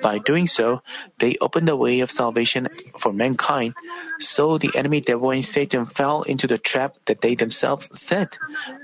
By 0.01 0.19
doing 0.19 0.47
so, 0.47 0.81
they 1.19 1.37
opened 1.41 1.67
the 1.67 1.75
way 1.75 1.99
of 1.99 2.11
salvation 2.11 2.69
for 2.97 3.11
mankind. 3.11 3.73
So 4.19 4.57
the 4.57 4.71
enemy 4.75 5.01
devil 5.01 5.31
and 5.31 5.45
Satan 5.45 5.85
fell 5.85 6.21
into 6.23 6.47
the 6.47 6.57
trap 6.57 6.95
that 7.05 7.21
they 7.21 7.35
themselves 7.35 7.89
set. 7.99 8.37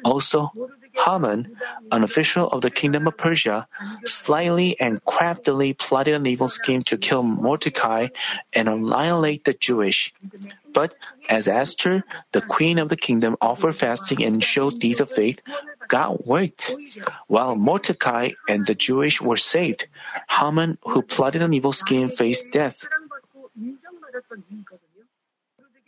Also, 0.04 0.52
Haman, 0.98 1.58
an 1.92 2.04
official 2.04 2.48
of 2.50 2.62
the 2.62 2.70
kingdom 2.70 3.08
of 3.08 3.18
Persia, 3.18 3.68
slyly 4.06 4.80
and 4.80 5.04
craftily 5.06 5.74
plotted 5.74 6.14
an 6.14 6.26
evil 6.26 6.48
scheme 6.48 6.82
to 6.84 6.98
kill 6.98 7.24
Mordecai 7.24 8.08
and 8.54 8.68
annihilate 8.68 9.46
the 9.46 9.54
Jewish. 9.54 10.14
But 10.74 10.96
as 11.30 11.48
Esther, 11.48 12.04
the 12.32 12.42
queen 12.42 12.80
of 12.80 12.90
the 12.90 12.96
kingdom, 12.96 13.36
offered 13.42 13.76
fasting 13.76 14.24
and 14.24 14.44
showed 14.44 14.80
deeds 14.80 15.02
of 15.02 15.10
faith, 15.10 15.42
God 15.88 16.24
worked. 16.26 16.72
While 17.28 17.56
Mordecai 17.56 18.32
and 18.48 18.66
the 18.66 18.76
Jewish 18.76 19.22
were 19.22 19.38
saved, 19.38 19.88
Haman, 20.30 20.78
who 20.84 21.02
plotted 21.02 21.44
an 21.44 21.54
evil 21.54 21.74
scheme, 21.74 22.10
faced 22.10 22.52
death. 22.52 22.88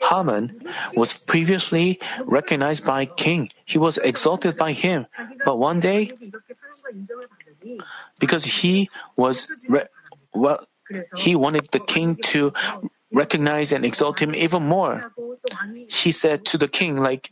Haman 0.10 0.68
was 0.96 1.14
previously 1.14 2.00
recognized 2.26 2.86
by 2.86 3.06
king. 3.06 3.50
He 3.66 3.78
was 3.78 3.98
exalted 3.98 4.58
by 4.58 4.74
him. 4.74 5.08
But 5.46 5.58
one 5.58 5.80
day, 5.80 6.12
because 8.20 8.44
he 8.44 8.90
was 9.16 9.52
re- 9.68 9.88
well, 10.34 10.68
he 11.16 11.36
wanted 11.36 11.70
the 11.72 11.80
king 11.80 12.18
to 12.34 12.54
recognize 13.12 13.72
and 13.72 13.86
exalt 13.86 14.20
him 14.20 14.36
even 14.36 14.64
more. 14.64 15.12
He 15.88 16.12
said 16.12 16.46
to 16.46 16.58
the 16.58 16.68
king, 16.68 16.98
like, 16.98 17.32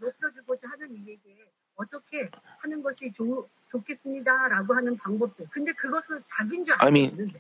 I 6.79 6.89
mean, 6.89 7.33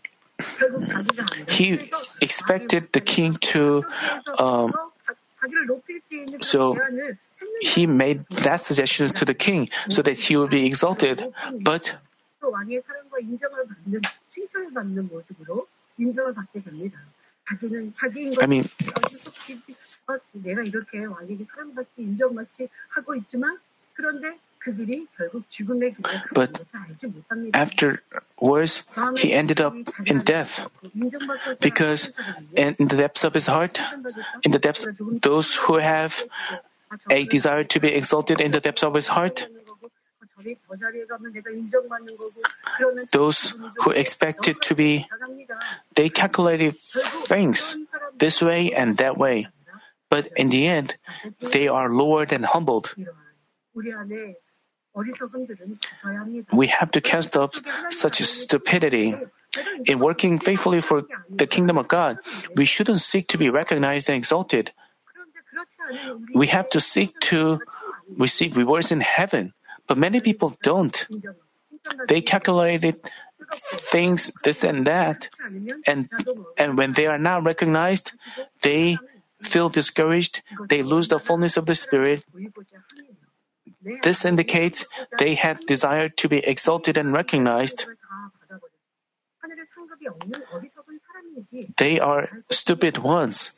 he 1.47 1.79
expected 2.21 2.91
the 2.93 3.01
king 3.01 3.35
to, 3.53 3.85
um, 4.37 4.73
So 6.41 6.77
he 7.61 7.85
made 7.87 8.25
that 8.29 8.61
suggestion 8.61 9.07
to 9.07 9.25
the 9.25 9.33
king 9.33 9.69
so 9.89 10.01
that 10.01 10.17
he 10.19 10.37
would 10.37 10.49
be 10.51 10.65
exalted. 10.65 11.33
But 11.61 11.97
I 12.53 12.63
mean, 12.63 12.81
I 18.41 18.45
mean 18.47 18.69
but 26.33 26.61
afterwards, 27.53 28.83
he 29.17 29.33
ended 29.33 29.61
up 29.61 29.73
in 30.05 30.19
death 30.19 30.67
because 31.59 32.13
in 32.55 32.75
the 32.77 32.97
depths 32.97 33.23
of 33.23 33.33
his 33.33 33.47
heart, 33.47 33.81
in 34.43 34.51
the 34.51 34.59
depths, 34.59 34.85
those 34.99 35.55
who 35.55 35.77
have 35.77 36.21
a 37.09 37.25
desire 37.25 37.63
to 37.63 37.79
be 37.79 37.89
exalted 37.89 38.41
in 38.41 38.51
the 38.51 38.59
depths 38.59 38.83
of 38.83 38.93
his 38.93 39.07
heart, 39.07 39.47
those 43.11 43.53
who 43.79 43.91
expected 43.91 44.61
to 44.61 44.75
be, 44.75 45.07
they 45.95 46.09
calculated 46.09 46.77
things 47.25 47.77
this 48.17 48.41
way 48.41 48.73
and 48.73 48.97
that 48.97 49.17
way. 49.17 49.47
But 50.09 50.27
in 50.35 50.49
the 50.49 50.67
end, 50.67 50.95
they 51.39 51.67
are 51.67 51.89
lowered 51.89 52.33
and 52.33 52.45
humbled. 52.45 52.93
We 56.51 56.67
have 56.67 56.91
to 56.91 57.01
cast 57.01 57.37
off 57.37 57.59
such 57.89 58.21
stupidity. 58.23 59.15
In 59.85 59.99
working 59.99 60.39
faithfully 60.39 60.81
for 60.81 61.03
the 61.29 61.47
kingdom 61.47 61.77
of 61.77 61.87
God, 61.87 62.19
we 62.55 62.65
shouldn't 62.65 63.01
seek 63.01 63.27
to 63.29 63.37
be 63.37 63.49
recognized 63.49 64.09
and 64.09 64.17
exalted. 64.17 64.71
We 66.33 66.47
have 66.47 66.69
to 66.69 66.79
seek 66.79 67.19
to 67.31 67.59
receive 68.17 68.55
rewards 68.55 68.91
in 68.91 69.01
heaven, 69.01 69.53
but 69.87 69.97
many 69.97 70.21
people 70.21 70.55
don't. 70.63 70.95
They 72.07 72.21
calculated 72.21 72.95
things, 73.91 74.31
this 74.43 74.63
and 74.63 74.87
that, 74.87 75.29
and 75.85 76.09
and 76.57 76.77
when 76.77 76.93
they 76.93 77.07
are 77.07 77.17
not 77.17 77.43
recognized, 77.43 78.11
they 78.61 78.97
feel 79.41 79.69
discouraged. 79.69 80.41
They 80.69 80.83
lose 80.83 81.07
the 81.09 81.19
fullness 81.19 81.57
of 81.57 81.65
the 81.65 81.75
Spirit. 81.75 82.23
This 84.03 84.25
indicates 84.25 84.85
they 85.17 85.35
had 85.35 85.65
desire 85.65 86.09
to 86.09 86.29
be 86.29 86.37
exalted 86.37 86.97
and 86.97 87.13
recognized. 87.13 87.85
They 91.77 91.99
are 91.99 92.29
stupid 92.51 92.99
ones. 92.99 93.51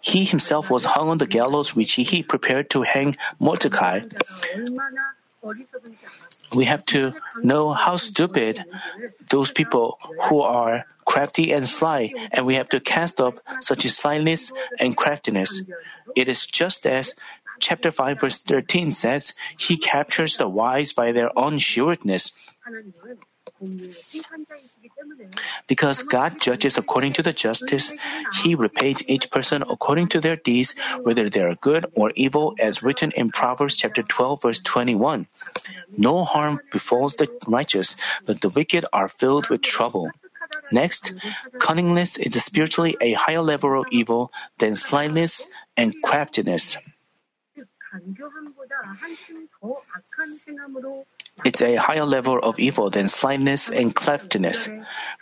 He 0.00 0.24
himself 0.24 0.70
was 0.70 0.84
hung 0.84 1.08
on 1.08 1.18
the 1.18 1.26
gallows 1.26 1.74
which 1.74 1.92
he 1.92 2.22
prepared 2.22 2.70
to 2.70 2.82
hang 2.82 3.16
Mordecai. 3.38 4.00
We 6.54 6.64
have 6.66 6.84
to 6.86 7.12
know 7.42 7.72
how 7.72 7.96
stupid 7.96 8.64
those 9.30 9.50
people 9.50 9.98
who 10.28 10.40
are 10.40 10.86
crafty 11.04 11.52
and 11.52 11.68
sly, 11.68 12.12
and 12.32 12.46
we 12.46 12.54
have 12.54 12.68
to 12.70 12.80
cast 12.80 13.20
off 13.20 13.34
such 13.60 13.88
slyness 13.90 14.52
and 14.78 14.96
craftiness. 14.96 15.62
It 16.16 16.28
is 16.28 16.46
just 16.46 16.86
as 16.86 17.14
chapter 17.60 17.90
5 17.90 18.20
verse 18.20 18.38
13 18.42 18.92
says, 18.92 19.34
He 19.58 19.76
captures 19.76 20.36
the 20.36 20.48
wise 20.48 20.92
by 20.92 21.12
their 21.12 21.36
own 21.38 21.58
shrewdness. 21.58 22.32
Because 25.66 26.02
God 26.02 26.40
judges 26.40 26.76
according 26.76 27.12
to 27.14 27.22
the 27.22 27.32
justice, 27.32 27.92
He 28.42 28.54
repays 28.54 29.02
each 29.08 29.30
person 29.30 29.62
according 29.62 30.08
to 30.08 30.20
their 30.20 30.36
deeds, 30.36 30.74
whether 31.02 31.30
they 31.30 31.40
are 31.40 31.54
good 31.54 31.86
or 31.94 32.12
evil, 32.14 32.54
as 32.58 32.82
written 32.82 33.12
in 33.12 33.30
Proverbs 33.30 33.76
chapter 33.76 34.02
12, 34.02 34.42
verse 34.42 34.60
21. 34.60 35.26
No 35.96 36.24
harm 36.24 36.60
befalls 36.72 37.16
the 37.16 37.28
righteous, 37.46 37.96
but 38.26 38.40
the 38.40 38.48
wicked 38.48 38.84
are 38.92 39.08
filled 39.08 39.48
with 39.48 39.62
trouble. 39.62 40.10
Next, 40.70 41.12
cunningness 41.58 42.18
is 42.18 42.34
spiritually 42.44 42.96
a 43.00 43.12
higher 43.14 43.42
level 43.42 43.80
of 43.80 43.86
evil 43.90 44.32
than 44.58 44.74
slyness 44.74 45.48
and 45.76 45.94
craftiness. 46.02 46.76
It's 51.42 51.60
a 51.60 51.74
higher 51.76 52.04
level 52.04 52.38
of 52.38 52.58
evil 52.58 52.90
than 52.90 53.08
slyness 53.08 53.68
and 53.68 53.94
craftiness. 53.94 54.68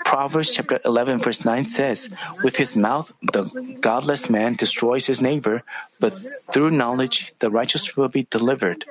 Proverbs 0.04 0.50
chapter 0.52 0.78
11 0.84 1.18
verse 1.20 1.44
9 1.44 1.64
says, 1.64 2.12
With 2.44 2.56
his 2.56 2.76
mouth 2.76 3.12
the 3.22 3.44
godless 3.80 4.28
man 4.28 4.54
destroys 4.54 5.06
his 5.06 5.22
neighbor, 5.22 5.62
but 6.00 6.12
through 6.52 6.70
knowledge 6.70 7.32
the 7.38 7.50
righteous 7.50 7.96
will 7.96 8.08
be 8.08 8.26
delivered. 8.30 8.84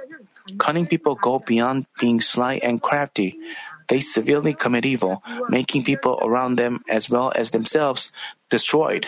Cunning 0.57 0.88
people 0.88 1.15
go 1.15 1.39
beyond 1.39 1.86
being 1.99 2.22
sly 2.22 2.55
and 2.63 2.82
crafty. 2.82 3.39
They 3.88 3.99
severely 3.99 4.53
commit 4.53 4.86
evil, 4.86 5.22
making 5.49 5.84
people 5.84 6.19
around 6.22 6.55
them 6.55 6.84
as 6.89 7.09
well 7.09 7.32
as 7.36 7.51
themselves 7.51 8.11
destroyed. 8.49 9.05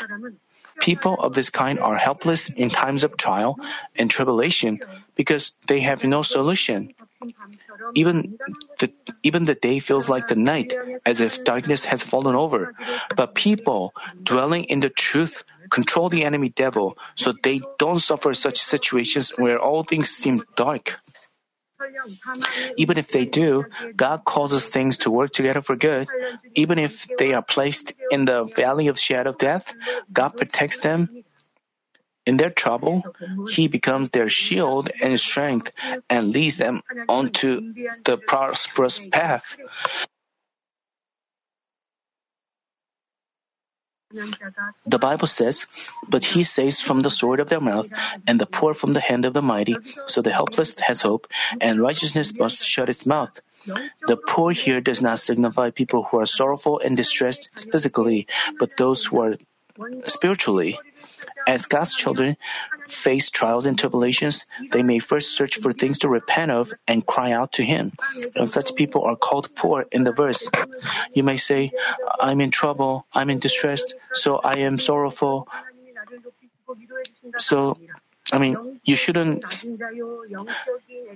People 0.80 1.16
of 1.20 1.34
this 1.34 1.50
kind 1.50 1.80
are 1.80 1.98
helpless 1.98 2.50
in 2.50 2.70
times 2.70 3.04
of 3.04 3.18
trial 3.18 3.58
and 3.96 4.10
tribulation 4.10 4.80
because 5.16 5.54
they 5.68 5.82
have 5.82 6.04
no 6.04 6.22
solution. 6.22 6.94
Even 7.96 8.38
the, 8.80 8.92
even 9.24 9.46
the 9.46 9.56
day 9.56 9.80
feels 9.80 10.10
like 10.10 10.28
the 10.28 10.36
night, 10.36 10.74
as 11.06 11.22
if 11.22 11.44
darkness 11.44 11.86
has 11.86 12.02
fallen 12.02 12.36
over. 12.36 12.74
But 13.16 13.36
people 13.36 13.94
dwelling 14.22 14.66
in 14.66 14.80
the 14.80 14.90
truth 14.90 15.44
control 15.70 16.10
the 16.10 16.24
enemy 16.24 16.50
devil 16.50 16.98
so 17.16 17.34
they 17.44 17.62
don't 17.80 18.00
suffer 18.00 18.34
such 18.34 18.62
situations 18.62 19.32
where 19.38 19.60
all 19.60 19.84
things 19.84 20.10
seem 20.10 20.44
dark. 20.56 21.00
Even 22.78 22.98
if 22.98 23.10
they 23.10 23.26
do, 23.26 23.66
God 23.96 24.24
causes 24.26 24.68
things 24.68 25.00
to 25.00 25.12
work 25.12 25.32
together 25.34 25.62
for 25.62 25.76
good. 25.76 26.08
Even 26.56 26.80
if 26.80 27.08
they 27.18 27.34
are 27.34 27.42
placed 27.42 27.94
in 28.12 28.26
the 28.26 28.46
valley 28.46 28.88
of 28.88 29.00
shadow 29.00 29.32
of 29.32 29.38
death, 29.38 29.74
God 30.12 30.38
protects 30.38 30.80
them. 30.80 31.10
In 32.26 32.38
their 32.38 32.50
trouble, 32.50 33.04
He 33.50 33.68
becomes 33.68 34.10
their 34.12 34.30
shield 34.30 34.90
and 35.02 35.20
strength 35.20 35.72
and 36.10 36.32
leads 36.32 36.58
them 36.58 36.82
onto 37.10 37.74
the 38.06 38.18
prosperous 38.18 39.00
path. 39.08 39.58
The 44.86 45.00
Bible 45.00 45.28
says, 45.28 45.66
But 46.08 46.24
he 46.24 46.44
saves 46.44 46.80
from 46.80 47.02
the 47.02 47.10
sword 47.10 47.40
of 47.40 47.50
their 47.50 47.60
mouth, 47.60 47.90
and 48.28 48.40
the 48.40 48.46
poor 48.46 48.74
from 48.76 48.94
the 48.94 49.00
hand 49.00 49.26
of 49.26 49.34
the 49.34 49.42
mighty, 49.42 49.76
so 50.06 50.22
the 50.22 50.32
helpless 50.32 50.78
has 50.80 51.02
hope, 51.02 51.28
and 51.60 51.82
righteousness 51.82 52.38
must 52.38 52.64
shut 52.64 52.90
its 52.90 53.06
mouth. 53.06 53.42
The 54.08 54.18
poor 54.18 54.52
here 54.52 54.82
does 54.82 55.02
not 55.02 55.20
signify 55.20 55.72
people 55.72 56.04
who 56.04 56.20
are 56.20 56.28
sorrowful 56.28 56.80
and 56.80 56.96
distressed 56.96 57.50
physically, 57.72 58.28
but 58.60 58.78
those 58.78 59.06
who 59.06 59.22
are 59.22 59.36
spiritually. 60.08 60.80
As 61.48 61.66
God's 61.66 61.94
children 61.96 62.38
face 62.88 63.30
trials 63.30 63.66
and 63.66 63.78
tribulations, 63.78 64.46
they 64.72 64.84
may 64.84 65.00
first 65.00 65.36
search 65.36 65.58
for 65.58 65.74
things 65.74 66.00
to 66.00 66.10
repent 66.10 66.52
of 66.52 66.74
and 66.88 67.06
cry 67.06 67.32
out 67.32 67.54
to 67.54 67.64
Him. 67.64 67.92
And 68.36 68.50
such 68.50 68.76
people 68.76 69.04
are 69.04 69.16
called 69.16 69.50
poor 69.56 69.86
in 69.92 70.04
the 70.04 70.12
verse. 70.12 70.48
You 71.14 71.24
may 71.24 71.38
say, 71.38 71.72
I'm 72.20 72.40
in 72.40 72.52
trouble, 72.52 73.06
I'm 73.14 73.30
in 73.30 73.40
distress, 73.40 73.94
so 74.14 74.38
I 74.38 74.58
am 74.58 74.78
sorrowful. 74.78 75.48
So, 77.38 77.78
I 78.32 78.38
mean, 78.38 78.80
you 78.84 78.96
shouldn't. 78.96 79.44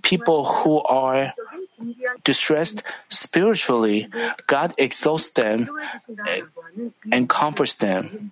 People 0.04 0.46
who 0.46 0.82
are 0.82 1.34
distressed 2.24 2.84
spiritually, 3.10 4.10
God 4.48 4.74
exalts 4.78 5.32
them 5.34 5.70
and 7.12 7.30
comforts 7.30 7.78
them. 7.78 8.32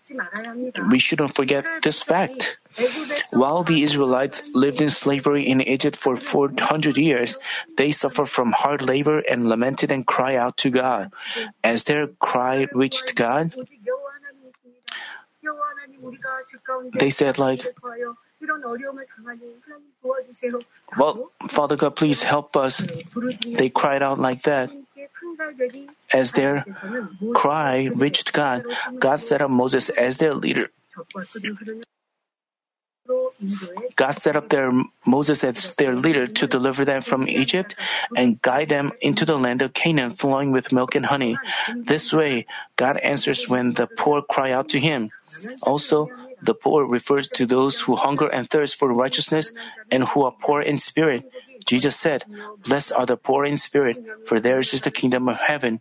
We 0.90 1.00
shouldn't 1.00 1.36
forget 1.36 1.66
this 1.84 2.02
fact. 2.02 2.58
While 3.32 3.64
the 3.64 3.84
Israelites 3.84 4.44
lived 4.54 4.82
in 4.82 4.90
slavery 4.90 5.48
in 5.48 5.62
Egypt 5.62 5.96
for 5.96 6.18
400 6.18 6.98
years, 6.98 7.38
they 7.78 7.92
suffered 7.92 8.28
from 8.28 8.52
hard 8.52 8.82
labor 8.82 9.20
and 9.20 9.48
lamented 9.48 9.92
and 9.92 10.06
cried 10.06 10.36
out 10.36 10.58
to 10.58 10.70
God. 10.70 11.14
As 11.64 11.86
their 11.86 12.08
cry 12.08 12.68
reached 12.74 13.16
God, 13.16 13.56
they 17.00 17.10
said 17.10 17.40
like, 17.40 17.64
well, 20.98 21.32
Father 21.48 21.76
God, 21.76 21.96
please 21.96 22.24
help 22.24 22.56
us. 22.58 22.86
They 23.46 23.70
cried 23.70 24.04
out 24.04 24.20
like 24.20 24.44
that. 24.44 24.72
As 26.12 26.32
their 26.32 26.66
cry 27.34 27.86
reached 27.94 28.34
God, 28.34 28.66
God 29.00 29.18
set 29.18 29.42
up 29.42 29.50
Moses 29.50 29.90
as 29.90 30.18
their 30.18 30.34
leader. 30.34 30.70
God 33.96 34.12
set 34.12 34.36
up 34.36 34.50
their 34.50 34.72
Moses 35.06 35.44
as 35.44 35.76
their 35.76 35.96
leader 35.96 36.26
to 36.28 36.48
deliver 36.48 36.86
them 36.86 37.02
from 37.02 37.28
Egypt 37.28 37.76
and 38.16 38.42
guide 38.42 38.70
them 38.70 38.92
into 39.02 39.26
the 39.26 39.38
land 39.38 39.62
of 39.62 39.74
Canaan 39.74 40.12
flowing 40.12 40.52
with 40.52 40.72
milk 40.72 40.96
and 40.96 41.06
honey. 41.06 41.38
This 41.76 42.12
way, 42.12 42.48
God 42.76 42.98
answers 42.98 43.48
when 43.48 43.74
the 43.74 43.88
poor 43.88 44.22
cry 44.22 44.52
out 44.52 44.70
to 44.70 44.80
him. 44.80 45.12
Also, 45.62 46.10
the 46.42 46.54
poor 46.54 46.86
refers 46.86 47.28
to 47.30 47.46
those 47.46 47.80
who 47.80 47.96
hunger 47.96 48.28
and 48.28 48.50
thirst 48.50 48.76
for 48.76 48.92
righteousness 48.94 49.54
and 49.92 50.08
who 50.08 50.24
are 50.24 50.32
poor 50.32 50.62
in 50.62 50.78
spirit. 50.78 51.24
Jesus 51.66 51.96
said, 51.96 52.26
Blessed 52.64 52.92
are 52.92 53.06
the 53.06 53.18
poor 53.18 53.46
in 53.46 53.58
spirit, 53.58 53.98
for 54.26 54.40
theirs 54.40 54.74
is 54.74 54.82
the 54.82 54.92
kingdom 54.92 55.28
of 55.30 55.40
heaven. 55.40 55.80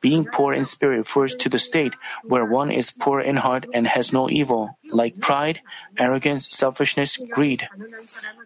Being 0.00 0.24
poor 0.24 0.52
in 0.52 0.64
spirit 0.64 0.98
refers 0.98 1.34
to 1.36 1.48
the 1.48 1.58
state 1.58 1.94
where 2.24 2.44
one 2.44 2.70
is 2.70 2.90
poor 2.90 3.20
in 3.20 3.36
heart 3.36 3.66
and 3.72 3.86
has 3.86 4.12
no 4.12 4.30
evil, 4.30 4.78
like 4.90 5.20
pride, 5.20 5.60
arrogance, 5.98 6.48
selfishness, 6.48 7.16
greed. 7.16 7.68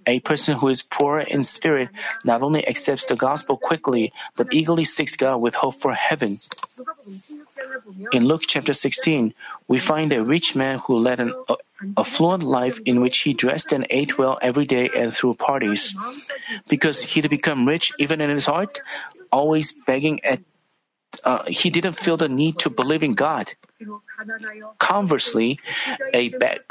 A 0.06 0.20
person 0.20 0.56
who 0.56 0.68
is 0.68 0.82
poor 0.82 1.20
in 1.20 1.44
spirit 1.44 1.90
not 2.24 2.42
only 2.42 2.66
accepts 2.66 3.06
the 3.06 3.16
gospel 3.16 3.56
quickly, 3.56 4.12
but 4.36 4.52
eagerly 4.52 4.84
seeks 4.84 5.16
God 5.16 5.38
with 5.38 5.54
hope 5.54 5.76
for 5.76 5.94
heaven. 5.94 6.38
In 8.12 8.24
Luke 8.24 8.42
chapter 8.46 8.72
16, 8.72 9.34
we 9.68 9.78
find 9.78 10.12
a 10.12 10.22
rich 10.22 10.54
man 10.56 10.78
who 10.78 10.98
led 10.98 11.20
an 11.20 11.34
affluent 11.96 12.42
life 12.42 12.80
in 12.84 13.00
which 13.00 13.18
he 13.18 13.34
dressed 13.34 13.72
and 13.72 13.86
ate 13.90 14.18
well 14.18 14.38
every 14.42 14.64
day 14.64 14.90
and 14.94 15.14
threw 15.14 15.34
parties. 15.34 15.94
Because 16.68 17.02
he'd 17.02 17.28
become 17.28 17.66
rich 17.66 17.92
even 17.98 18.20
in 18.20 18.30
his 18.30 18.46
heart, 18.46 18.80
always 19.32 19.72
begging 19.86 20.24
at 20.24 20.40
uh, 21.24 21.44
he 21.46 21.70
didn't 21.70 21.94
feel 21.94 22.16
the 22.16 22.28
need 22.28 22.58
to 22.60 22.70
believe 22.70 23.02
in 23.02 23.14
God. 23.14 23.52
Conversely, 24.78 25.58
a 26.14 26.28
beg- 26.28 26.62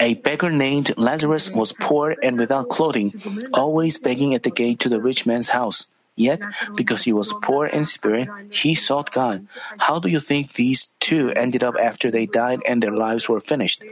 a 0.00 0.14
beggar 0.14 0.50
named 0.50 0.96
Lazarus 0.96 1.50
was 1.50 1.72
poor 1.72 2.16
and 2.22 2.38
without 2.38 2.68
clothing, 2.68 3.14
always 3.52 3.98
begging 3.98 4.34
at 4.34 4.42
the 4.42 4.50
gate 4.50 4.80
to 4.80 4.88
the 4.88 5.00
rich 5.00 5.26
man's 5.26 5.50
house. 5.50 5.86
Yet, 6.14 6.42
because 6.76 7.02
he 7.02 7.12
was 7.12 7.32
poor 7.42 7.64
in 7.64 7.84
spirit, 7.84 8.28
he 8.50 8.74
sought 8.74 9.12
God. 9.12 9.46
How 9.78 9.98
do 9.98 10.08
you 10.08 10.20
think 10.20 10.52
these 10.52 10.94
two 11.00 11.30
ended 11.30 11.64
up 11.64 11.74
after 11.80 12.10
they 12.10 12.26
died 12.26 12.60
and 12.66 12.82
their 12.82 12.92
lives 12.92 13.28
were 13.28 13.40
finished? 13.40 13.82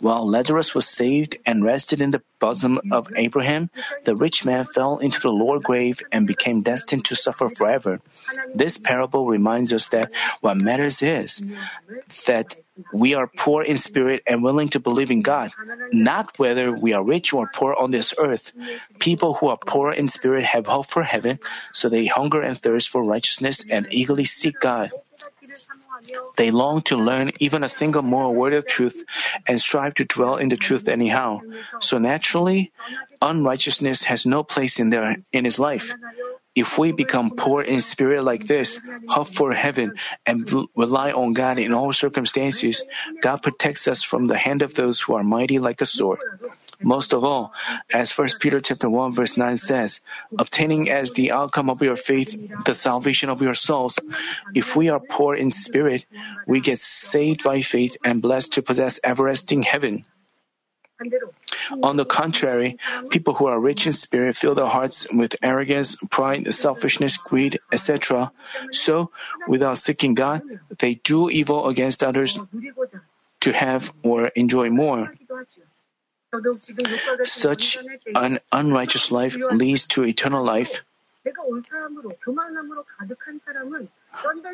While 0.00 0.28
Lazarus 0.28 0.74
was 0.74 0.86
saved 0.86 1.38
and 1.46 1.64
rested 1.64 2.02
in 2.02 2.10
the 2.10 2.22
bosom 2.38 2.80
of 2.92 3.08
Abraham, 3.16 3.70
the 4.04 4.14
rich 4.14 4.44
man 4.44 4.66
fell 4.66 4.98
into 4.98 5.18
the 5.20 5.30
lower 5.30 5.58
grave 5.58 6.02
and 6.12 6.26
became 6.26 6.60
destined 6.60 7.06
to 7.06 7.16
suffer 7.16 7.48
forever. 7.48 8.00
This 8.54 8.76
parable 8.76 9.26
reminds 9.26 9.72
us 9.72 9.88
that 9.88 10.12
what 10.42 10.58
matters 10.58 11.00
is 11.02 11.40
that 12.26 12.56
we 12.92 13.14
are 13.14 13.26
poor 13.26 13.62
in 13.62 13.78
spirit 13.78 14.22
and 14.26 14.42
willing 14.42 14.68
to 14.68 14.80
believe 14.80 15.10
in 15.10 15.20
God, 15.20 15.52
not 15.92 16.38
whether 16.38 16.72
we 16.72 16.92
are 16.92 17.02
rich 17.02 17.32
or 17.32 17.48
poor 17.52 17.74
on 17.74 17.90
this 17.90 18.14
earth. 18.18 18.52
People 18.98 19.34
who 19.34 19.48
are 19.48 19.58
poor 19.66 19.92
in 19.92 20.08
spirit 20.08 20.44
have 20.44 20.66
hope 20.66 20.86
for 20.86 21.02
heaven, 21.02 21.38
so 21.72 21.88
they 21.88 22.06
hunger 22.06 22.40
and 22.40 22.56
thirst 22.58 22.88
for 22.88 23.02
righteousness 23.04 23.64
and 23.70 23.86
eagerly 23.90 24.24
seek 24.24 24.60
God. 24.60 24.92
They 26.36 26.50
long 26.50 26.82
to 26.82 26.96
learn 26.96 27.32
even 27.40 27.64
a 27.64 27.68
single 27.68 28.02
moral 28.02 28.34
word 28.34 28.52
of 28.52 28.66
truth 28.66 29.04
and 29.46 29.60
strive 29.60 29.94
to 29.94 30.04
dwell 30.04 30.36
in 30.36 30.48
the 30.48 30.56
truth 30.56 30.88
anyhow. 30.88 31.40
So 31.80 31.98
naturally, 31.98 32.72
unrighteousness 33.22 34.04
has 34.04 34.26
no 34.26 34.42
place 34.42 34.78
in 34.78 34.90
their 34.90 35.16
in 35.32 35.44
his 35.44 35.58
life. 35.58 35.94
If 36.56 36.78
we 36.78 36.90
become 36.90 37.30
poor 37.36 37.60
in 37.60 37.80
spirit 37.80 38.24
like 38.24 38.46
this, 38.46 38.80
hope 39.06 39.28
for 39.28 39.52
heaven, 39.52 39.92
and 40.24 40.48
rely 40.74 41.12
on 41.12 41.34
God 41.34 41.58
in 41.58 41.74
all 41.74 41.92
circumstances, 41.92 42.82
God 43.20 43.42
protects 43.42 43.86
us 43.86 44.02
from 44.02 44.26
the 44.26 44.38
hand 44.38 44.62
of 44.62 44.72
those 44.72 45.00
who 45.00 45.14
are 45.14 45.22
mighty 45.22 45.58
like 45.58 45.82
a 45.82 45.86
sword. 45.86 46.18
Most 46.82 47.12
of 47.12 47.24
all, 47.24 47.52
as 47.92 48.10
1 48.16 48.40
Peter 48.40 48.60
chapter 48.60 48.88
1 48.88 49.12
verse 49.12 49.36
9 49.36 49.56
says, 49.58 50.00
obtaining 50.38 50.88
as 50.88 51.12
the 51.12 51.30
outcome 51.30 51.68
of 51.68 51.82
your 51.82 51.96
faith 51.96 52.38
the 52.64 52.74
salvation 52.74 53.28
of 53.28 53.42
your 53.42 53.54
souls, 53.54 53.98
if 54.54 54.76
we 54.76 54.88
are 54.88 55.00
poor 55.00 55.34
in 55.34 55.50
spirit, 55.50 56.06
we 56.46 56.60
get 56.60 56.80
saved 56.80 57.42
by 57.42 57.60
faith 57.60 57.96
and 58.02 58.22
blessed 58.22 58.54
to 58.54 58.62
possess 58.62 58.98
everlasting 59.04 59.62
heaven. 59.62 60.04
On 61.82 61.96
the 61.96 62.04
contrary, 62.04 62.78
people 63.10 63.34
who 63.34 63.46
are 63.46 63.60
rich 63.60 63.86
in 63.86 63.92
spirit 63.92 64.36
fill 64.36 64.54
their 64.54 64.66
hearts 64.66 65.06
with 65.12 65.36
arrogance, 65.42 65.96
pride, 66.10 66.52
selfishness, 66.54 67.16
greed, 67.16 67.58
etc. 67.72 68.32
So, 68.72 69.10
without 69.48 69.78
seeking 69.78 70.14
God, 70.14 70.42
they 70.78 70.94
do 70.94 71.28
evil 71.28 71.68
against 71.68 72.02
others 72.02 72.38
to 73.40 73.52
have 73.52 73.92
or 74.02 74.28
enjoy 74.28 74.70
more. 74.70 75.14
Such 77.24 77.78
an 78.14 78.40
unrighteous 78.52 79.10
life 79.10 79.36
leads 79.36 79.86
to 79.88 80.04
eternal 80.04 80.44
life. 80.44 80.82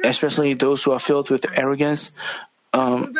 Especially 0.04 0.54
those 0.54 0.82
who 0.82 0.92
are 0.92 0.98
filled 0.98 1.30
with 1.30 1.46
arrogance, 1.56 2.12
um, 2.72 3.14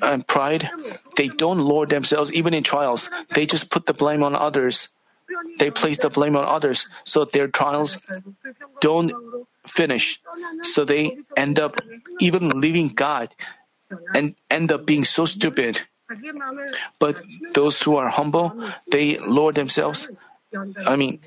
and 0.00 0.26
pride, 0.26 0.70
they 1.16 1.28
don't 1.28 1.58
lower 1.58 1.86
themselves 1.86 2.32
even 2.32 2.54
in 2.54 2.62
trials. 2.62 3.10
They 3.30 3.46
just 3.46 3.70
put 3.70 3.86
the 3.86 3.94
blame 3.94 4.22
on 4.22 4.34
others. 4.34 4.88
They 5.58 5.70
place 5.70 5.98
the 5.98 6.10
blame 6.10 6.36
on 6.36 6.44
others, 6.44 6.88
so 7.04 7.24
their 7.24 7.48
trials 7.48 7.98
don't 8.80 9.12
finish. 9.66 10.20
So 10.62 10.84
they 10.84 11.18
end 11.36 11.58
up 11.58 11.80
even 12.20 12.60
leaving 12.60 12.88
God 12.88 13.34
and 14.14 14.34
end 14.50 14.72
up 14.72 14.86
being 14.86 15.04
so 15.04 15.24
stupid. 15.24 15.80
But 16.98 17.22
those 17.54 17.80
who 17.80 17.96
are 17.96 18.08
humble, 18.08 18.52
they 18.90 19.18
lower 19.18 19.52
themselves. 19.52 20.10
I 20.86 20.96
mean, 20.96 21.20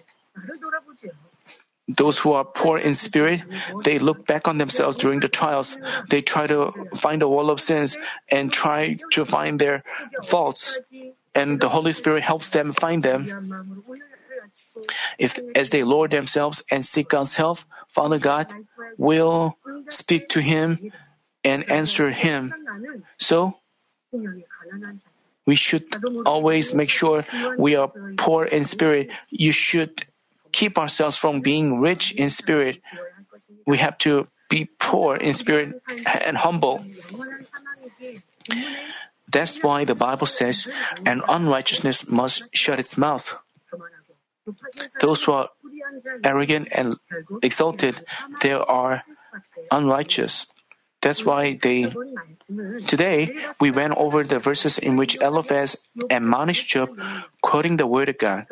those 1.87 2.17
who 2.17 2.33
are 2.33 2.43
poor 2.43 2.77
in 2.77 2.93
spirit, 2.95 3.41
they 3.83 3.99
look 3.99 4.25
back 4.25 4.47
on 4.47 4.57
themselves 4.57 4.97
during 4.97 5.19
the 5.19 5.27
trials. 5.27 5.77
They 6.09 6.21
try 6.21 6.47
to 6.47 6.73
find 6.95 7.21
a 7.21 7.29
wall 7.29 7.49
of 7.49 7.61
sins 7.61 7.95
and 8.29 8.51
try 8.51 8.97
to 9.11 9.25
find 9.25 9.59
their 9.59 9.83
faults. 10.23 10.77
And 11.35 11.59
the 11.59 11.69
Holy 11.69 11.93
Spirit 11.93 12.23
helps 12.23 12.49
them 12.49 12.73
find 12.73 13.03
them. 13.03 13.29
If, 15.19 15.39
as 15.53 15.69
they 15.69 15.83
lower 15.83 16.07
themselves 16.07 16.63
and 16.71 16.83
seek 16.83 17.09
God's 17.09 17.35
help, 17.35 17.59
Father 17.89 18.19
God 18.19 18.53
will 18.97 19.57
speak 19.89 20.29
to 20.29 20.41
him 20.41 20.91
and 21.43 21.69
answer 21.69 22.09
him. 22.09 22.53
So, 23.19 23.57
we 25.45 25.55
should 25.55 25.85
always 26.25 26.73
make 26.73 26.89
sure 26.89 27.25
we 27.57 27.75
are 27.75 27.91
poor 28.17 28.45
in 28.45 28.63
spirit. 28.63 29.09
You 29.29 29.51
should 29.51 30.05
keep 30.55 30.79
ourselves 30.79 31.19
from 31.19 31.43
being 31.43 31.83
rich 31.83 32.15
in 32.15 32.31
spirit, 32.31 32.79
we 33.67 33.75
have 33.83 33.99
to 34.07 34.31
be 34.47 34.71
poor 34.79 35.19
in 35.19 35.35
spirit 35.35 35.75
and 36.07 36.39
humble. 36.39 36.79
That's 39.27 39.59
why 39.59 39.83
the 39.83 39.99
Bible 39.99 40.29
says, 40.31 40.71
"And 41.03 41.19
unrighteousness 41.27 42.07
must 42.07 42.55
shut 42.55 42.79
its 42.79 42.95
mouth." 42.95 43.35
Those 45.03 45.27
who 45.27 45.35
are 45.35 45.49
arrogant 46.23 46.71
and 46.71 46.95
exalted, 47.43 47.99
they 48.39 48.55
are 48.55 49.03
unrighteous. 49.71 50.47
That's 51.01 51.25
why 51.25 51.57
they. 51.59 51.91
Today, 52.87 53.33
we 53.59 53.69
went 53.69 53.93
over 53.97 54.23
the 54.23 54.39
verses 54.39 54.77
in 54.77 54.95
which 54.95 55.17
Eliphaz 55.21 55.85
admonished 56.09 56.69
Job, 56.69 56.93
quoting 57.41 57.77
the 57.77 57.85
word 57.85 58.09
of 58.09 58.17
God. 58.17 58.45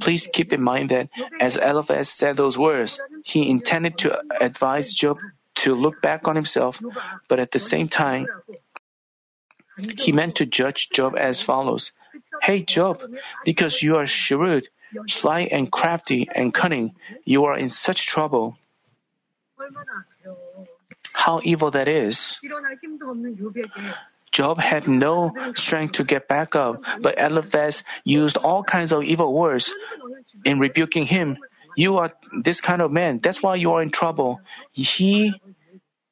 Please 0.00 0.28
keep 0.32 0.52
in 0.52 0.62
mind 0.62 0.90
that 0.90 1.08
as 1.40 1.56
Eliphaz 1.56 2.08
said 2.08 2.36
those 2.36 2.56
words, 2.58 3.00
he 3.24 3.48
intended 3.48 3.98
to 3.98 4.18
advise 4.40 4.92
Job 4.92 5.18
to 5.56 5.74
look 5.74 6.00
back 6.00 6.28
on 6.28 6.36
himself, 6.36 6.80
but 7.28 7.38
at 7.38 7.50
the 7.50 7.58
same 7.58 7.88
time, 7.88 8.26
he 9.98 10.12
meant 10.12 10.36
to 10.36 10.46
judge 10.46 10.90
Job 10.90 11.14
as 11.16 11.42
follows 11.42 11.92
Hey, 12.42 12.62
Job, 12.62 13.02
because 13.44 13.82
you 13.82 13.96
are 13.96 14.06
shrewd, 14.06 14.68
sly 15.08 15.48
and 15.50 15.70
crafty 15.70 16.28
and 16.34 16.52
cunning, 16.52 16.94
you 17.24 17.44
are 17.44 17.56
in 17.56 17.68
such 17.68 18.06
trouble. 18.06 18.58
How 21.14 21.40
evil 21.44 21.70
that 21.70 21.88
is. 21.88 22.38
Job 24.32 24.58
had 24.58 24.88
no 24.88 25.32
strength 25.54 26.00
to 26.00 26.04
get 26.04 26.26
back 26.26 26.56
up, 26.56 26.82
but 27.00 27.20
Eliphaz 27.20 27.84
used 28.04 28.36
all 28.36 28.64
kinds 28.64 28.92
of 28.92 29.04
evil 29.04 29.32
words 29.32 29.72
in 30.44 30.58
rebuking 30.58 31.04
him. 31.06 31.36
You 31.76 31.98
are 31.98 32.12
this 32.42 32.60
kind 32.60 32.82
of 32.82 32.90
man. 32.90 33.18
That's 33.18 33.42
why 33.42 33.56
you 33.56 33.72
are 33.72 33.82
in 33.82 33.90
trouble. 33.90 34.40
He 34.72 35.34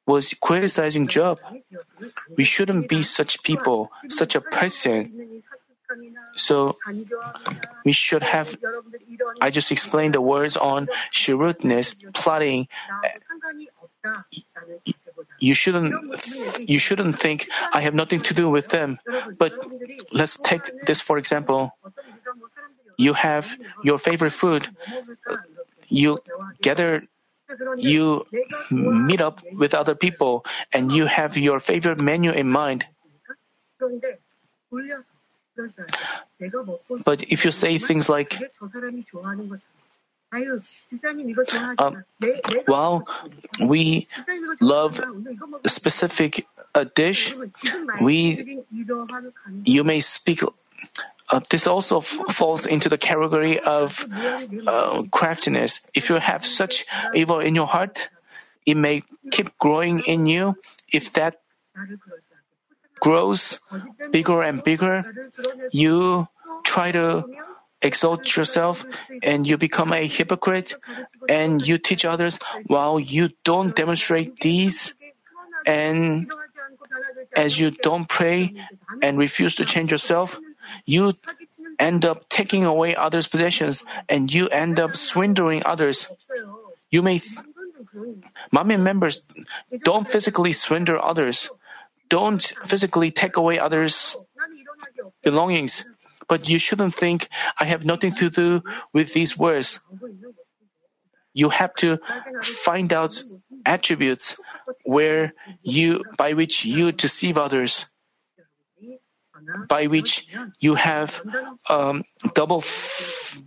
was 0.05 0.33
criticizing 0.41 1.07
Job. 1.07 1.39
We 2.37 2.43
shouldn't 2.43 2.89
be 2.89 3.01
such 3.03 3.43
people, 3.43 3.91
such 4.09 4.35
a 4.35 4.41
person. 4.41 5.41
So 6.35 6.77
we 7.85 7.91
should 7.91 8.23
have. 8.23 8.57
I 9.41 9.49
just 9.49 9.71
explained 9.71 10.15
the 10.15 10.21
words 10.21 10.57
on 10.57 10.87
shrewdness, 11.11 11.95
plotting. 12.13 12.67
You 15.41 15.53
shouldn't. 15.53 15.93
You 16.69 16.79
shouldn't 16.79 17.19
think 17.19 17.49
I 17.73 17.81
have 17.81 17.95
nothing 17.95 18.21
to 18.29 18.33
do 18.33 18.47
with 18.49 18.69
them. 18.69 18.99
But 19.37 19.51
let's 20.13 20.37
take 20.39 20.85
this 20.85 21.01
for 21.01 21.17
example. 21.17 21.75
You 22.97 23.13
have 23.13 23.49
your 23.83 23.97
favorite 23.97 24.31
food. 24.31 24.69
You 25.89 26.19
gather 26.61 27.03
you 27.77 28.25
meet 28.71 29.19
up 29.19 29.41
with 29.51 29.73
other 29.73 29.95
people 29.95 30.45
and 30.71 30.91
you 30.91 31.05
have 31.07 31.35
your 31.35 31.59
favorite 31.59 31.99
menu 31.99 32.31
in 32.31 32.47
mind. 32.47 32.85
But 37.03 37.23
if 37.29 37.43
you 37.45 37.51
say 37.51 37.77
things 37.77 38.07
like, 38.07 38.37
uh, 41.77 41.91
while 42.65 43.05
we 43.59 44.07
love 44.61 45.01
a 45.63 45.69
specific 45.69 46.47
uh, 46.73 46.85
dish, 46.95 47.35
we 48.01 48.63
you 49.63 49.83
may 49.83 49.99
speak. 49.99 50.41
Uh, 51.29 51.39
this 51.49 51.67
also 51.67 51.99
f- 51.99 52.19
falls 52.31 52.65
into 52.65 52.89
the 52.89 52.97
category 52.97 53.59
of 53.59 54.05
uh, 54.67 55.03
craftiness. 55.11 55.79
If 55.93 56.09
you 56.09 56.15
have 56.15 56.45
such 56.45 56.85
evil 57.13 57.39
in 57.39 57.55
your 57.55 57.67
heart, 57.67 58.09
it 58.65 58.75
may 58.75 59.03
keep 59.31 59.57
growing 59.57 59.99
in 60.01 60.25
you. 60.25 60.55
If 60.91 61.13
that 61.13 61.39
grows 62.99 63.59
bigger 64.11 64.41
and 64.43 64.63
bigger, 64.63 65.05
you 65.71 66.27
try 66.63 66.91
to 66.91 67.25
exalt 67.81 68.35
yourself 68.35 68.85
and 69.23 69.45
you 69.45 69.57
become 69.57 69.93
a 69.93 70.07
hypocrite 70.07 70.73
and 71.29 71.65
you 71.65 71.77
teach 71.77 72.05
others 72.05 72.39
while 72.67 72.99
you 72.99 73.29
don't 73.43 73.75
demonstrate 73.75 74.39
these 74.39 74.93
and 75.65 76.31
as 77.35 77.59
you 77.59 77.71
don't 77.71 78.07
pray 78.07 78.53
and 79.01 79.17
refuse 79.17 79.55
to 79.55 79.65
change 79.65 79.91
yourself, 79.91 80.39
you 80.85 81.13
end 81.79 82.05
up 82.05 82.27
taking 82.29 82.65
away 82.65 82.95
others' 82.95 83.27
possessions 83.27 83.83
and 84.09 84.33
you 84.33 84.47
end 84.49 84.79
up 84.79 84.95
swindling 84.95 85.61
others. 85.65 86.07
You 86.89 87.01
may, 87.01 87.19
th- 87.19 87.39
Manmin 88.53 88.81
members 88.81 89.23
don't 89.83 90.07
physically 90.07 90.53
swindle 90.53 90.99
others 91.01 91.49
don't 92.11 92.43
physically 92.65 93.09
take 93.09 93.37
away 93.37 93.57
others' 93.57 94.17
belongings. 95.23 95.87
But 96.31 96.47
you 96.47 96.59
shouldn't 96.63 96.95
think 96.95 97.27
I 97.59 97.65
have 97.65 97.83
nothing 97.83 98.15
to 98.15 98.29
do 98.31 98.63
with 98.95 99.11
these 99.11 99.35
words. 99.37 99.83
You 101.35 101.49
have 101.51 101.75
to 101.83 101.99
find 102.41 102.87
out 102.93 103.21
attributes 103.65 104.39
where 104.87 105.33
you 105.61 106.07
by 106.15 106.31
which 106.31 106.63
you 106.63 106.95
deceive 106.95 107.35
others, 107.37 107.83
by 109.67 109.91
which 109.91 110.31
you 110.63 110.75
have 110.75 111.19
um, 111.67 112.07
double 112.33 112.63
f- 112.63 113.43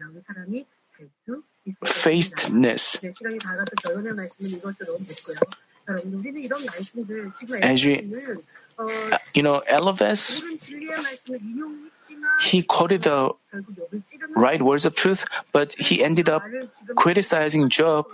facedness. 1.89 3.01
As 7.65 7.81
you, 7.81 7.97
you 9.33 9.43
know, 9.43 9.63
Eliphaz, 9.69 10.45
he 12.41 12.63
quoted 12.63 13.03
the 13.03 13.31
right 14.37 14.61
words 14.61 14.85
of 14.85 14.95
truth, 14.95 15.25
but 15.53 15.75
he 15.75 16.03
ended 16.03 16.29
up 16.29 16.43
criticizing 16.97 17.69
Job. 17.69 18.07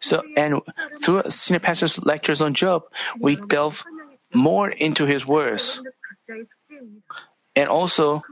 So, 0.00 0.22
and 0.36 0.60
through 1.02 1.22
senior 1.30 1.60
pastor's 1.60 2.04
lectures 2.04 2.40
on 2.40 2.54
Job, 2.54 2.84
we 3.18 3.36
delve 3.36 3.84
more 4.32 4.70
into 4.70 5.06
his 5.06 5.26
words. 5.26 5.80
And 7.56 7.68
also, 7.68 8.22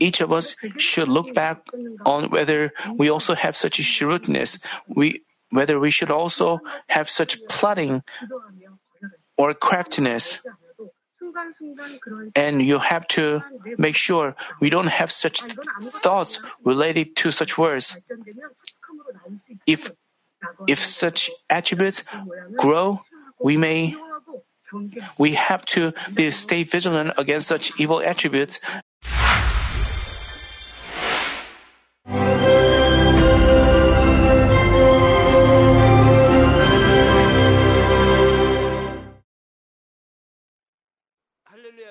each 0.00 0.22
of 0.22 0.32
us 0.32 0.54
should 0.78 1.08
look 1.08 1.34
back 1.34 1.60
on 2.06 2.30
whether 2.30 2.72
we 2.96 3.10
also 3.10 3.34
have 3.34 3.56
such 3.56 3.78
a 3.78 3.82
shrewdness. 3.82 4.58
We 4.88 5.22
whether 5.50 5.78
we 5.78 5.90
should 5.90 6.10
also 6.10 6.60
have 6.88 7.08
such 7.08 7.38
plotting 7.48 8.02
or 9.36 9.54
craftiness. 9.54 10.40
And 12.34 12.62
you 12.62 12.78
have 12.78 13.06
to 13.08 13.42
make 13.78 13.96
sure 13.96 14.34
we 14.60 14.70
don't 14.70 14.86
have 14.88 15.10
such 15.10 15.42
thoughts 16.02 16.40
related 16.64 17.16
to 17.16 17.30
such 17.30 17.58
words. 17.58 17.96
If 19.66 19.92
if 20.66 20.84
such 20.84 21.30
attributes 21.50 22.04
grow, 22.56 23.00
we 23.40 23.56
may 23.56 23.96
we 25.18 25.34
have 25.34 25.64
to 25.64 25.92
be, 26.12 26.30
stay 26.30 26.64
vigilant 26.64 27.12
against 27.16 27.46
such 27.46 27.72
evil 27.78 28.00
attributes 28.02 28.60